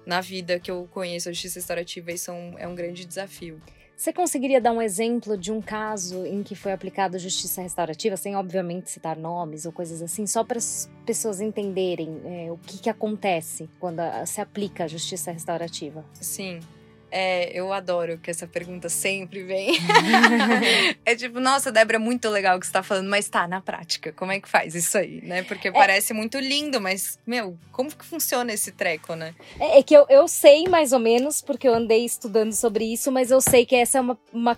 na 0.07 0.21
vida 0.21 0.59
que 0.59 0.71
eu 0.71 0.89
conheço 0.93 1.29
a 1.29 1.33
justiça 1.33 1.59
restaurativa. 1.59 2.11
Isso 2.11 2.31
é 2.31 2.35
um, 2.35 2.59
é 2.59 2.69
um 2.69 2.75
grande 2.75 3.05
desafio. 3.05 3.61
Você 3.97 4.13
conseguiria 4.13 4.61
dar 4.61 4.73
um 4.73 4.83
exemplo 4.83 5.37
de 5.37 5.53
um 5.53 5.61
caso 5.63 6.27
em 6.27 6.43
que 6.43 6.57
foi 6.57 6.73
aplicada 6.73 7.17
justiça 7.17 7.63
restaurativa, 7.63 8.17
sem 8.17 8.35
obviamente 8.35 8.91
citar 8.91 9.17
nomes 9.17 9.67
ou 9.67 9.73
coisas 9.73 10.03
assim, 10.03 10.27
só 10.27 10.43
para 10.43 10.59
as 10.59 10.91
pessoas 11.07 11.41
entenderem 11.41 12.21
é, 12.25 12.51
o 12.51 12.59
que, 12.59 12.79
que 12.79 12.91
acontece 12.91 13.71
quando 13.79 14.01
a, 14.01 14.27
se 14.27 14.41
aplica 14.41 14.85
a 14.85 14.89
justiça 14.89 15.31
restaurativa? 15.31 16.05
Sim. 16.15 16.59
É, 17.17 17.49
eu 17.57 17.73
adoro 17.73 18.19
que 18.19 18.29
essa 18.29 18.45
pergunta 18.45 18.89
sempre 18.89 19.45
vem. 19.45 19.79
é 21.07 21.15
tipo, 21.15 21.39
nossa, 21.39 21.71
Débora, 21.71 21.95
é 21.95 22.01
muito 22.01 22.29
legal 22.29 22.57
o 22.57 22.61
que 22.61 22.67
você 22.67 22.73
tá 22.73 22.83
falando, 22.83 23.09
mas 23.09 23.29
tá, 23.29 23.47
na 23.47 23.61
prática, 23.61 24.13
como 24.13 24.33
é 24.33 24.41
que 24.41 24.49
faz 24.49 24.75
isso 24.75 24.99
aí, 24.99 25.21
né? 25.23 25.45
Porque 25.45 25.69
é. 25.69 25.71
parece 25.71 26.13
muito 26.13 26.41
lindo, 26.41 26.81
mas, 26.81 27.17
meu, 27.25 27.57
como 27.71 27.89
que 27.89 28.05
funciona 28.05 28.53
esse 28.53 28.73
treco, 28.73 29.15
né? 29.15 29.33
É, 29.61 29.79
é, 29.79 29.83
que 29.85 29.95
eu, 29.95 30.05
eu 30.09 30.27
sei 30.27 30.65
mais 30.65 30.93
ou 30.93 30.99
menos, 30.99 31.41
porque 31.41 31.69
eu 31.69 31.75
andei 31.75 32.05
estudando 32.05 32.53
sobre 32.53 32.93
isso, 32.93 33.13
mas 33.13 33.31
eu 33.31 33.41
sei 33.41 33.65
que 33.65 33.77
essa 33.77 33.99
é 33.99 34.01
uma, 34.01 34.19
uma 34.33 34.57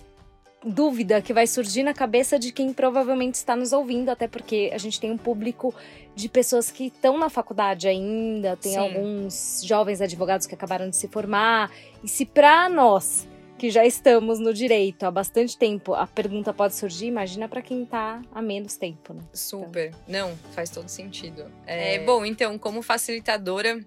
dúvida 0.67 1.23
que 1.23 1.33
vai 1.33 1.47
surgir 1.47 1.85
na 1.85 1.95
cabeça 1.95 2.39
de 2.39 2.51
quem 2.51 2.73
provavelmente 2.73 3.35
está 3.35 3.55
nos 3.55 3.73
ouvindo, 3.73 4.09
até 4.09 4.27
porque 4.27 4.71
a 4.73 4.79
gente 4.79 5.01
tem 5.01 5.13
um 5.13 5.17
público 5.17 5.73
de 6.15 6.29
pessoas 6.29 6.71
que 6.71 6.87
estão 6.87 7.17
na 7.17 7.31
faculdade 7.31 7.87
ainda, 7.87 8.57
tem 8.57 8.73
Sim. 8.73 8.79
alguns 8.79 9.63
jovens 9.65 10.01
advogados 10.01 10.47
que 10.47 10.55
acabaram 10.55 10.91
de 10.91 10.97
se 10.97 11.07
formar. 11.07 11.71
E 12.03 12.09
se 12.09 12.27
para 12.27 12.69
nós 12.69 13.29
que 13.57 13.71
já 13.71 13.87
estamos 13.87 14.39
no 14.39 14.53
direito 14.53 15.05
há 15.05 15.11
bastante 15.11 15.57
tempo, 15.57 15.95
a 15.95 16.07
pergunta 16.07 16.53
pode 16.53 16.75
surgir, 16.75 17.07
imagina 17.07 17.49
para 17.49 17.63
quem 17.63 17.85
está 17.85 18.21
há 18.35 18.43
menos 18.43 18.77
tempo, 18.77 19.15
né? 19.15 19.23
Super. 19.33 19.95
Então. 20.09 20.29
Não, 20.29 20.37
faz 20.53 20.69
todo 20.69 20.89
sentido. 20.89 21.51
É, 21.67 21.95
é... 21.95 21.99
Bom, 22.05 22.25
então, 22.25 22.59
como 22.59 22.83
facilitadora, 22.83 23.81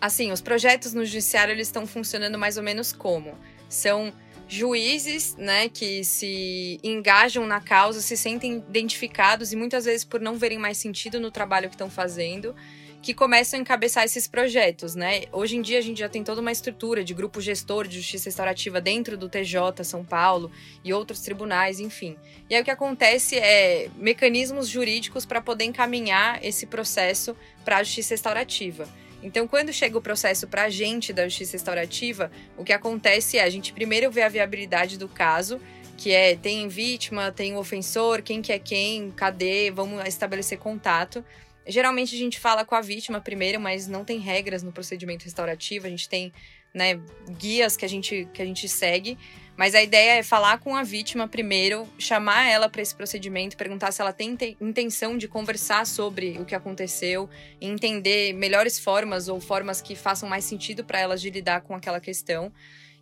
assim, 0.00 0.32
os 0.32 0.40
projetos 0.40 0.94
no 0.94 1.04
judiciário 1.04 1.52
eles 1.52 1.68
estão 1.68 1.86
funcionando 1.86 2.38
mais 2.38 2.56
ou 2.56 2.62
menos 2.62 2.92
como? 2.92 3.34
São 3.68 4.12
juízes, 4.52 5.34
né, 5.36 5.70
que 5.70 6.04
se 6.04 6.78
engajam 6.84 7.46
na 7.46 7.58
causa, 7.58 8.02
se 8.02 8.16
sentem 8.18 8.62
identificados 8.68 9.50
e 9.50 9.56
muitas 9.56 9.86
vezes 9.86 10.04
por 10.04 10.20
não 10.20 10.36
verem 10.36 10.58
mais 10.58 10.76
sentido 10.76 11.18
no 11.18 11.30
trabalho 11.30 11.70
que 11.70 11.74
estão 11.74 11.88
fazendo, 11.88 12.54
que 13.00 13.14
começam 13.14 13.58
a 13.58 13.62
encabeçar 13.62 14.04
esses 14.04 14.28
projetos, 14.28 14.94
né? 14.94 15.22
Hoje 15.32 15.56
em 15.56 15.62
dia 15.62 15.78
a 15.78 15.80
gente 15.80 15.98
já 15.98 16.08
tem 16.08 16.22
toda 16.22 16.40
uma 16.40 16.52
estrutura 16.52 17.02
de 17.02 17.14
grupo 17.14 17.40
gestor 17.40 17.88
de 17.88 17.96
justiça 17.96 18.26
restaurativa 18.26 18.78
dentro 18.78 19.16
do 19.16 19.28
TJ 19.28 19.82
São 19.82 20.04
Paulo 20.04 20.52
e 20.84 20.92
outros 20.92 21.20
tribunais, 21.20 21.80
enfim. 21.80 22.16
E 22.48 22.54
aí 22.54 22.60
o 22.60 22.64
que 22.64 22.70
acontece 22.70 23.36
é 23.36 23.88
mecanismos 23.96 24.68
jurídicos 24.68 25.24
para 25.24 25.40
poder 25.40 25.64
encaminhar 25.64 26.44
esse 26.44 26.66
processo 26.66 27.34
para 27.64 27.78
a 27.78 27.82
justiça 27.82 28.12
restaurativa. 28.12 28.86
Então, 29.22 29.46
quando 29.46 29.72
chega 29.72 29.96
o 29.96 30.02
processo 30.02 30.48
para 30.48 30.64
a 30.64 30.70
gente 30.70 31.12
da 31.12 31.28
justiça 31.28 31.52
restaurativa, 31.52 32.30
o 32.56 32.64
que 32.64 32.72
acontece 32.72 33.38
é 33.38 33.44
a 33.44 33.50
gente 33.50 33.72
primeiro 33.72 34.10
vê 34.10 34.22
a 34.22 34.28
viabilidade 34.28 34.98
do 34.98 35.08
caso, 35.08 35.60
que 35.96 36.10
é 36.10 36.34
tem 36.34 36.66
vítima, 36.66 37.30
tem 37.30 37.54
o 37.54 37.58
ofensor, 37.58 38.22
quem 38.22 38.42
que 38.42 38.52
é 38.52 38.58
quem, 38.58 39.10
cadê, 39.12 39.70
vamos 39.70 40.04
estabelecer 40.06 40.58
contato. 40.58 41.24
Geralmente 41.66 42.14
a 42.16 42.18
gente 42.18 42.40
fala 42.40 42.64
com 42.64 42.74
a 42.74 42.80
vítima 42.80 43.20
primeiro, 43.20 43.60
mas 43.60 43.86
não 43.86 44.04
tem 44.04 44.18
regras 44.18 44.64
no 44.64 44.72
procedimento 44.72 45.24
restaurativo, 45.24 45.86
a 45.86 45.90
gente 45.90 46.08
tem 46.08 46.32
né, 46.74 47.00
guias 47.38 47.76
que 47.76 47.84
a 47.84 47.88
gente, 47.88 48.28
que 48.32 48.42
a 48.42 48.44
gente 48.44 48.68
segue. 48.68 49.16
Mas 49.62 49.76
a 49.76 49.80
ideia 49.80 50.18
é 50.18 50.24
falar 50.24 50.58
com 50.58 50.74
a 50.74 50.82
vítima 50.82 51.28
primeiro, 51.28 51.88
chamar 51.96 52.48
ela 52.48 52.68
para 52.68 52.82
esse 52.82 52.92
procedimento, 52.92 53.56
perguntar 53.56 53.92
se 53.92 54.02
ela 54.02 54.12
tem 54.12 54.36
intenção 54.60 55.16
de 55.16 55.28
conversar 55.28 55.86
sobre 55.86 56.36
o 56.40 56.44
que 56.44 56.52
aconteceu, 56.52 57.30
entender 57.60 58.32
melhores 58.32 58.76
formas 58.76 59.28
ou 59.28 59.40
formas 59.40 59.80
que 59.80 59.94
façam 59.94 60.28
mais 60.28 60.44
sentido 60.44 60.82
para 60.82 60.98
elas 60.98 61.22
de 61.22 61.30
lidar 61.30 61.60
com 61.60 61.76
aquela 61.76 62.00
questão. 62.00 62.52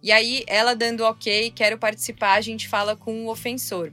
E 0.02 0.12
aí, 0.12 0.44
ela 0.46 0.74
dando 0.74 1.02
ok, 1.02 1.50
quero 1.50 1.78
participar, 1.78 2.34
a 2.34 2.42
gente 2.42 2.68
fala 2.68 2.94
com 2.94 3.24
o 3.24 3.30
ofensor. 3.30 3.90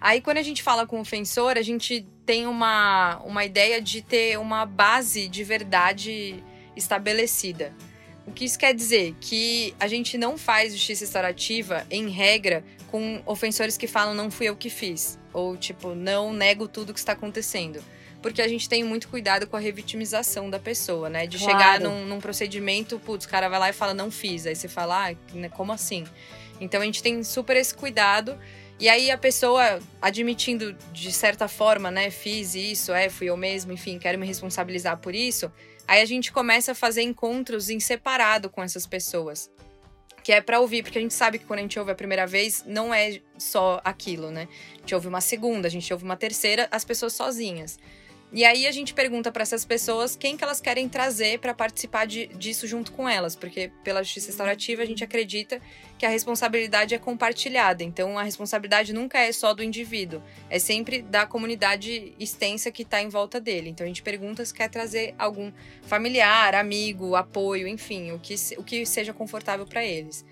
Aí, 0.00 0.20
quando 0.20 0.38
a 0.38 0.42
gente 0.42 0.62
fala 0.62 0.86
com 0.86 0.98
o 0.98 1.00
ofensor, 1.00 1.58
a 1.58 1.62
gente 1.62 2.06
tem 2.24 2.46
uma, 2.46 3.20
uma 3.24 3.44
ideia 3.44 3.82
de 3.82 4.00
ter 4.00 4.38
uma 4.38 4.64
base 4.64 5.26
de 5.26 5.42
verdade 5.42 6.40
estabelecida. 6.76 7.74
O 8.28 8.30
que 8.30 8.44
isso 8.44 8.58
quer 8.58 8.74
dizer? 8.74 9.14
Que 9.22 9.74
a 9.80 9.88
gente 9.88 10.18
não 10.18 10.36
faz 10.36 10.74
justiça 10.74 11.04
restaurativa, 11.04 11.86
em 11.90 12.10
regra, 12.10 12.62
com 12.88 13.22
ofensores 13.24 13.78
que 13.78 13.86
falam 13.86 14.14
não 14.14 14.30
fui 14.30 14.50
eu 14.50 14.54
que 14.54 14.68
fiz. 14.68 15.18
Ou, 15.32 15.56
tipo, 15.56 15.94
não 15.94 16.30
nego 16.30 16.68
tudo 16.68 16.92
que 16.92 16.98
está 16.98 17.12
acontecendo. 17.12 17.82
Porque 18.20 18.42
a 18.42 18.46
gente 18.46 18.68
tem 18.68 18.84
muito 18.84 19.08
cuidado 19.08 19.46
com 19.46 19.56
a 19.56 19.58
revitimização 19.58 20.50
da 20.50 20.58
pessoa, 20.58 21.08
né? 21.08 21.26
De 21.26 21.38
claro. 21.38 21.52
chegar 21.52 21.80
num, 21.80 22.04
num, 22.04 22.20
procedimento, 22.20 22.98
putz, 22.98 23.24
o 23.24 23.28
cara 23.30 23.48
vai 23.48 23.58
lá 23.58 23.70
e 23.70 23.72
fala 23.72 23.94
não 23.94 24.10
fiz. 24.10 24.46
Aí 24.46 24.54
você 24.54 24.68
fala, 24.68 25.08
ah, 25.08 25.48
como 25.52 25.72
assim? 25.72 26.04
Então 26.60 26.82
a 26.82 26.84
gente 26.84 27.02
tem 27.02 27.24
super 27.24 27.56
esse 27.56 27.74
cuidado. 27.74 28.38
E 28.78 28.90
aí 28.90 29.10
a 29.10 29.16
pessoa 29.16 29.78
admitindo 30.02 30.76
de 30.92 31.12
certa 31.12 31.48
forma, 31.48 31.90
né, 31.90 32.10
fiz 32.10 32.54
isso, 32.54 32.92
é, 32.92 33.08
fui 33.08 33.28
eu 33.28 33.36
mesmo, 33.38 33.72
enfim, 33.72 33.98
quero 33.98 34.18
me 34.18 34.26
responsabilizar 34.26 34.98
por 34.98 35.14
isso 35.14 35.50
Aí 35.88 36.02
a 36.02 36.04
gente 36.04 36.30
começa 36.30 36.72
a 36.72 36.74
fazer 36.74 37.00
encontros 37.00 37.70
em 37.70 37.80
separado 37.80 38.50
com 38.50 38.62
essas 38.62 38.86
pessoas. 38.86 39.50
Que 40.22 40.32
é 40.32 40.40
para 40.42 40.60
ouvir, 40.60 40.82
porque 40.82 40.98
a 40.98 41.00
gente 41.00 41.14
sabe 41.14 41.38
que 41.38 41.46
quando 41.46 41.60
a 41.60 41.62
gente 41.62 41.78
ouve 41.78 41.90
a 41.90 41.94
primeira 41.94 42.26
vez, 42.26 42.62
não 42.66 42.92
é 42.92 43.22
só 43.38 43.80
aquilo, 43.82 44.30
né? 44.30 44.46
A 44.74 44.80
gente 44.80 44.94
ouve 44.94 45.08
uma 45.08 45.22
segunda, 45.22 45.66
a 45.66 45.70
gente 45.70 45.90
ouve 45.90 46.04
uma 46.04 46.16
terceira, 46.16 46.68
as 46.70 46.84
pessoas 46.84 47.14
sozinhas. 47.14 47.78
E 48.30 48.44
aí 48.44 48.66
a 48.66 48.72
gente 48.72 48.92
pergunta 48.92 49.32
para 49.32 49.42
essas 49.42 49.64
pessoas 49.64 50.14
quem 50.14 50.36
que 50.36 50.44
elas 50.44 50.60
querem 50.60 50.86
trazer 50.86 51.38
para 51.38 51.54
participar 51.54 52.06
de, 52.06 52.26
disso 52.26 52.66
junto 52.66 52.92
com 52.92 53.08
elas, 53.08 53.34
porque 53.34 53.72
pela 53.82 54.02
justiça 54.02 54.26
restaurativa 54.26 54.82
a 54.82 54.84
gente 54.84 55.02
acredita 55.02 55.58
que 55.98 56.04
a 56.04 56.10
responsabilidade 56.10 56.94
é 56.94 56.98
compartilhada. 56.98 57.82
Então 57.82 58.18
a 58.18 58.22
responsabilidade 58.22 58.92
nunca 58.92 59.18
é 59.18 59.32
só 59.32 59.54
do 59.54 59.62
indivíduo, 59.62 60.22
é 60.50 60.58
sempre 60.58 61.00
da 61.00 61.24
comunidade 61.24 62.14
extensa 62.18 62.70
que 62.70 62.82
está 62.82 63.00
em 63.00 63.08
volta 63.08 63.40
dele. 63.40 63.70
Então 63.70 63.84
a 63.84 63.88
gente 63.88 64.02
pergunta 64.02 64.44
se 64.44 64.52
quer 64.52 64.68
trazer 64.68 65.14
algum 65.18 65.50
familiar, 65.82 66.54
amigo, 66.54 67.16
apoio, 67.16 67.66
enfim, 67.66 68.12
o 68.12 68.18
que, 68.18 68.34
o 68.58 68.62
que 68.62 68.84
seja 68.84 69.14
confortável 69.14 69.66
para 69.66 69.82
eles. 69.82 70.22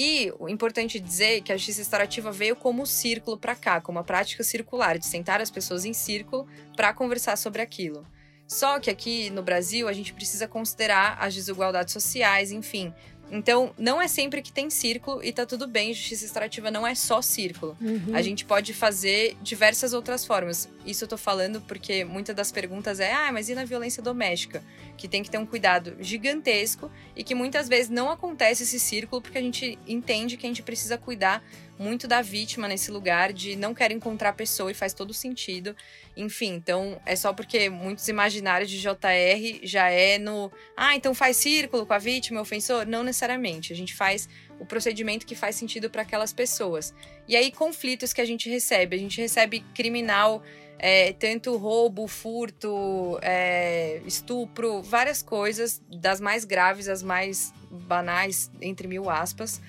E 0.00 0.32
o 0.38 0.48
importante 0.48 1.00
dizer 1.00 1.40
que 1.40 1.52
a 1.52 1.56
justiça 1.56 1.80
restaurativa 1.80 2.30
veio 2.30 2.54
como 2.54 2.86
círculo 2.86 3.36
para 3.36 3.56
cá, 3.56 3.80
como 3.80 3.98
uma 3.98 4.04
prática 4.04 4.44
circular, 4.44 4.96
de 4.96 5.04
sentar 5.04 5.40
as 5.40 5.50
pessoas 5.50 5.84
em 5.84 5.92
círculo 5.92 6.46
para 6.76 6.94
conversar 6.94 7.36
sobre 7.36 7.60
aquilo. 7.60 8.06
Só 8.46 8.78
que 8.78 8.90
aqui 8.90 9.28
no 9.30 9.42
Brasil 9.42 9.88
a 9.88 9.92
gente 9.92 10.14
precisa 10.14 10.46
considerar 10.46 11.18
as 11.20 11.34
desigualdades 11.34 11.92
sociais, 11.92 12.52
enfim, 12.52 12.94
então, 13.30 13.72
não 13.78 14.00
é 14.00 14.08
sempre 14.08 14.40
que 14.40 14.50
tem 14.50 14.70
círculo 14.70 15.22
e 15.22 15.32
tá 15.32 15.44
tudo 15.44 15.66
bem, 15.66 15.92
justiça 15.92 16.24
extrativa 16.24 16.70
não 16.70 16.86
é 16.86 16.94
só 16.94 17.20
círculo. 17.20 17.76
Uhum. 17.80 18.14
A 18.14 18.22
gente 18.22 18.44
pode 18.44 18.72
fazer 18.72 19.36
diversas 19.42 19.92
outras 19.92 20.24
formas. 20.24 20.68
Isso 20.86 21.04
eu 21.04 21.08
tô 21.08 21.18
falando 21.18 21.60
porque 21.60 22.04
muitas 22.04 22.34
das 22.34 22.50
perguntas 22.50 23.00
é: 23.00 23.12
ah, 23.12 23.30
mas 23.32 23.48
e 23.48 23.54
na 23.54 23.64
violência 23.64 24.02
doméstica? 24.02 24.62
Que 24.96 25.06
tem 25.06 25.22
que 25.22 25.30
ter 25.30 25.38
um 25.38 25.46
cuidado 25.46 25.96
gigantesco 26.00 26.90
e 27.14 27.22
que 27.22 27.34
muitas 27.34 27.68
vezes 27.68 27.90
não 27.90 28.10
acontece 28.10 28.62
esse 28.62 28.80
círculo 28.80 29.20
porque 29.20 29.38
a 29.38 29.42
gente 29.42 29.78
entende 29.86 30.36
que 30.36 30.46
a 30.46 30.48
gente 30.48 30.62
precisa 30.62 30.96
cuidar 30.96 31.44
muito 31.78 32.08
da 32.08 32.20
vítima 32.20 32.66
nesse 32.66 32.90
lugar 32.90 33.32
de 33.32 33.54
não 33.54 33.72
quer 33.72 33.92
encontrar 33.92 34.30
a 34.30 34.32
pessoa 34.32 34.70
e 34.70 34.74
faz 34.74 34.92
todo 34.92 35.14
sentido. 35.14 35.76
Enfim, 36.16 36.54
então 36.54 37.00
é 37.06 37.14
só 37.14 37.32
porque 37.32 37.70
muitos 37.70 38.08
imaginários 38.08 38.68
de 38.68 38.80
JR 38.80 39.60
já 39.62 39.88
é 39.88 40.18
no. 40.18 40.50
Ah, 40.76 40.96
então 40.96 41.14
faz 41.14 41.36
círculo 41.36 41.86
com 41.86 41.94
a 41.94 41.98
vítima, 41.98 42.40
o 42.40 42.42
ofensor? 42.42 42.86
Não 42.86 43.02
necessariamente. 43.02 43.72
A 43.72 43.76
gente 43.76 43.94
faz 43.94 44.28
o 44.58 44.66
procedimento 44.66 45.24
que 45.24 45.36
faz 45.36 45.54
sentido 45.54 45.88
para 45.88 46.02
aquelas 46.02 46.32
pessoas. 46.32 46.92
E 47.28 47.36
aí, 47.36 47.52
conflitos 47.52 48.12
que 48.12 48.20
a 48.20 48.24
gente 48.24 48.50
recebe. 48.50 48.96
A 48.96 48.98
gente 48.98 49.20
recebe 49.20 49.60
criminal. 49.74 50.42
É, 50.80 51.12
tanto 51.12 51.56
roubo, 51.56 52.06
furto, 52.06 53.18
é, 53.20 54.00
estupro, 54.06 54.80
várias 54.80 55.20
coisas, 55.20 55.82
das 55.90 56.20
mais 56.20 56.44
graves 56.44 56.86
às 56.86 57.02
mais 57.02 57.52
banais, 57.68 58.48
entre 58.60 58.86
mil 58.86 59.10
aspas. 59.10 59.60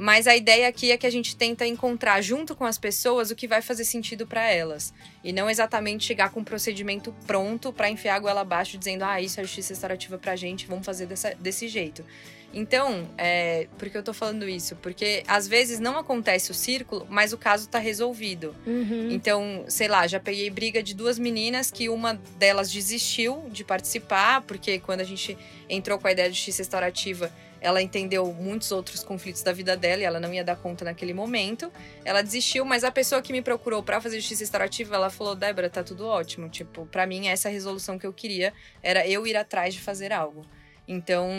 Mas 0.00 0.26
a 0.26 0.34
ideia 0.34 0.66
aqui 0.66 0.90
é 0.90 0.96
que 0.96 1.06
a 1.06 1.10
gente 1.10 1.36
tenta 1.36 1.66
encontrar 1.66 2.22
junto 2.22 2.56
com 2.56 2.64
as 2.64 2.78
pessoas 2.78 3.30
o 3.30 3.36
que 3.36 3.46
vai 3.46 3.60
fazer 3.60 3.84
sentido 3.84 4.26
para 4.26 4.50
elas. 4.50 4.94
E 5.22 5.30
não 5.30 5.50
exatamente 5.50 6.06
chegar 6.06 6.30
com 6.30 6.40
um 6.40 6.44
procedimento 6.44 7.14
pronto 7.26 7.70
para 7.70 7.90
enfiar 7.90 8.14
a 8.14 8.18
goela 8.18 8.40
abaixo 8.40 8.78
dizendo, 8.78 9.04
ah, 9.04 9.20
isso 9.20 9.38
é 9.38 9.42
justiça 9.42 9.74
restaurativa 9.74 10.16
pra 10.16 10.34
gente, 10.36 10.66
vamos 10.66 10.86
fazer 10.86 11.04
dessa, 11.04 11.34
desse 11.34 11.68
jeito. 11.68 12.02
Então, 12.50 13.10
é, 13.18 13.68
por 13.78 13.90
que 13.90 13.96
eu 13.98 14.02
tô 14.02 14.14
falando 14.14 14.48
isso? 14.48 14.74
Porque 14.76 15.22
às 15.28 15.46
vezes 15.46 15.78
não 15.78 15.98
acontece 15.98 16.50
o 16.50 16.54
círculo, 16.54 17.06
mas 17.10 17.34
o 17.34 17.38
caso 17.38 17.68
tá 17.68 17.78
resolvido. 17.78 18.56
Uhum. 18.66 19.10
Então, 19.10 19.66
sei 19.68 19.86
lá, 19.86 20.06
já 20.06 20.18
peguei 20.18 20.48
briga 20.48 20.82
de 20.82 20.94
duas 20.94 21.18
meninas 21.18 21.70
que 21.70 21.90
uma 21.90 22.14
delas 22.38 22.72
desistiu 22.72 23.44
de 23.50 23.64
participar, 23.64 24.40
porque 24.42 24.78
quando 24.78 25.02
a 25.02 25.04
gente 25.04 25.36
entrou 25.68 25.98
com 25.98 26.08
a 26.08 26.12
ideia 26.12 26.30
de 26.30 26.36
justiça 26.36 26.62
restaurativa, 26.62 27.30
ela 27.60 27.82
entendeu 27.82 28.32
muitos 28.32 28.72
outros 28.72 29.04
conflitos 29.04 29.42
da 29.42 29.52
vida 29.52 29.76
dela 29.76 30.02
e 30.02 30.04
ela 30.04 30.18
não 30.18 30.32
ia 30.32 30.42
dar 30.44 30.56
conta 30.56 30.84
naquele 30.84 31.12
momento. 31.12 31.70
Ela 32.04 32.22
desistiu, 32.22 32.64
mas 32.64 32.84
a 32.84 32.90
pessoa 32.90 33.20
que 33.20 33.32
me 33.32 33.42
procurou 33.42 33.82
para 33.82 34.00
fazer 34.00 34.18
justiça 34.18 34.42
restaurativa, 34.42 34.94
ela 34.94 35.10
falou: 35.10 35.34
"Débora, 35.34 35.68
tá 35.68 35.82
tudo 35.82 36.06
ótimo. 36.06 36.48
Tipo, 36.48 36.86
para 36.86 37.06
mim 37.06 37.28
essa 37.28 37.48
resolução 37.48 37.98
que 37.98 38.06
eu 38.06 38.12
queria 38.12 38.52
era 38.82 39.06
eu 39.06 39.26
ir 39.26 39.36
atrás 39.36 39.74
de 39.74 39.80
fazer 39.80 40.12
algo". 40.12 40.46
Então, 40.92 41.30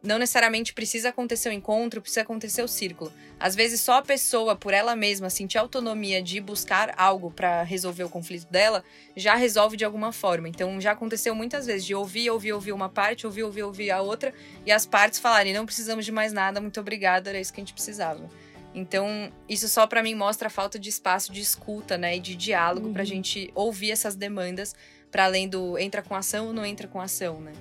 não 0.00 0.16
necessariamente 0.16 0.72
precisa 0.72 1.08
acontecer 1.08 1.48
o 1.48 1.52
encontro, 1.52 2.00
precisa 2.00 2.20
acontecer 2.20 2.62
o 2.62 2.68
círculo. 2.68 3.12
Às 3.36 3.56
vezes, 3.56 3.80
só 3.80 3.94
a 3.94 4.02
pessoa, 4.02 4.54
por 4.54 4.72
ela 4.72 4.94
mesma, 4.94 5.28
sentir 5.28 5.58
autonomia 5.58 6.22
de 6.22 6.40
buscar 6.40 6.94
algo 6.96 7.28
para 7.28 7.64
resolver 7.64 8.04
o 8.04 8.08
conflito 8.08 8.46
dela, 8.48 8.84
já 9.16 9.34
resolve 9.34 9.76
de 9.76 9.84
alguma 9.84 10.12
forma. 10.12 10.48
Então, 10.48 10.80
já 10.80 10.92
aconteceu 10.92 11.34
muitas 11.34 11.66
vezes 11.66 11.84
de 11.84 11.96
ouvir, 11.96 12.30
ouvir, 12.30 12.52
ouvir 12.52 12.70
uma 12.70 12.88
parte, 12.88 13.26
ouvir, 13.26 13.42
ouvir, 13.42 13.64
ouvir 13.64 13.90
a 13.90 14.00
outra, 14.00 14.32
e 14.64 14.70
as 14.70 14.86
partes 14.86 15.18
falarem: 15.18 15.52
não 15.52 15.66
precisamos 15.66 16.04
de 16.04 16.12
mais 16.12 16.32
nada, 16.32 16.60
muito 16.60 16.78
obrigada, 16.78 17.28
era 17.28 17.40
isso 17.40 17.52
que 17.52 17.60
a 17.60 17.64
gente 17.64 17.74
precisava. 17.74 18.30
Então, 18.72 19.32
isso 19.48 19.68
só 19.68 19.84
para 19.84 20.00
mim 20.00 20.14
mostra 20.14 20.46
a 20.46 20.50
falta 20.50 20.78
de 20.78 20.88
espaço 20.88 21.32
de 21.32 21.40
escuta, 21.40 21.98
né, 21.98 22.18
e 22.18 22.20
de 22.20 22.36
diálogo 22.36 22.86
uhum. 22.86 22.92
pra 22.92 23.02
gente 23.02 23.50
ouvir 23.52 23.90
essas 23.90 24.14
demandas, 24.14 24.76
para 25.10 25.24
além 25.24 25.48
do 25.48 25.76
entra 25.76 26.02
com 26.02 26.14
ação 26.14 26.46
ou 26.46 26.52
não 26.52 26.64
entra 26.64 26.86
com 26.86 27.00
ação, 27.00 27.40
né? 27.40 27.52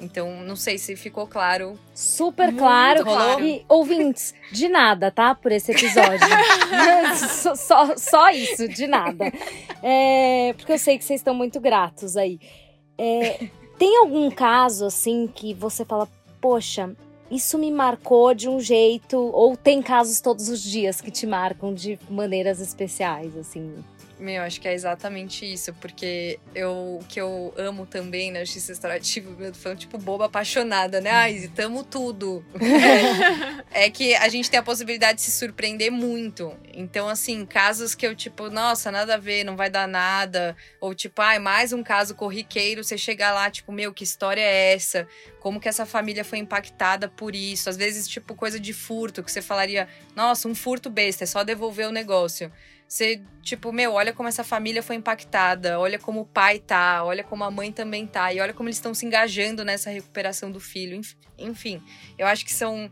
Então, 0.00 0.42
não 0.42 0.54
sei 0.54 0.78
se 0.78 0.94
ficou 0.94 1.26
claro. 1.26 1.78
Super 1.92 2.54
claro. 2.54 3.02
claro. 3.02 3.44
E 3.44 3.64
ouvintes, 3.68 4.32
de 4.52 4.68
nada, 4.68 5.10
tá? 5.10 5.34
Por 5.34 5.50
esse 5.50 5.72
episódio. 5.72 6.26
só, 7.16 7.54
só, 7.54 7.96
só, 7.96 8.30
isso, 8.30 8.68
de 8.68 8.86
nada. 8.86 9.32
É, 9.82 10.54
porque 10.56 10.72
eu 10.72 10.78
sei 10.78 10.98
que 10.98 11.04
vocês 11.04 11.20
estão 11.20 11.34
muito 11.34 11.60
gratos 11.60 12.16
aí. 12.16 12.38
É, 12.96 13.48
tem 13.78 13.98
algum 13.98 14.30
caso, 14.30 14.86
assim, 14.86 15.28
que 15.32 15.52
você 15.52 15.84
fala, 15.84 16.08
poxa, 16.40 16.94
isso 17.30 17.58
me 17.58 17.70
marcou 17.70 18.34
de 18.34 18.48
um 18.48 18.60
jeito, 18.60 19.18
ou 19.18 19.56
tem 19.56 19.82
casos 19.82 20.20
todos 20.20 20.48
os 20.48 20.62
dias 20.62 21.00
que 21.00 21.10
te 21.10 21.26
marcam 21.26 21.74
de 21.74 21.98
maneiras 22.08 22.60
especiais, 22.60 23.36
assim? 23.36 23.74
Meu, 24.18 24.42
acho 24.42 24.60
que 24.60 24.66
é 24.66 24.74
exatamente 24.74 25.50
isso, 25.50 25.72
porque 25.74 26.40
eu, 26.52 26.98
o 27.00 27.04
que 27.08 27.20
eu 27.20 27.54
amo 27.56 27.86
também 27.86 28.32
na 28.32 28.40
justiça 28.40 28.72
restaurativa, 28.72 29.30
meu, 29.30 29.54
falando 29.54 29.78
tipo 29.78 29.96
boba 29.96 30.26
apaixonada, 30.26 31.00
né? 31.00 31.10
Ai, 31.10 31.48
tamo 31.54 31.84
tudo. 31.84 32.44
é 33.70 33.88
que 33.90 34.16
a 34.16 34.28
gente 34.28 34.50
tem 34.50 34.58
a 34.58 34.62
possibilidade 34.62 35.18
de 35.18 35.22
se 35.22 35.30
surpreender 35.30 35.92
muito. 35.92 36.52
Então, 36.74 37.08
assim, 37.08 37.46
casos 37.46 37.94
que 37.94 38.04
eu, 38.04 38.14
tipo, 38.14 38.50
nossa, 38.50 38.90
nada 38.90 39.14
a 39.14 39.18
ver, 39.18 39.44
não 39.44 39.56
vai 39.56 39.70
dar 39.70 39.86
nada. 39.86 40.56
Ou, 40.80 40.94
tipo, 40.96 41.22
ai, 41.22 41.38
mais 41.38 41.72
um 41.72 41.84
caso 41.84 42.16
corriqueiro, 42.16 42.82
você 42.82 42.98
chegar 42.98 43.32
lá, 43.32 43.48
tipo, 43.48 43.70
meu, 43.70 43.94
que 43.94 44.02
história 44.02 44.40
é 44.40 44.74
essa? 44.74 45.06
Como 45.38 45.60
que 45.60 45.68
essa 45.68 45.86
família 45.86 46.24
foi 46.24 46.38
impactada 46.38 47.08
por 47.08 47.36
isso? 47.36 47.70
Às 47.70 47.76
vezes, 47.76 48.08
tipo, 48.08 48.34
coisa 48.34 48.58
de 48.58 48.72
furto, 48.72 49.22
que 49.22 49.30
você 49.30 49.40
falaria, 49.40 49.86
nossa, 50.16 50.48
um 50.48 50.56
furto 50.56 50.90
besta, 50.90 51.22
é 51.22 51.26
só 51.26 51.44
devolver 51.44 51.86
o 51.86 51.92
negócio. 51.92 52.50
Você, 52.88 53.22
tipo, 53.42 53.70
meu, 53.70 53.92
olha 53.92 54.14
como 54.14 54.30
essa 54.30 54.42
família 54.42 54.82
foi 54.82 54.96
impactada, 54.96 55.78
olha 55.78 55.98
como 55.98 56.22
o 56.22 56.24
pai 56.24 56.58
tá, 56.58 57.04
olha 57.04 57.22
como 57.22 57.44
a 57.44 57.50
mãe 57.50 57.70
também 57.70 58.06
tá, 58.06 58.32
e 58.32 58.40
olha 58.40 58.54
como 58.54 58.66
eles 58.66 58.78
estão 58.78 58.94
se 58.94 59.04
engajando 59.04 59.62
nessa 59.62 59.90
recuperação 59.90 60.50
do 60.50 60.58
filho. 60.58 60.98
Enfim, 61.36 61.82
eu 62.16 62.26
acho 62.26 62.46
que 62.46 62.52
são 62.52 62.90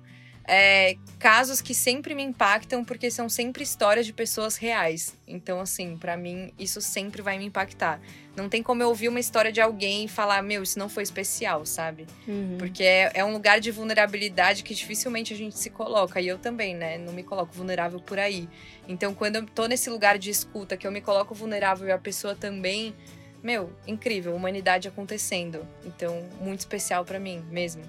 é, 0.49 0.97
casos 1.19 1.61
que 1.61 1.75
sempre 1.75 2.15
me 2.15 2.23
impactam 2.23 2.85
porque 2.85 3.11
são 3.11 3.29
sempre 3.29 3.65
histórias 3.65 4.07
de 4.07 4.13
pessoas 4.13 4.57
reais. 4.57 5.17
Então, 5.27 5.61
assim, 5.61 5.97
para 5.97 6.17
mim, 6.17 6.53
isso 6.59 6.81
sempre 6.81 7.21
vai 7.21 7.37
me 7.37 7.47
impactar. 7.47 8.01
Não 8.37 8.49
tem 8.49 8.63
como 8.63 8.83
eu 8.83 8.89
ouvir 8.89 9.09
uma 9.09 9.19
história 9.19 9.51
de 9.51 9.61
alguém 9.61 10.05
e 10.05 10.09
falar, 10.09 10.43
meu, 10.43 10.63
isso 10.63 10.79
não 10.79 10.89
foi 10.89 11.03
especial, 11.03 11.67
sabe? 11.67 12.07
Uhum. 12.29 12.57
Porque 12.59 12.85
é, 12.85 13.11
é, 13.15 13.25
um 13.25 13.33
lugar 13.33 13.59
de 13.59 13.71
vulnerabilidade 13.73 14.63
que 14.63 14.75
dificilmente 14.75 15.33
a 15.33 15.37
gente 15.37 15.59
se 15.59 15.71
coloca. 15.71 16.21
E 16.21 16.29
eu 16.29 16.39
também, 16.39 16.77
né? 16.77 16.97
Não 16.97 17.13
me 17.13 17.25
coloco 17.25 17.53
vulnerável 17.53 17.99
por 17.99 18.19
aí. 18.19 18.49
Então, 18.87 19.15
quando 19.15 19.37
eu 19.37 19.47
tô 19.47 19.67
nesse 19.67 19.91
lugar 19.91 20.17
de 20.19 20.31
escuta, 20.31 20.77
que 20.77 20.87
eu 20.87 20.93
me 20.93 21.01
coloco 21.01 21.35
vulnerável 21.35 21.89
e 21.89 21.93
a 21.93 21.99
pessoa 21.99 22.35
também. 22.35 22.95
Meu, 23.43 23.73
incrível, 23.87 24.35
humanidade 24.35 24.89
acontecendo. 24.89 25.67
Então, 25.85 26.29
muito 26.41 26.61
especial 26.61 27.05
para 27.05 27.19
mim 27.19 27.45
mesmo. 27.51 27.83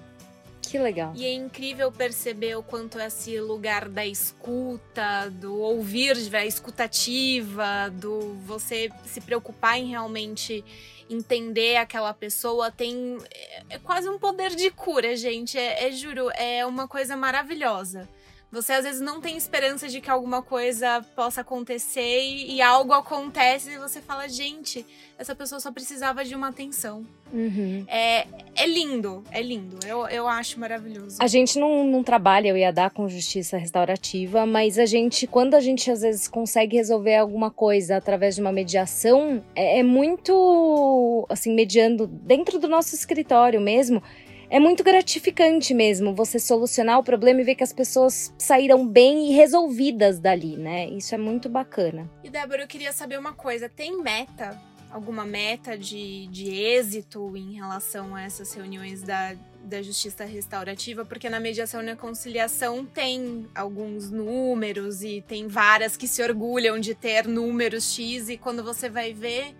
Que 0.68 0.78
legal. 0.78 1.14
E 1.16 1.24
é 1.24 1.32
incrível 1.32 1.90
perceber 1.90 2.54
o 2.56 2.62
quanto 2.62 3.00
esse 3.00 3.40
lugar 3.40 3.88
da 3.88 4.04
escuta, 4.04 5.30
do 5.30 5.56
ouvir, 5.56 6.14
da 6.28 6.44
escutativa, 6.44 7.90
do 7.90 8.34
você 8.44 8.90
se 9.06 9.22
preocupar 9.22 9.78
em 9.78 9.88
realmente 9.88 10.62
entender 11.08 11.76
aquela 11.76 12.12
pessoa 12.12 12.70
tem 12.70 13.16
é, 13.32 13.62
é 13.70 13.78
quase 13.78 14.10
um 14.10 14.18
poder 14.18 14.54
de 14.54 14.70
cura, 14.70 15.16
gente. 15.16 15.56
É, 15.56 15.88
é 15.88 15.90
juro, 15.90 16.30
é 16.34 16.66
uma 16.66 16.86
coisa 16.86 17.16
maravilhosa. 17.16 18.06
Você 18.50 18.72
às 18.72 18.84
vezes 18.84 19.00
não 19.00 19.20
tem 19.20 19.36
esperança 19.36 19.88
de 19.88 20.00
que 20.00 20.10
alguma 20.10 20.40
coisa 20.40 21.04
possa 21.14 21.42
acontecer 21.42 22.20
e, 22.22 22.54
e 22.56 22.62
algo 22.62 22.94
acontece 22.94 23.72
e 23.72 23.78
você 23.78 24.00
fala, 24.00 24.26
gente, 24.26 24.86
essa 25.18 25.34
pessoa 25.34 25.60
só 25.60 25.70
precisava 25.70 26.24
de 26.24 26.34
uma 26.34 26.48
atenção. 26.48 27.04
Uhum. 27.30 27.84
É, 27.86 28.26
é 28.56 28.66
lindo, 28.66 29.22
é 29.30 29.42
lindo. 29.42 29.76
Eu, 29.86 30.06
eu 30.08 30.26
acho 30.26 30.58
maravilhoso. 30.58 31.18
A 31.20 31.26
gente 31.26 31.58
não, 31.58 31.84
não 31.84 32.02
trabalha, 32.02 32.48
eu 32.48 32.56
ia 32.56 32.72
dar 32.72 32.90
com 32.90 33.06
justiça 33.06 33.58
restaurativa, 33.58 34.46
mas 34.46 34.78
a 34.78 34.86
gente, 34.86 35.26
quando 35.26 35.54
a 35.54 35.60
gente 35.60 35.90
às 35.90 36.00
vezes 36.00 36.26
consegue 36.26 36.76
resolver 36.76 37.16
alguma 37.16 37.50
coisa 37.50 37.98
através 37.98 38.34
de 38.34 38.40
uma 38.40 38.50
mediação, 38.50 39.44
é, 39.54 39.80
é 39.80 39.82
muito, 39.82 41.26
assim, 41.28 41.54
mediando 41.54 42.06
dentro 42.06 42.58
do 42.58 42.66
nosso 42.66 42.94
escritório 42.94 43.60
mesmo 43.60 44.02
é 44.50 44.58
muito 44.58 44.82
gratificante 44.82 45.74
mesmo 45.74 46.14
você 46.14 46.38
solucionar 46.38 46.98
o 46.98 47.04
problema 47.04 47.40
e 47.40 47.44
ver 47.44 47.54
que 47.54 47.64
as 47.64 47.72
pessoas 47.72 48.32
saíram 48.38 48.86
bem 48.86 49.30
e 49.30 49.34
resolvidas 49.34 50.18
dali, 50.18 50.56
né? 50.56 50.88
Isso 50.88 51.14
é 51.14 51.18
muito 51.18 51.48
bacana. 51.48 52.10
E 52.24 52.30
Débora, 52.30 52.62
eu 52.62 52.68
queria 52.68 52.92
saber 52.92 53.18
uma 53.18 53.32
coisa: 53.32 53.68
tem 53.68 54.02
meta? 54.02 54.58
Alguma 54.90 55.26
meta 55.26 55.76
de, 55.76 56.26
de 56.28 56.48
êxito 56.48 57.36
em 57.36 57.52
relação 57.52 58.14
a 58.14 58.22
essas 58.22 58.54
reuniões 58.54 59.02
da, 59.02 59.36
da 59.62 59.82
justiça 59.82 60.24
restaurativa? 60.24 61.04
Porque 61.04 61.28
na 61.28 61.38
mediação 61.38 61.82
e 61.82 61.84
na 61.84 61.94
conciliação 61.94 62.86
tem 62.86 63.46
alguns 63.54 64.10
números 64.10 65.02
e 65.02 65.20
tem 65.20 65.46
várias 65.46 65.94
que 65.94 66.08
se 66.08 66.22
orgulham 66.22 66.80
de 66.80 66.94
ter 66.94 67.28
números 67.28 67.92
X, 67.92 68.30
e 68.30 68.38
quando 68.38 68.64
você 68.64 68.88
vai 68.88 69.12
ver 69.12 69.54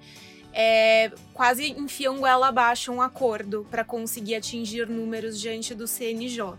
é, 0.52 1.10
quase 1.32 1.70
enfiam 1.70 2.18
goela 2.18 2.48
abaixo 2.48 2.92
um 2.92 3.00
acordo 3.00 3.66
para 3.70 3.84
conseguir 3.84 4.34
atingir 4.34 4.88
números 4.88 5.40
diante 5.40 5.74
do 5.74 5.86
CNJ. 5.86 6.56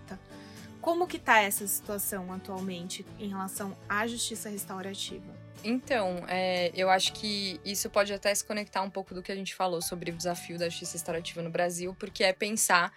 Como 0.81 1.07
que 1.07 1.17
está 1.17 1.41
essa 1.41 1.67
situação 1.67 2.31
atualmente 2.31 3.05
em 3.19 3.27
relação 3.27 3.75
à 3.87 4.07
justiça 4.07 4.49
restaurativa? 4.49 5.37
Então, 5.63 6.23
é, 6.27 6.71
eu 6.73 6.89
acho 6.89 7.11
que 7.13 7.59
isso 7.65 7.89
pode 7.89 8.13
até 8.13 8.33
se 8.33 8.43
conectar 8.45 8.81
um 8.81 8.89
pouco 8.89 9.13
do 9.13 9.21
que 9.21 9.31
a 9.31 9.35
gente 9.35 9.53
falou 9.53 9.81
sobre 9.81 10.11
o 10.11 10.15
desafio 10.15 10.57
da 10.57 10.69
justiça 10.69 10.93
restaurativa 10.93 11.41
no 11.41 11.49
Brasil, 11.49 11.93
porque 11.99 12.23
é 12.23 12.31
pensar 12.31 12.93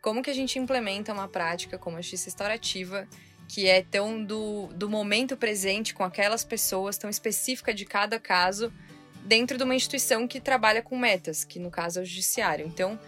como 0.00 0.22
que 0.22 0.30
a 0.30 0.34
gente 0.34 0.58
implementa 0.58 1.12
uma 1.12 1.26
prática 1.26 1.76
como 1.76 1.96
a 1.96 2.00
justiça 2.00 2.26
restaurativa 2.26 3.08
que 3.48 3.66
é 3.66 3.82
tão 3.82 4.24
do, 4.24 4.68
do 4.68 4.88
momento 4.88 5.36
presente 5.36 5.94
com 5.94 6.04
aquelas 6.04 6.44
pessoas, 6.44 6.96
tão 6.96 7.10
específica 7.10 7.74
de 7.74 7.84
cada 7.84 8.18
caso, 8.18 8.72
dentro 9.24 9.56
de 9.56 9.64
uma 9.64 9.74
instituição 9.74 10.28
que 10.28 10.40
trabalha 10.40 10.82
com 10.82 10.96
metas, 10.96 11.44
que 11.44 11.58
no 11.58 11.70
caso 11.70 11.98
é 11.98 12.02
o 12.02 12.04
judiciário. 12.04 12.66
Então, 12.66 12.98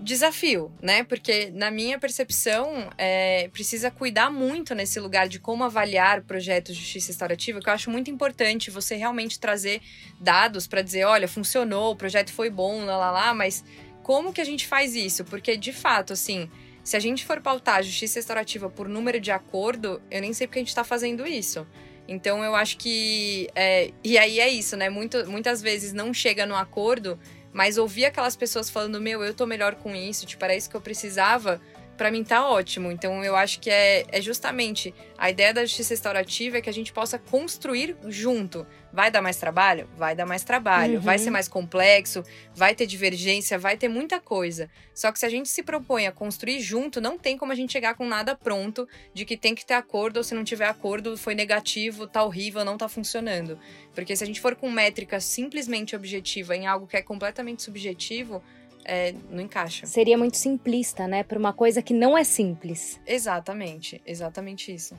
desafio, 0.00 0.72
né? 0.80 1.04
Porque 1.04 1.50
na 1.50 1.70
minha 1.70 1.98
percepção 1.98 2.90
é, 2.96 3.48
precisa 3.48 3.90
cuidar 3.90 4.30
muito 4.30 4.74
nesse 4.74 5.00
lugar 5.00 5.28
de 5.28 5.38
como 5.38 5.64
avaliar 5.64 6.22
projetos 6.22 6.76
de 6.76 6.82
justiça 6.82 7.08
restaurativa, 7.08 7.60
que 7.60 7.68
eu 7.68 7.72
acho 7.72 7.90
muito 7.90 8.10
importante 8.10 8.70
você 8.70 8.96
realmente 8.96 9.38
trazer 9.38 9.80
dados 10.20 10.66
para 10.66 10.82
dizer, 10.82 11.04
olha, 11.04 11.26
funcionou, 11.26 11.92
o 11.92 11.96
projeto 11.96 12.32
foi 12.32 12.50
bom, 12.50 12.84
lá 12.84 12.96
lá 12.96 13.10
lá, 13.10 13.34
mas 13.34 13.64
como 14.02 14.32
que 14.32 14.40
a 14.40 14.44
gente 14.44 14.66
faz 14.66 14.94
isso? 14.94 15.24
Porque 15.24 15.56
de 15.56 15.72
fato, 15.72 16.12
assim, 16.12 16.48
se 16.82 16.96
a 16.96 17.00
gente 17.00 17.26
for 17.26 17.40
pautar 17.40 17.76
a 17.76 17.82
justiça 17.82 18.18
restaurativa 18.18 18.70
por 18.70 18.88
número 18.88 19.20
de 19.20 19.30
acordo, 19.30 20.00
eu 20.10 20.20
nem 20.20 20.32
sei 20.32 20.46
porque 20.46 20.60
a 20.60 20.62
gente 20.62 20.68
está 20.68 20.84
fazendo 20.84 21.26
isso. 21.26 21.66
Então 22.08 22.42
eu 22.42 22.54
acho 22.54 22.78
que. 22.78 23.48
É, 23.54 23.92
e 24.02 24.16
aí 24.16 24.40
é 24.40 24.48
isso, 24.48 24.76
né? 24.76 24.88
Muito, 24.88 25.30
muitas 25.30 25.60
vezes 25.60 25.92
não 25.92 26.12
chega 26.14 26.46
no 26.46 26.56
acordo, 26.56 27.18
mas 27.52 27.76
ouvir 27.76 28.06
aquelas 28.06 28.34
pessoas 28.34 28.70
falando, 28.70 28.98
meu, 28.98 29.22
eu 29.22 29.34
tô 29.34 29.44
melhor 29.44 29.74
com 29.74 29.94
isso, 29.94 30.24
tipo, 30.24 30.42
era 30.42 30.56
isso 30.56 30.70
que 30.70 30.76
eu 30.76 30.80
precisava, 30.80 31.60
para 31.98 32.10
mim 32.12 32.24
tá 32.24 32.48
ótimo. 32.48 32.90
Então 32.90 33.22
eu 33.24 33.36
acho 33.36 33.58
que 33.60 33.68
é, 33.68 34.06
é 34.10 34.22
justamente 34.22 34.94
a 35.18 35.28
ideia 35.28 35.52
da 35.52 35.64
justiça 35.66 35.92
restaurativa 35.92 36.56
é 36.56 36.60
que 36.62 36.70
a 36.70 36.72
gente 36.72 36.92
possa 36.92 37.18
construir 37.18 37.96
junto. 38.06 38.64
Vai 38.90 39.10
dar 39.10 39.20
mais 39.20 39.36
trabalho? 39.36 39.88
Vai 39.96 40.14
dar 40.14 40.24
mais 40.24 40.44
trabalho. 40.44 40.94
Uhum. 40.94 41.00
Vai 41.00 41.18
ser 41.18 41.30
mais 41.30 41.48
complexo, 41.48 42.22
vai 42.54 42.74
ter 42.74 42.86
divergência, 42.86 43.58
vai 43.58 43.76
ter 43.76 43.88
muita 43.88 44.18
coisa. 44.20 44.70
Só 44.94 45.12
que 45.12 45.18
se 45.18 45.26
a 45.26 45.28
gente 45.28 45.48
se 45.48 45.62
propõe 45.62 46.06
a 46.06 46.12
construir 46.12 46.60
junto, 46.60 47.00
não 47.00 47.18
tem 47.18 47.36
como 47.36 47.52
a 47.52 47.54
gente 47.54 47.72
chegar 47.72 47.94
com 47.94 48.06
nada 48.06 48.34
pronto 48.34 48.88
de 49.12 49.24
que 49.24 49.36
tem 49.36 49.54
que 49.54 49.66
ter 49.66 49.74
acordo, 49.74 50.18
ou 50.18 50.24
se 50.24 50.34
não 50.34 50.44
tiver 50.44 50.66
acordo, 50.66 51.18
foi 51.18 51.34
negativo, 51.34 52.06
tá 52.06 52.22
horrível, 52.22 52.64
não 52.64 52.78
tá 52.78 52.88
funcionando. 52.88 53.58
Porque 53.92 54.16
se 54.16 54.24
a 54.24 54.26
gente 54.26 54.40
for 54.40 54.54
com 54.54 54.70
métrica 54.70 55.20
simplesmente 55.20 55.94
objetiva 55.94 56.56
em 56.56 56.66
algo 56.66 56.86
que 56.86 56.96
é 56.96 57.02
completamente 57.02 57.62
subjetivo, 57.62 58.42
é, 58.88 59.14
não 59.30 59.42
encaixa. 59.42 59.86
Seria 59.86 60.16
muito 60.16 60.38
simplista, 60.38 61.06
né? 61.06 61.22
Para 61.22 61.38
uma 61.38 61.52
coisa 61.52 61.82
que 61.82 61.92
não 61.92 62.16
é 62.16 62.24
simples. 62.24 62.98
Exatamente, 63.06 64.00
exatamente 64.06 64.74
isso. 64.74 64.98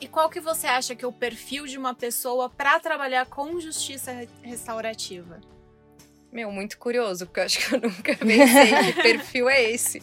E 0.00 0.08
qual 0.08 0.30
que 0.30 0.40
você 0.40 0.66
acha 0.66 0.96
que 0.96 1.04
é 1.04 1.08
o 1.08 1.12
perfil 1.12 1.66
de 1.66 1.76
uma 1.76 1.94
pessoa 1.94 2.48
para 2.48 2.80
trabalhar 2.80 3.26
com 3.26 3.60
justiça 3.60 4.26
restaurativa? 4.42 5.38
Meu, 6.32 6.50
muito 6.50 6.78
curioso, 6.78 7.26
porque 7.26 7.40
eu 7.40 7.44
acho 7.44 7.58
que 7.58 7.74
eu 7.74 7.80
nunca 7.80 8.16
pensei 8.16 8.92
que 8.92 8.92
perfil 9.02 9.50
é 9.50 9.62
esse. 9.70 10.00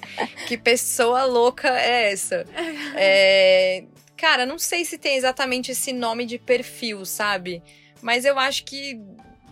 Que 0.47 0.55
pessoa 0.55 1.23
louca 1.23 1.69
é 1.69 2.11
essa? 2.11 2.45
É... 2.95 3.83
Cara, 4.15 4.45
não 4.45 4.57
sei 4.57 4.83
se 4.83 4.97
tem 4.97 5.15
exatamente 5.15 5.71
esse 5.71 5.93
nome 5.93 6.25
de 6.25 6.39
perfil, 6.39 7.05
sabe? 7.05 7.61
Mas 8.01 8.25
eu 8.25 8.37
acho 8.37 8.63
que, 8.65 8.99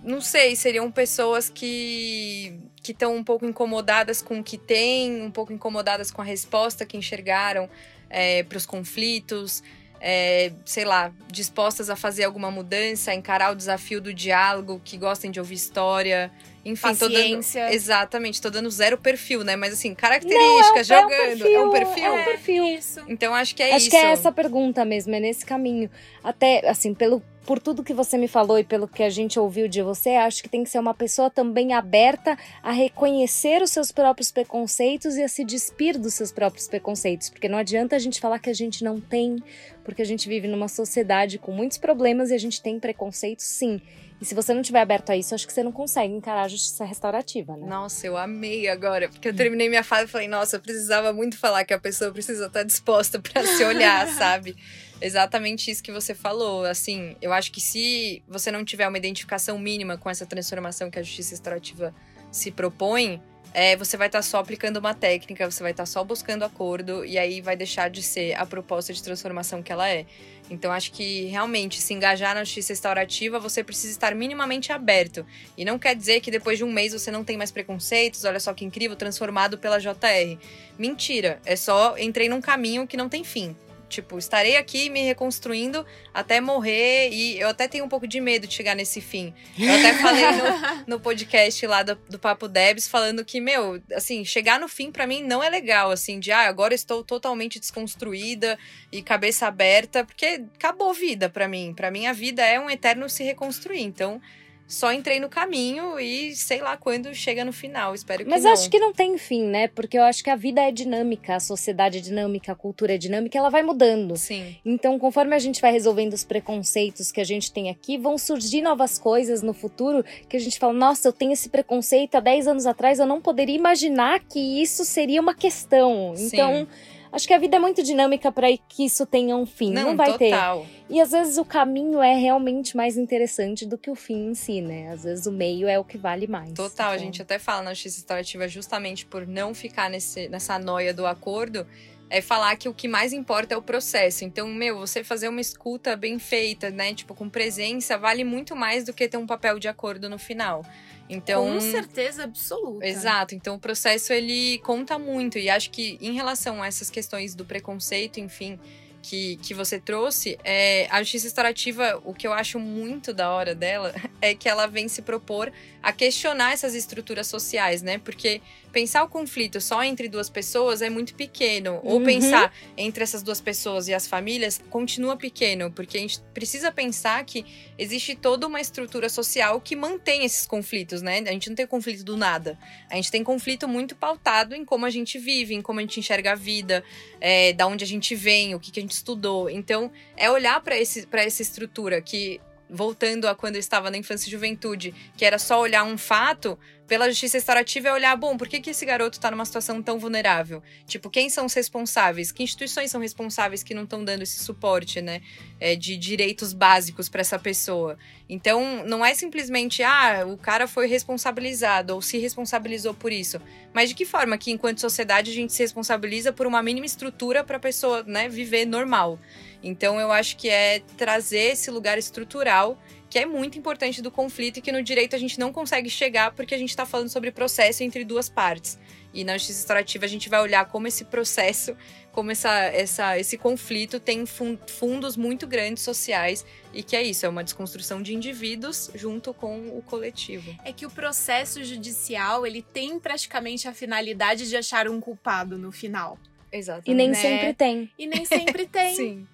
não 0.04 0.20
sei, 0.20 0.56
seriam 0.56 0.92
pessoas 0.92 1.50
que 1.50 2.60
que 2.86 2.92
estão 2.92 3.16
um 3.16 3.24
pouco 3.24 3.48
incomodadas 3.48 4.22
com 4.22 4.40
o 4.40 4.44
que 4.44 4.60
tem, 4.60 5.24
um 5.24 5.32
pouco 5.32 5.52
incomodadas 5.52 6.12
com 6.12 6.22
a 6.22 6.24
resposta 6.24 6.86
que 6.86 6.96
enxergaram 6.96 7.68
é, 8.12 8.44
para 8.44 8.60
os 8.60 8.66
conflitos, 8.68 9.64
é, 10.00 10.54
sei 10.64 10.86
lá, 10.86 11.12
dispostas 11.28 11.90
a 11.90 11.96
fazer 11.96 12.26
alguma 12.26 12.52
mudança, 12.52 13.10
a 13.10 13.16
encarar 13.16 13.52
o 13.52 13.56
desafio 13.56 14.00
do 14.00 14.14
diálogo, 14.14 14.80
que 14.86 15.00
gostem 15.00 15.32
de 15.32 15.40
ouvir 15.40 15.56
história. 15.56 16.32
Enfim, 16.66 16.82
Paciência. 16.82 17.62
tô 17.62 17.68
dando. 17.68 17.76
Exatamente, 17.76 18.42
tô 18.42 18.50
dando 18.50 18.72
zero 18.72 18.98
perfil, 18.98 19.44
né? 19.44 19.56
Mas 19.56 19.74
assim, 19.74 19.94
características, 19.94 20.90
Não, 20.90 20.98
é 20.98 21.02
jogando. 21.02 21.48
É 21.48 21.64
um 21.64 21.70
perfil? 21.70 22.04
É 22.04 22.12
um 22.12 22.26
perfil. 22.26 22.64
Isso. 22.64 23.02
Então 23.08 23.36
acho 23.36 23.56
que 23.56 23.62
é 23.62 23.68
acho 23.68 23.88
isso. 23.88 23.96
Acho 23.96 24.04
que 24.04 24.08
é 24.08 24.12
essa 24.12 24.32
pergunta 24.32 24.84
mesmo, 24.84 25.14
é 25.14 25.20
nesse 25.20 25.46
caminho. 25.46 25.92
Até, 26.24 26.68
assim, 26.68 26.96
pelo 26.96 27.22
por 27.46 27.60
tudo 27.60 27.84
que 27.84 27.94
você 27.94 28.18
me 28.18 28.28
falou 28.28 28.58
e 28.58 28.64
pelo 28.64 28.88
que 28.88 29.04
a 29.04 29.10
gente 29.10 29.40
ouviu 29.40 29.68
de 29.68 29.82
você, 29.84 30.16
acho 30.16 30.42
que 30.42 30.50
tem 30.50 30.64
que 30.64 30.70
ser 30.72 30.80
uma 30.80 30.96
pessoa 30.96 31.30
também 31.30 31.74
aberta 31.74 32.36
a 32.64 32.72
reconhecer 32.72 33.62
os 33.62 33.70
seus 33.70 33.92
próprios 33.92 34.32
preconceitos 34.32 35.16
e 35.16 35.22
a 35.22 35.28
se 35.28 35.46
despir 35.46 36.00
dos 36.00 36.16
seus 36.16 36.32
próprios 36.32 36.68
preconceitos, 36.68 37.30
porque 37.30 37.48
não 37.48 37.60
adianta 37.60 37.96
a 37.96 38.00
gente 38.00 38.20
falar 38.20 38.40
que 38.40 38.50
a 38.50 38.54
gente 38.54 38.84
não 38.84 39.00
tem, 39.00 39.38
porque 39.84 40.02
a 40.02 40.06
gente 40.06 40.28
vive 40.28 40.48
numa 40.48 40.68
sociedade 40.68 41.38
com 41.38 41.52
muitos 41.52 41.78
problemas 41.78 42.32
e 42.32 42.34
a 42.34 42.40
gente 42.40 42.60
tem 42.62 42.80
preconceitos, 42.80 43.46
sim. 43.46 43.80
E 44.20 44.26
se 44.26 44.34
você 44.34 44.54
não 44.54 44.62
estiver 44.62 44.80
aberto 44.80 45.10
a 45.10 45.18
isso, 45.18 45.36
acho 45.36 45.46
que 45.46 45.52
você 45.52 45.62
não 45.62 45.72
consegue 45.72 46.14
encarar 46.14 46.44
a 46.44 46.48
justiça 46.48 46.86
restaurativa, 46.86 47.58
né? 47.58 47.68
Nossa, 47.68 48.08
eu 48.08 48.16
amei 48.16 48.68
agora, 48.68 49.10
porque 49.10 49.28
eu 49.28 49.36
terminei 49.36 49.68
minha 49.68 49.84
fala 49.84 50.06
e 50.06 50.08
falei, 50.08 50.28
nossa, 50.28 50.56
eu 50.56 50.62
precisava 50.62 51.12
muito 51.12 51.38
falar 51.38 51.66
que 51.66 51.74
a 51.74 51.80
pessoa 51.80 52.12
precisa 52.12 52.46
estar 52.48 52.64
disposta 52.64 53.20
para 53.20 53.46
se 53.46 53.64
olhar, 53.64 54.08
sabe? 54.16 54.56
Exatamente 55.02 55.70
isso 55.70 55.84
que 55.84 55.92
você 55.92 56.16
falou. 56.16 56.64
Assim, 56.64 57.16
eu 57.22 57.34
acho 57.34 57.52
que 57.52 57.60
se 57.60 58.24
você 58.28 58.50
não 58.52 58.64
tiver 58.64 58.88
uma 58.88 58.98
identificação 58.98 59.60
mínima 59.60 59.98
com 59.98 60.10
essa 60.10 60.26
transformação 60.26 60.90
que 60.90 60.98
a 60.98 61.04
justiça 61.04 61.32
restaurativa 61.32 61.94
se 62.32 62.52
propõe, 62.52 63.22
é, 63.56 63.78
você 63.78 63.96
vai 63.96 64.08
estar 64.08 64.20
tá 64.20 64.22
só 64.22 64.38
aplicando 64.38 64.76
uma 64.78 64.94
técnica, 64.94 65.50
você 65.50 65.64
vai 65.64 65.72
estar 65.72 65.84
tá 65.84 65.88
só 65.88 66.04
buscando 66.04 66.44
acordo 66.44 67.06
e 67.06 67.18
aí 67.18 67.40
vai 67.40 67.56
deixar 67.56 67.90
de 67.90 68.04
ser 68.04 68.34
a 68.34 68.46
proposta 68.46 68.92
de 68.92 69.02
transformação 69.02 69.64
que 69.64 69.72
ela 69.72 69.90
é. 69.90 70.06
Então 70.50 70.74
acho 70.74 70.92
que 70.92 71.24
realmente 71.28 71.82
se 71.82 71.94
engajar 71.94 72.36
na 72.36 72.44
justiça 72.44 72.74
restaurativa, 72.74 73.40
você 73.40 73.64
precisa 73.64 73.94
estar 73.94 74.14
minimamente 74.14 74.74
aberto. 74.74 75.26
E 75.58 75.64
não 75.64 75.80
quer 75.80 75.96
dizer 75.96 76.20
que 76.20 76.30
depois 76.30 76.58
de 76.58 76.66
um 76.66 76.72
mês 76.72 76.92
você 76.92 77.10
não 77.10 77.24
tem 77.24 77.38
mais 77.38 77.50
preconceitos, 77.50 78.26
olha 78.26 78.42
só 78.42 78.54
que 78.54 78.66
incrível, 78.66 78.98
transformado 78.98 79.58
pela 79.58 79.80
JR. 79.80 80.38
Mentira, 80.78 81.40
é 81.46 81.56
só 81.56 81.98
entrei 81.98 82.28
num 82.28 82.42
caminho 82.42 82.86
que 82.86 82.98
não 82.98 83.08
tem 83.08 83.24
fim 83.24 83.56
tipo, 83.90 84.18
estarei 84.18 84.58
aqui 84.58 84.90
me 84.90 85.02
reconstruindo 85.02 85.86
até 86.14 86.42
morrer. 86.42 87.10
E 87.12 87.40
eu 87.40 87.50
até 87.50 87.68
tenho 87.68 87.86
um 87.86 87.90
pouco 87.90 88.08
de 88.08 88.20
medo 88.20 88.48
de 88.48 88.54
chegar 88.54 88.76
nesse 88.76 89.02
fim. 89.02 89.34
Eu 89.58 89.74
até 89.74 89.94
falei 89.94 90.24
no, 90.32 90.86
no 90.96 91.00
podcast 91.00 91.66
lá 91.68 91.84
do, 91.84 91.96
do 92.10 92.20
Papo 92.20 92.48
Debs, 92.48 92.88
falando 92.88 93.24
que, 93.24 93.40
meu, 93.40 93.82
assim, 93.94 94.24
chegar 94.24 94.60
no 94.60 94.68
fim 94.68 94.92
para 94.92 95.08
mim 95.08 95.24
não 95.24 95.44
é 95.44 95.50
legal, 95.50 95.92
assim, 95.92 96.20
de 96.20 96.32
ah, 96.32 96.48
agora 96.48 96.74
estou 96.74 97.04
totalmente 97.04 97.60
desconstruída 97.60 98.58
e 98.92 99.02
cabeça 99.02 99.48
aberta, 99.48 100.04
porque 100.04 100.44
acabou 100.56 100.94
vida 100.94 101.30
para 101.30 101.48
mim. 101.48 101.74
para 101.74 101.92
mim, 101.92 102.08
a 102.08 102.14
vida 102.14 102.44
é 102.44 102.60
um 102.60 102.70
eterno 102.70 103.10
se 103.10 103.24
reconstruir. 103.24 103.82
Então 103.82 104.22
só 104.68 104.92
entrei 104.92 105.20
no 105.20 105.30
caminho 105.30 106.00
e 106.00 106.36
sei 106.36 106.60
lá 106.60 106.76
quando 106.76 107.14
chega 107.14 107.46
no 107.46 107.54
final. 107.54 107.94
Espero 107.94 108.24
que 108.24 108.30
Mas 108.30 108.44
não. 108.44 108.52
acho 108.52 108.70
que 108.70 108.80
não 108.80 108.92
tem 108.92 109.18
fim, 109.18 109.44
né? 109.44 109.68
Porque 109.68 109.98
eu 109.98 110.04
acho 110.04 110.24
que 110.24 110.30
a 110.30 110.36
vida 110.36 110.62
é 110.62 110.72
dinâmica, 110.72 111.36
a 111.36 111.40
sociedade 111.40 112.00
é 112.00 112.02
dinâmica, 112.02 112.52
a 112.52 112.56
cultura 112.56 112.96
é 112.96 112.98
dinâmica, 112.98 113.38
ela 113.38 113.50
vai 113.50 113.62
mudando. 113.62 114.18
Sim. 114.18 114.56
Então, 114.66 114.98
conforme 114.98 115.36
a 115.36 115.40
gente 115.40 115.62
vai 115.62 115.72
resolvendo 115.72 116.14
os 116.14 116.24
preconceitos 116.24 117.12
que 117.12 117.22
a 117.22 117.24
gente 117.24 117.52
tem 117.52 117.70
aqui, 117.70 117.98
vão 117.98 118.18
surgir 118.18 118.62
novas 118.62 118.98
coisas 118.98 119.42
no 119.44 119.54
futuro 119.54 120.04
que 120.28 120.36
a 120.36 120.40
gente 120.40 120.58
fala: 120.58 120.74
nossa, 120.74 121.08
eu 121.08 121.14
tenho 121.14 121.32
esse 121.34 121.50
preconceito 121.50 122.16
há 122.16 122.20
10 122.20 122.48
anos 122.48 122.66
atrás, 122.66 122.98
eu 123.00 123.06
não 123.06 123.22
poderia 123.22 123.56
imaginar 123.56 124.20
que 124.22 124.40
isso 124.40 124.84
seria 124.84 125.22
uma 125.22 125.36
questão. 125.36 126.14
Então. 126.18 126.68
Acho 127.16 127.26
que 127.28 127.34
a 127.34 127.38
vida 127.38 127.56
é 127.56 127.60
muito 127.60 127.82
dinâmica 127.82 128.30
para 128.30 128.48
que 128.68 128.84
isso 128.86 129.06
tenha 129.06 129.38
um 129.38 129.46
fim. 129.46 129.72
Não, 129.72 129.90
Não, 129.92 129.96
vai 129.96 130.12
total. 130.18 130.60
ter. 130.66 130.86
E 130.94 131.00
às 131.00 131.12
vezes 131.12 131.38
o 131.38 131.46
caminho 131.46 132.02
é 132.02 132.14
realmente 132.14 132.76
mais 132.76 132.98
interessante 132.98 133.66
do 133.66 133.78
que 133.78 133.90
o 133.90 133.96
fim 133.96 134.28
em 134.32 134.34
si, 134.36 134.60
né? 134.60 134.90
Às 134.92 135.04
vezes 135.06 135.26
o 135.26 135.32
meio 135.32 135.66
é 135.68 135.80
o 135.80 135.84
que 135.86 135.98
vale 135.98 136.28
mais. 136.28 136.52
Total, 136.52 136.92
a 136.92 136.96
Então, 136.96 137.06
gente 137.06 137.22
até 137.22 137.40
fala 137.40 137.62
na 137.62 137.74
justiça 137.74 138.00
restaurativa 138.00 138.48
justamente 138.50 139.06
por 139.06 139.26
não 139.26 139.54
ficar 139.56 139.90
nesse, 139.90 140.28
nessa 140.28 140.60
noia 140.60 140.94
do 140.94 141.06
acordo, 141.06 141.66
é 142.10 142.22
falar 142.22 142.56
que 142.56 142.70
o 142.70 142.74
que 142.74 142.88
mais 142.88 143.14
importa 143.14 143.54
é 143.54 143.58
o 143.58 143.62
processo. 143.62 144.24
Então, 144.24 144.48
meu, 144.48 144.78
você 144.78 145.04
fazer 145.04 145.28
uma 145.28 145.42
escuta 145.42 145.96
bem 145.96 146.20
feita, 146.20 146.70
né? 146.70 146.94
Tipo, 146.94 147.16
com 147.16 147.30
presença, 147.30 147.98
vale 147.98 148.24
muito 148.24 148.56
mais 148.56 148.84
do 148.84 148.94
que 148.94 149.08
ter 149.08 149.18
um 149.18 149.26
papel 149.26 149.60
de 149.60 149.68
acordo 149.68 150.10
no 150.10 150.18
final. 150.18 150.64
Então, 151.10 151.46
Com 151.46 151.60
certeza 151.60 152.24
absoluta. 152.24 152.86
Exato, 152.86 153.36
então 153.36 153.56
o 153.56 153.60
processo 153.60 154.12
ele 154.12 154.58
conta 154.60 154.98
muito 154.98 155.38
e 155.38 155.50
acho 155.50 155.70
que 155.70 156.00
em 156.02 156.14
relação 156.14 156.64
a 156.64 156.68
essas 156.68 156.90
questões 156.90 157.36
do 157.36 157.46
preconceito, 157.46 158.20
enfim, 158.20 158.60
que, 159.06 159.38
que 159.38 159.54
você 159.54 159.80
trouxe, 159.80 160.38
é, 160.44 160.88
a 160.90 161.02
justiça 161.04 161.26
restaurativa, 161.28 162.02
o 162.04 162.12
que 162.14 162.26
eu 162.26 162.34
acho 162.34 162.60
muito 162.60 163.14
da 163.14 163.30
hora 163.30 163.54
dela 163.54 163.94
é 164.20 164.34
que 164.34 164.50
ela 164.50 164.66
vem 164.66 164.88
se 164.88 165.04
propor 165.04 165.52
a 165.84 165.94
questionar 165.94 166.54
essas 166.54 166.74
estruturas 166.74 167.28
sociais, 167.28 167.84
né? 167.84 168.00
Porque 168.00 168.42
pensar 168.72 169.04
o 169.04 169.08
conflito 169.08 169.62
só 169.62 169.84
entre 169.84 170.10
duas 170.10 170.30
pessoas 170.30 170.82
é 170.82 170.90
muito 170.90 171.14
pequeno, 171.14 171.80
ou 171.84 172.00
Uhum. 172.00 172.04
pensar 172.06 172.52
entre 172.76 173.04
essas 173.04 173.22
duas 173.22 173.40
pessoas 173.40 173.88
e 173.88 173.94
as 173.94 174.08
famílias 174.08 174.60
continua 174.70 175.16
pequeno, 175.16 175.72
porque 175.72 175.98
a 175.98 176.02
gente 176.02 176.20
precisa 176.34 176.72
pensar 176.72 177.24
que 177.24 177.46
existe 177.78 178.16
toda 178.16 178.48
uma 178.48 178.60
estrutura 178.60 179.08
social 179.08 179.62
que 179.62 179.76
mantém 179.76 180.26
esses 180.26 180.48
conflitos, 180.48 181.02
né? 181.04 181.20
A 181.20 181.32
gente 181.32 181.48
não 181.50 181.56
tem 181.56 181.68
conflito 181.68 182.04
do 182.04 182.18
nada. 182.18 182.58
A 182.90 182.96
gente 182.96 183.12
tem 183.12 183.24
conflito 183.24 183.68
muito 183.68 183.96
pautado 183.96 184.56
em 184.56 184.66
como 184.66 184.86
a 184.86 184.90
gente 184.90 185.20
vive, 185.20 185.54
em 185.54 185.62
como 185.62 185.80
a 185.80 185.84
gente 185.84 186.00
enxerga 186.00 186.32
a 186.32 186.36
vida, 186.36 186.84
é, 187.22 187.54
da 187.54 187.68
onde 187.68 187.84
a 187.84 187.88
gente 187.88 188.16
vem, 188.16 188.56
o 188.56 188.60
que, 188.60 188.72
que 188.72 188.80
a 188.80 188.84
gente 188.84 188.95
estudou. 188.96 189.50
Então, 189.50 189.92
é 190.18 190.30
olhar 190.30 190.62
para 190.62 190.76
essa 190.76 191.42
estrutura 191.42 192.02
que, 192.02 192.42
voltando 192.70 193.28
a 193.28 193.36
quando 193.36 193.56
eu 193.56 193.60
estava 193.60 193.92
na 193.92 193.98
infância 193.98 194.28
e 194.28 194.32
juventude, 194.32 194.94
que 195.16 195.24
era 195.24 195.38
só 195.38 195.60
olhar 195.62 195.84
um 195.84 195.98
fato, 195.98 196.58
pela 196.88 197.10
justiça 197.10 197.38
restaurativa 197.38 197.90
é 197.90 197.94
olhar, 197.94 198.16
bom, 198.16 198.38
por 198.38 198.48
que, 198.48 198.60
que 198.60 198.70
esse 198.70 198.86
garoto 198.86 199.18
está 199.18 199.32
numa 199.32 199.46
situação 199.46 199.82
tão 199.82 199.98
vulnerável? 199.98 200.62
Tipo, 200.86 201.10
quem 201.10 201.30
são 201.30 201.46
os 201.46 201.54
responsáveis? 201.54 202.32
Que 202.32 202.44
instituições 202.44 202.92
são 202.92 203.02
responsáveis 203.02 203.64
que 203.64 203.74
não 203.74 203.84
estão 203.84 204.04
dando 204.04 204.22
esse 204.22 204.44
suporte, 204.44 205.02
né? 205.02 205.22
é, 205.60 205.76
de 205.76 205.98
direitos 205.98 206.54
básicos 206.54 207.10
para 207.10 207.22
essa 207.22 207.40
pessoa. 207.40 207.98
Então, 208.28 208.86
não 208.86 209.06
é 209.06 209.14
simplesmente, 209.14 209.84
ah, 209.84 210.26
o 210.28 210.38
cara 210.38 210.68
foi 210.68 210.88
responsabilizado 210.88 211.94
ou 211.94 212.02
se 212.02 212.18
responsabilizou 212.18 212.94
por 212.94 213.12
isso. 213.12 213.40
Mas 213.74 213.90
de 213.90 213.96
que 213.96 214.06
forma 214.06 214.38
que, 214.38 214.52
enquanto 214.52 214.80
sociedade, 214.80 215.32
a 215.32 215.34
gente 215.34 215.54
se 215.54 215.64
responsabiliza 215.64 216.34
por 216.34 216.48
uma 216.48 216.62
mínima 216.62 216.86
estrutura 216.86 217.44
para 217.44 217.58
a 217.58 217.60
pessoa 217.60 218.04
né, 218.04 218.28
viver 218.28 218.66
normal? 218.66 219.20
Então, 219.64 220.00
eu 220.00 220.12
acho 220.12 220.38
que 220.38 220.50
é 220.50 220.82
trazer 220.98 221.54
esse 221.54 221.72
lugar 221.72 221.98
estrutural 221.98 222.78
que 223.16 223.20
é 223.20 223.26
muito 223.26 223.58
importante 223.58 224.02
do 224.02 224.12
conflito 224.12 224.58
e 224.58 224.62
que 224.62 224.74
no 224.74 224.84
direito 224.84 225.16
a 225.16 225.18
gente 225.18 225.40
não 225.40 225.54
consegue 225.54 225.90
chegar 225.90 226.32
porque 226.34 226.54
a 226.54 226.58
gente 226.58 226.72
está 226.72 226.86
falando 226.86 227.08
sobre 227.08 227.32
processo 227.32 227.82
entre 227.82 228.04
duas 228.04 228.28
partes. 228.28 228.78
E 229.14 229.24
na 229.24 229.38
justiça 229.38 229.60
restaurativa 229.60 230.04
a 230.04 230.08
gente 230.10 230.28
vai 230.28 230.42
olhar 230.42 230.66
como 230.66 230.86
esse 230.86 231.06
processo, 231.06 231.78
como 232.12 232.30
essa, 232.30 232.52
essa, 232.66 233.18
esse 233.18 233.38
conflito 233.38 234.02
tem 234.02 234.26
fun- 234.26 234.58
fundos 234.68 235.16
muito 235.16 235.48
grandes 235.48 235.82
sociais 235.82 236.46
e 236.74 236.84
que 236.84 236.94
é 236.94 237.04
isso, 237.04 237.26
é 237.26 237.30
uma 237.30 237.42
desconstrução 237.42 238.02
de 238.02 238.14
indivíduos 238.14 238.92
junto 238.94 239.34
com 239.34 239.70
o 239.70 239.82
coletivo. 239.82 240.54
É 240.66 240.74
que 240.74 240.86
o 240.86 240.90
processo 240.92 241.64
judicial, 241.64 242.46
ele 242.46 242.62
tem 242.62 243.00
praticamente 243.00 243.66
a 243.66 243.74
finalidade 243.74 244.50
de 244.50 244.58
achar 244.58 244.90
um 244.90 245.00
culpado 245.00 245.58
no 245.58 245.72
final. 245.72 246.20
Exato. 246.52 246.90
E 246.90 246.94
nem 246.94 247.10
né? 247.10 247.16
sempre 247.16 247.54
tem. 247.54 247.92
E 247.98 248.08
nem 248.08 248.26
sempre 248.26 248.66
tem. 248.68 248.96
Sim. 248.96 249.28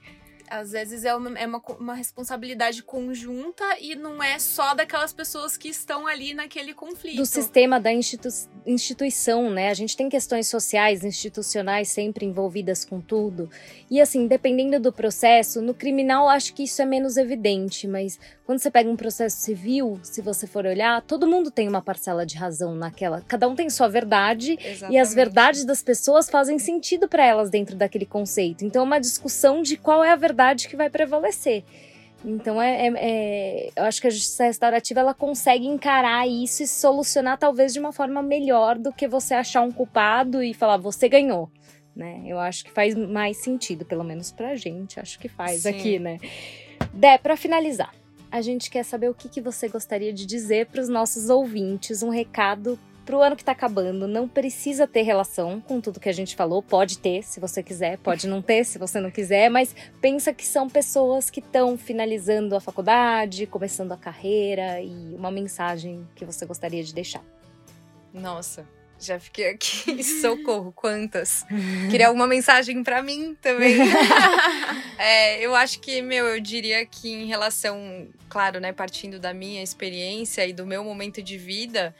Às 0.51 0.71
vezes 0.73 1.05
é, 1.05 1.15
uma, 1.15 1.39
é 1.39 1.47
uma, 1.47 1.61
uma 1.79 1.93
responsabilidade 1.95 2.83
conjunta 2.83 3.63
e 3.79 3.95
não 3.95 4.21
é 4.21 4.37
só 4.37 4.73
daquelas 4.75 5.13
pessoas 5.13 5.55
que 5.55 5.69
estão 5.69 6.05
ali 6.05 6.33
naquele 6.33 6.73
conflito. 6.73 7.15
do 7.15 7.25
sistema 7.25 7.79
da 7.79 7.89
institu- 7.93 8.27
instituição, 8.65 9.49
né? 9.49 9.69
A 9.69 9.73
gente 9.73 9.95
tem 9.95 10.09
questões 10.09 10.49
sociais, 10.49 11.05
institucionais 11.05 11.87
sempre 11.87 12.25
envolvidas 12.25 12.83
com 12.83 12.99
tudo. 12.99 13.49
E 13.89 14.01
assim, 14.01 14.27
dependendo 14.27 14.77
do 14.77 14.91
processo, 14.91 15.61
no 15.61 15.73
criminal 15.73 16.27
acho 16.27 16.53
que 16.53 16.63
isso 16.63 16.81
é 16.81 16.85
menos 16.85 17.15
evidente, 17.15 17.87
mas 17.87 18.19
quando 18.45 18.59
você 18.59 18.69
pega 18.69 18.89
um 18.89 18.97
processo 18.97 19.37
civil, 19.37 20.01
se 20.03 20.21
você 20.21 20.45
for 20.45 20.65
olhar, 20.65 21.01
todo 21.03 21.25
mundo 21.25 21.49
tem 21.49 21.69
uma 21.69 21.81
parcela 21.81 22.25
de 22.25 22.35
razão 22.35 22.75
naquela. 22.75 23.21
Cada 23.21 23.47
um 23.47 23.55
tem 23.55 23.69
sua 23.69 23.87
verdade 23.87 24.57
e 24.59 24.67
as 24.67 24.81
Exatamente. 24.81 25.15
verdades 25.15 25.63
das 25.63 25.81
pessoas 25.81 26.29
fazem 26.29 26.59
sentido 26.59 27.07
para 27.07 27.25
elas 27.25 27.49
dentro 27.49 27.77
daquele 27.77 28.05
conceito. 28.05 28.65
Então 28.65 28.81
é 28.81 28.85
uma 28.85 28.99
discussão 28.99 29.61
de 29.61 29.77
qual 29.77 30.03
é 30.03 30.11
a 30.11 30.15
verdade 30.17 30.40
que 30.67 30.75
vai 30.75 30.89
prevalecer. 30.89 31.63
Então 32.23 32.61
é, 32.61 32.87
é- 32.87 32.93
é- 32.95 33.69
eu 33.75 33.83
acho 33.83 33.99
que 33.99 34.07
a 34.07 34.11
justiça 34.11 34.43
restaurativa 34.43 34.99
ela 34.99 35.13
consegue 35.13 35.65
encarar 35.65 36.27
isso 36.27 36.61
e 36.63 36.67
solucionar 36.67 37.37
talvez 37.37 37.73
de 37.73 37.79
uma 37.79 37.91
forma 37.91 38.21
melhor 38.21 38.77
do 38.77 38.93
que 38.93 39.07
você 39.07 39.33
achar 39.33 39.61
um 39.61 39.71
culpado 39.71 40.43
e 40.43 40.53
falar 40.53 40.77
você 40.77 41.09
ganhou, 41.09 41.49
né? 41.95 42.21
Eu 42.25 42.39
acho 42.39 42.63
que 42.63 42.71
faz 42.71 42.93
mais 42.95 43.37
sentido, 43.37 43.85
pelo 43.85 44.03
menos 44.03 44.31
pra 44.31 44.55
gente, 44.55 44.99
acho 44.99 45.17
que 45.17 45.27
faz 45.27 45.61
Sim. 45.61 45.69
aqui, 45.69 45.99
né? 45.99 46.19
Dé, 46.93 47.17
para 47.17 47.35
finalizar, 47.35 47.91
a 48.31 48.41
gente 48.41 48.69
quer 48.69 48.83
saber 48.83 49.09
o 49.09 49.13
que, 49.15 49.27
que 49.27 49.41
você 49.41 49.67
gostaria 49.67 50.13
de 50.13 50.25
dizer 50.25 50.67
para 50.67 50.81
os 50.81 50.89
nossos 50.89 51.29
ouvintes, 51.29 52.03
um 52.03 52.09
recado 52.09 52.77
pro 53.11 53.21
ano 53.21 53.35
que 53.35 53.43
tá 53.43 53.51
acabando. 53.51 54.07
Não 54.07 54.25
precisa 54.25 54.87
ter 54.87 55.01
relação 55.01 55.59
com 55.59 55.81
tudo 55.81 55.99
que 55.99 56.07
a 56.07 56.13
gente 56.13 56.33
falou, 56.33 56.63
pode 56.63 56.97
ter, 56.97 57.21
se 57.23 57.41
você 57.41 57.61
quiser, 57.61 57.97
pode 57.97 58.25
não 58.25 58.41
ter, 58.41 58.63
se 58.63 58.79
você 58.79 59.01
não 59.01 59.11
quiser, 59.11 59.49
mas 59.49 59.75
pensa 59.99 60.33
que 60.33 60.45
são 60.47 60.69
pessoas 60.69 61.29
que 61.29 61.41
estão 61.41 61.77
finalizando 61.77 62.55
a 62.55 62.61
faculdade, 62.61 63.45
começando 63.45 63.91
a 63.91 63.97
carreira 63.97 64.79
e 64.79 65.13
uma 65.13 65.29
mensagem 65.29 66.07
que 66.15 66.23
você 66.23 66.45
gostaria 66.45 66.81
de 66.81 66.93
deixar. 66.93 67.21
Nossa, 68.13 68.65
já 68.97 69.19
fiquei 69.19 69.49
aqui. 69.49 70.01
Socorro, 70.21 70.71
quantas. 70.71 71.45
Queria 71.89 72.07
alguma 72.07 72.27
mensagem 72.27 72.81
pra 72.81 73.03
mim 73.03 73.35
também. 73.41 73.75
É, 75.03 75.43
eu 75.43 75.55
acho 75.55 75.79
que, 75.79 75.99
meu, 75.99 76.27
eu 76.27 76.39
diria 76.39 76.85
que 76.85 77.11
em 77.11 77.25
relação, 77.25 78.07
claro, 78.29 78.59
né, 78.59 78.71
partindo 78.71 79.17
da 79.17 79.33
minha 79.33 79.63
experiência 79.63 80.45
e 80.45 80.53
do 80.53 80.63
meu 80.63 80.83
momento 80.83 81.23
de 81.23 81.39
vida, 81.39 81.95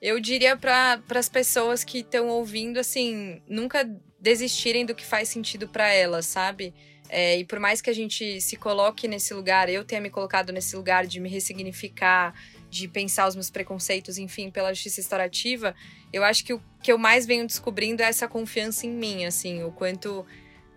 eu 0.00 0.20
diria 0.20 0.56
para 0.56 1.00
as 1.14 1.28
pessoas 1.28 1.84
que 1.84 1.98
estão 1.98 2.28
ouvindo, 2.28 2.78
assim, 2.78 3.42
nunca 3.48 3.88
desistirem 4.20 4.86
do 4.86 4.94
que 4.94 5.04
faz 5.04 5.28
sentido 5.28 5.68
para 5.68 5.88
elas, 5.88 6.26
sabe? 6.26 6.74
É, 7.08 7.38
e 7.38 7.44
por 7.44 7.58
mais 7.58 7.80
que 7.80 7.88
a 7.88 7.92
gente 7.92 8.40
se 8.40 8.56
coloque 8.56 9.08
nesse 9.08 9.32
lugar, 9.32 9.68
eu 9.68 9.84
tenha 9.84 10.00
me 10.00 10.10
colocado 10.10 10.52
nesse 10.52 10.76
lugar 10.76 11.06
de 11.06 11.18
me 11.20 11.28
ressignificar, 11.28 12.34
de 12.68 12.86
pensar 12.86 13.26
os 13.26 13.34
meus 13.34 13.50
preconceitos, 13.50 14.18
enfim, 14.18 14.50
pela 14.50 14.74
justiça 14.74 15.00
restaurativa, 15.00 15.74
eu 16.12 16.22
acho 16.22 16.44
que 16.44 16.52
o 16.52 16.62
que 16.82 16.92
eu 16.92 16.98
mais 16.98 17.24
venho 17.24 17.46
descobrindo 17.46 18.02
é 18.02 18.06
essa 18.06 18.28
confiança 18.28 18.86
em 18.86 18.90
mim, 18.90 19.24
assim, 19.24 19.64
o 19.64 19.72
quanto 19.72 20.24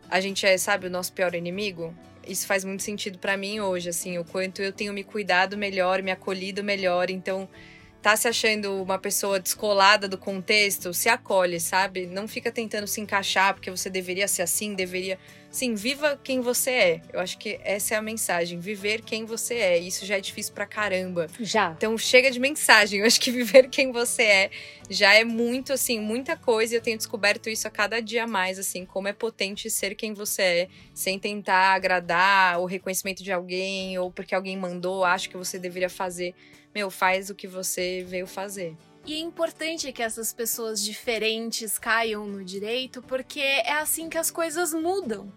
a 0.10 0.20
gente 0.20 0.46
é, 0.46 0.58
sabe, 0.58 0.88
o 0.88 0.90
nosso 0.90 1.12
pior 1.12 1.36
inimigo. 1.36 1.94
Isso 2.26 2.48
faz 2.48 2.64
muito 2.64 2.84
sentido 2.84 3.18
pra 3.18 3.36
mim 3.36 3.60
hoje, 3.60 3.90
assim, 3.90 4.18
o 4.18 4.24
quanto 4.24 4.62
eu 4.62 4.72
tenho 4.72 4.94
me 4.94 5.04
cuidado 5.04 5.58
melhor, 5.58 6.02
me 6.02 6.12
acolhido 6.12 6.64
melhor. 6.64 7.10
Então, 7.10 7.50
tá 8.02 8.16
se 8.16 8.28
achando 8.28 8.82
uma 8.82 8.97
pessoa 8.97 9.39
descolada 9.39 10.08
do 10.08 10.18
contexto, 10.18 10.93
se 10.93 11.08
acolhe, 11.08 11.60
sabe? 11.60 12.08
Não 12.08 12.28
fica 12.28 12.52
tentando 12.52 12.88
se 12.88 12.99
encaixar 12.99 13.54
porque 13.54 13.70
você 13.70 13.89
deveria 13.89 14.28
ser 14.28 14.41
assim, 14.41 14.74
deveria. 14.74 15.20
Sim, 15.52 15.76
viva 15.76 16.20
quem 16.24 16.39
você 16.39 16.72
é. 16.72 17.02
Eu 17.12 17.20
acho 17.20 17.38
que 17.38 17.60
essa 17.64 17.93
é 17.93 17.97
a 17.97 18.02
mensagem, 18.02 18.60
viver 18.60 19.02
quem 19.02 19.26
você 19.26 19.56
é. 19.56 19.78
Isso 19.78 20.06
já 20.06 20.18
é 20.18 20.22
difícil 20.22 20.54
pra 20.54 20.66
caramba. 20.66 21.28
Já. 21.39 21.74
Então 21.78 21.97
chega 21.97 22.32
de 22.32 22.39
mensagem. 22.39 23.02
Eu 23.02 23.06
acho 23.06 23.20
que 23.20 23.30
viver 23.30 23.70
quem 23.70 23.91
você 23.91 24.24
é 24.24 24.52
já 24.89 25.14
é 25.14 25.24
muito 25.24 25.72
assim, 25.72 25.99
muita 25.99 26.36
coisa 26.36 26.74
e 26.74 26.78
eu 26.78 26.82
tenho 26.82 26.97
descoberto 26.97 27.49
isso 27.49 27.68
a 27.68 27.72
cada 27.72 28.02
dia 28.02 28.28
mais, 28.28 28.60
assim, 28.60 28.86
como 28.86 29.08
é 29.08 29.14
potente 29.14 29.70
ser 29.70 29.95
quem 29.95 30.14
você 30.14 30.41
é, 30.41 30.70
sem 30.93 31.18
tentar 31.18 31.74
agradar 31.74 32.60
o 32.60 32.66
reconhecimento 32.66 33.24
de 33.24 33.32
alguém 33.32 33.97
ou 33.97 34.12
porque 34.12 34.36
alguém 34.36 34.58
mandou, 34.58 35.06
acho 35.06 35.30
que 35.30 35.38
você 35.38 35.58
deveria 35.58 35.89
fazer. 35.89 36.36
Meu, 36.76 36.89
faz 36.89 37.30
o 37.30 37.36
que 37.36 37.47
você 37.47 38.04
veio 38.08 38.28
fazer. 38.28 38.76
E 39.06 39.16
é 39.16 39.20
importante 39.20 39.91
que 39.91 40.04
essas 40.04 40.32
pessoas 40.32 40.84
diferentes 40.84 41.80
caiam 41.80 42.28
no 42.28 42.43
direito, 42.43 43.02
porque 43.02 43.39
é 43.39 43.74
assim 43.74 44.10
que 44.10 44.18
as 44.18 44.30
coisas 44.30 44.74
mudam. 44.74 45.32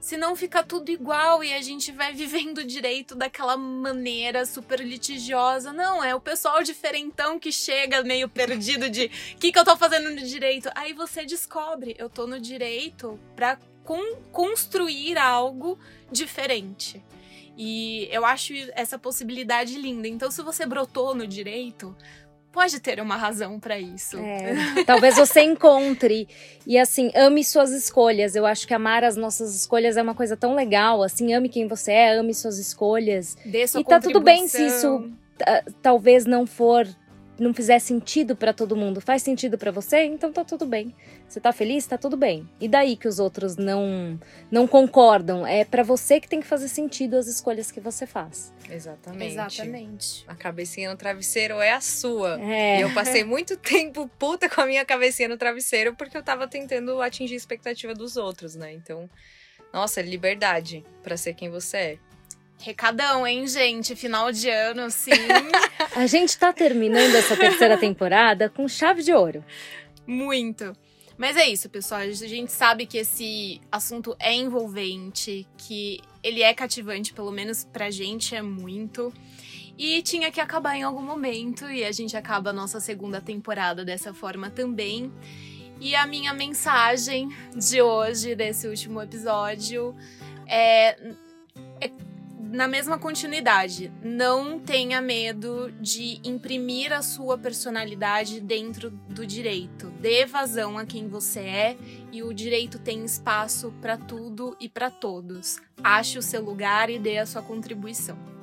Senão 0.00 0.36
fica 0.36 0.62
tudo 0.62 0.90
igual 0.90 1.42
e 1.42 1.52
a 1.52 1.60
gente 1.62 1.92
vai 1.92 2.12
vivendo 2.12 2.62
direito 2.64 3.14
daquela 3.14 3.56
maneira 3.56 4.44
super 4.44 4.80
litigiosa. 4.80 5.72
Não, 5.72 6.02
é 6.02 6.14
o 6.14 6.20
pessoal 6.20 6.62
diferentão 6.62 7.38
que 7.38 7.52
chega 7.52 8.02
meio 8.02 8.28
perdido 8.28 8.88
de 8.88 9.06
o 9.34 9.38
que, 9.38 9.52
que 9.52 9.58
eu 9.58 9.64
tô 9.64 9.76
fazendo 9.76 10.10
no 10.10 10.22
direito. 10.22 10.70
Aí 10.74 10.92
você 10.92 11.24
descobre, 11.24 11.94
eu 11.98 12.08
tô 12.08 12.26
no 12.26 12.40
direito 12.40 13.18
pra 13.34 13.58
con 13.84 14.16
construir 14.32 15.16
algo 15.16 15.78
diferente. 16.12 17.02
E 17.56 18.08
eu 18.12 18.24
acho 18.24 18.52
essa 18.74 18.96
possibilidade 18.96 19.76
linda. 19.76 20.06
Então, 20.06 20.30
se 20.30 20.42
você 20.42 20.64
brotou 20.64 21.12
no 21.12 21.26
direito, 21.26 21.96
pode 22.52 22.80
ter 22.80 23.00
uma 23.00 23.16
razão 23.16 23.58
para 23.58 23.78
isso. 23.78 24.18
É, 24.18 24.84
talvez 24.84 25.16
você 25.16 25.42
encontre 25.42 26.28
e 26.66 26.78
assim 26.78 27.10
ame 27.14 27.44
suas 27.44 27.70
escolhas. 27.70 28.34
Eu 28.34 28.46
acho 28.46 28.66
que 28.66 28.74
amar 28.74 29.04
as 29.04 29.16
nossas 29.16 29.54
escolhas 29.54 29.96
é 29.96 30.02
uma 30.02 30.14
coisa 30.14 30.36
tão 30.36 30.54
legal. 30.54 31.02
Assim, 31.02 31.34
ame 31.34 31.48
quem 31.48 31.66
você 31.66 31.92
é, 31.92 32.18
ame 32.18 32.34
suas 32.34 32.58
escolhas. 32.58 33.36
Dê 33.44 33.66
sua 33.66 33.80
e 33.80 33.84
tá 33.84 34.00
tudo 34.00 34.20
bem 34.20 34.48
se 34.48 34.66
isso 34.66 35.10
talvez 35.82 36.26
não 36.26 36.46
for 36.46 36.86
não 37.38 37.54
fizer 37.54 37.78
sentido 37.78 38.34
para 38.34 38.52
todo 38.52 38.76
mundo, 38.76 39.00
faz 39.00 39.22
sentido 39.22 39.56
para 39.56 39.70
você, 39.70 40.04
então 40.04 40.32
tá 40.32 40.44
tudo 40.44 40.66
bem. 40.66 40.94
Você 41.28 41.40
tá 41.40 41.52
feliz, 41.52 41.86
tá 41.86 41.96
tudo 41.96 42.16
bem. 42.16 42.48
E 42.60 42.68
daí 42.68 42.96
que 42.96 43.06
os 43.06 43.18
outros 43.18 43.56
não 43.56 44.18
não 44.50 44.66
concordam, 44.66 45.46
é 45.46 45.64
para 45.64 45.82
você 45.82 46.20
que 46.20 46.28
tem 46.28 46.40
que 46.40 46.46
fazer 46.46 46.68
sentido 46.68 47.16
as 47.16 47.26
escolhas 47.26 47.70
que 47.70 47.80
você 47.80 48.06
faz. 48.06 48.52
Exatamente. 48.70 49.32
Exatamente. 49.32 50.24
A 50.26 50.34
cabecinha 50.34 50.90
no 50.90 50.96
travesseiro 50.96 51.60
é 51.60 51.72
a 51.72 51.80
sua. 51.80 52.40
É. 52.40 52.78
E 52.78 52.82
eu 52.82 52.92
passei 52.92 53.24
muito 53.24 53.56
tempo 53.58 54.10
puta 54.18 54.48
com 54.48 54.60
a 54.60 54.66
minha 54.66 54.84
cabecinha 54.84 55.28
no 55.28 55.36
travesseiro 55.36 55.94
porque 55.94 56.16
eu 56.16 56.22
tava 56.22 56.48
tentando 56.48 57.00
atingir 57.00 57.34
a 57.34 57.36
expectativa 57.36 57.94
dos 57.94 58.16
outros, 58.16 58.54
né? 58.54 58.72
Então, 58.72 59.08
nossa, 59.72 60.00
liberdade 60.00 60.84
para 61.02 61.16
ser 61.16 61.34
quem 61.34 61.50
você 61.50 61.76
é. 61.76 61.98
Recadão, 62.60 63.26
hein, 63.26 63.46
gente? 63.46 63.94
Final 63.94 64.32
de 64.32 64.48
ano, 64.50 64.90
sim. 64.90 65.10
a 65.94 66.06
gente 66.06 66.36
tá 66.36 66.52
terminando 66.52 67.14
essa 67.14 67.36
terceira 67.36 67.76
temporada 67.78 68.48
com 68.48 68.68
chave 68.68 69.02
de 69.02 69.12
ouro. 69.12 69.44
Muito. 70.06 70.72
Mas 71.16 71.36
é 71.36 71.48
isso, 71.48 71.68
pessoal. 71.68 72.00
A 72.00 72.10
gente 72.10 72.52
sabe 72.52 72.86
que 72.86 72.98
esse 72.98 73.60
assunto 73.70 74.16
é 74.18 74.32
envolvente, 74.32 75.46
que 75.56 76.00
ele 76.22 76.42
é 76.42 76.54
cativante, 76.54 77.12
pelo 77.12 77.30
menos 77.30 77.64
pra 77.64 77.90
gente 77.90 78.34
é 78.34 78.42
muito. 78.42 79.12
E 79.76 80.02
tinha 80.02 80.30
que 80.30 80.40
acabar 80.40 80.76
em 80.76 80.82
algum 80.82 81.02
momento, 81.02 81.70
e 81.70 81.84
a 81.84 81.92
gente 81.92 82.16
acaba 82.16 82.50
a 82.50 82.52
nossa 82.52 82.80
segunda 82.80 83.20
temporada 83.20 83.84
dessa 83.84 84.12
forma 84.12 84.50
também. 84.50 85.12
E 85.80 85.94
a 85.94 86.06
minha 86.06 86.32
mensagem 86.32 87.28
de 87.54 87.80
hoje, 87.80 88.34
desse 88.34 88.66
último 88.66 89.00
episódio, 89.00 89.94
é, 90.46 90.90
é 91.80 91.88
na 92.50 92.66
mesma 92.66 92.98
continuidade, 92.98 93.92
não 94.02 94.58
tenha 94.58 95.02
medo 95.02 95.70
de 95.80 96.20
imprimir 96.24 96.92
a 96.92 97.02
sua 97.02 97.36
personalidade 97.36 98.40
dentro 98.40 98.90
do 98.90 99.26
direito. 99.26 99.90
Dê 100.00 100.24
vazão 100.24 100.78
a 100.78 100.86
quem 100.86 101.08
você 101.08 101.40
é 101.40 101.76
e 102.10 102.22
o 102.22 102.32
direito 102.32 102.78
tem 102.78 103.04
espaço 103.04 103.72
para 103.82 103.98
tudo 103.98 104.56
e 104.58 104.68
para 104.68 104.90
todos. 104.90 105.60
Ache 105.82 106.18
o 106.18 106.22
seu 106.22 106.42
lugar 106.42 106.88
e 106.88 106.98
dê 106.98 107.18
a 107.18 107.26
sua 107.26 107.42
contribuição. 107.42 108.37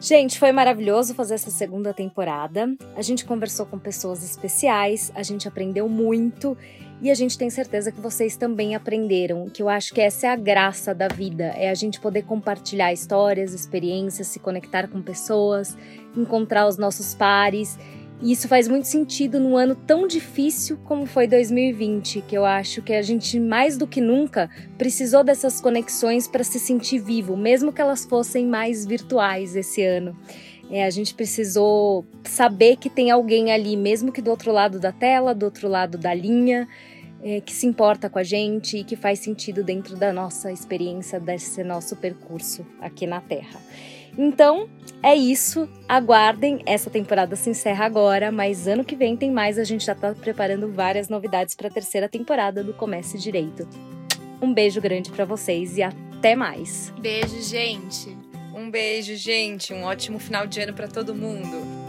Gente, 0.00 0.38
foi 0.38 0.50
maravilhoso 0.50 1.14
fazer 1.14 1.34
essa 1.34 1.50
segunda 1.50 1.92
temporada. 1.92 2.74
A 2.96 3.02
gente 3.02 3.22
conversou 3.26 3.66
com 3.66 3.78
pessoas 3.78 4.24
especiais, 4.24 5.12
a 5.14 5.22
gente 5.22 5.46
aprendeu 5.46 5.86
muito 5.90 6.56
e 7.02 7.10
a 7.10 7.14
gente 7.14 7.36
tem 7.36 7.50
certeza 7.50 7.92
que 7.92 8.00
vocês 8.00 8.34
também 8.34 8.74
aprenderam, 8.74 9.50
que 9.50 9.62
eu 9.62 9.68
acho 9.68 9.92
que 9.92 10.00
essa 10.00 10.26
é 10.26 10.30
a 10.30 10.36
graça 10.36 10.94
da 10.94 11.06
vida, 11.06 11.44
é 11.54 11.68
a 11.68 11.74
gente 11.74 12.00
poder 12.00 12.22
compartilhar 12.22 12.94
histórias, 12.94 13.52
experiências, 13.52 14.28
se 14.28 14.38
conectar 14.38 14.88
com 14.88 15.02
pessoas, 15.02 15.76
encontrar 16.16 16.66
os 16.66 16.78
nossos 16.78 17.14
pares. 17.14 17.78
E 18.22 18.32
isso 18.32 18.46
faz 18.48 18.68
muito 18.68 18.86
sentido 18.86 19.40
num 19.40 19.56
ano 19.56 19.74
tão 19.74 20.06
difícil 20.06 20.78
como 20.84 21.06
foi 21.06 21.26
2020, 21.26 22.22
que 22.22 22.36
eu 22.36 22.44
acho 22.44 22.82
que 22.82 22.92
a 22.92 23.00
gente 23.00 23.40
mais 23.40 23.78
do 23.78 23.86
que 23.86 24.00
nunca 24.00 24.50
precisou 24.76 25.24
dessas 25.24 25.60
conexões 25.60 26.28
para 26.28 26.44
se 26.44 26.58
sentir 26.58 26.98
vivo, 26.98 27.34
mesmo 27.36 27.72
que 27.72 27.80
elas 27.80 28.04
fossem 28.04 28.46
mais 28.46 28.84
virtuais 28.84 29.56
esse 29.56 29.82
ano. 29.82 30.14
É, 30.70 30.84
a 30.84 30.90
gente 30.90 31.14
precisou 31.14 32.04
saber 32.24 32.76
que 32.76 32.90
tem 32.90 33.10
alguém 33.10 33.50
ali, 33.50 33.76
mesmo 33.76 34.12
que 34.12 34.22
do 34.22 34.30
outro 34.30 34.52
lado 34.52 34.78
da 34.78 34.92
tela, 34.92 35.34
do 35.34 35.44
outro 35.44 35.66
lado 35.66 35.96
da 35.96 36.12
linha, 36.12 36.68
é, 37.22 37.40
que 37.40 37.52
se 37.52 37.66
importa 37.66 38.08
com 38.08 38.18
a 38.18 38.22
gente 38.22 38.78
e 38.78 38.84
que 38.84 38.96
faz 38.96 39.18
sentido 39.18 39.64
dentro 39.64 39.96
da 39.96 40.12
nossa 40.12 40.52
experiência, 40.52 41.18
desse 41.18 41.64
nosso 41.64 41.96
percurso 41.96 42.66
aqui 42.80 43.06
na 43.06 43.20
Terra. 43.20 43.60
Então, 44.16 44.68
é 45.02 45.14
isso. 45.14 45.68
Aguardem. 45.88 46.60
Essa 46.66 46.90
temporada 46.90 47.36
se 47.36 47.50
encerra 47.50 47.84
agora, 47.84 48.30
mas 48.30 48.68
ano 48.68 48.84
que 48.84 48.96
vem 48.96 49.16
tem 49.16 49.30
mais. 49.30 49.58
A 49.58 49.64
gente 49.64 49.84
já 49.84 49.92
está 49.92 50.14
preparando 50.14 50.70
várias 50.72 51.08
novidades 51.08 51.54
para 51.54 51.68
a 51.68 51.70
terceira 51.70 52.08
temporada 52.08 52.62
do 52.62 52.74
Comece 52.74 53.18
Direito. 53.18 53.68
Um 54.42 54.52
beijo 54.52 54.80
grande 54.80 55.10
para 55.10 55.24
vocês 55.24 55.76
e 55.76 55.82
até 55.82 56.34
mais. 56.34 56.92
Beijo, 57.00 57.40
gente. 57.42 58.16
Um 58.54 58.70
beijo, 58.70 59.16
gente. 59.16 59.72
Um 59.72 59.84
ótimo 59.84 60.18
final 60.18 60.46
de 60.46 60.60
ano 60.60 60.74
para 60.74 60.88
todo 60.88 61.14
mundo. 61.14 61.79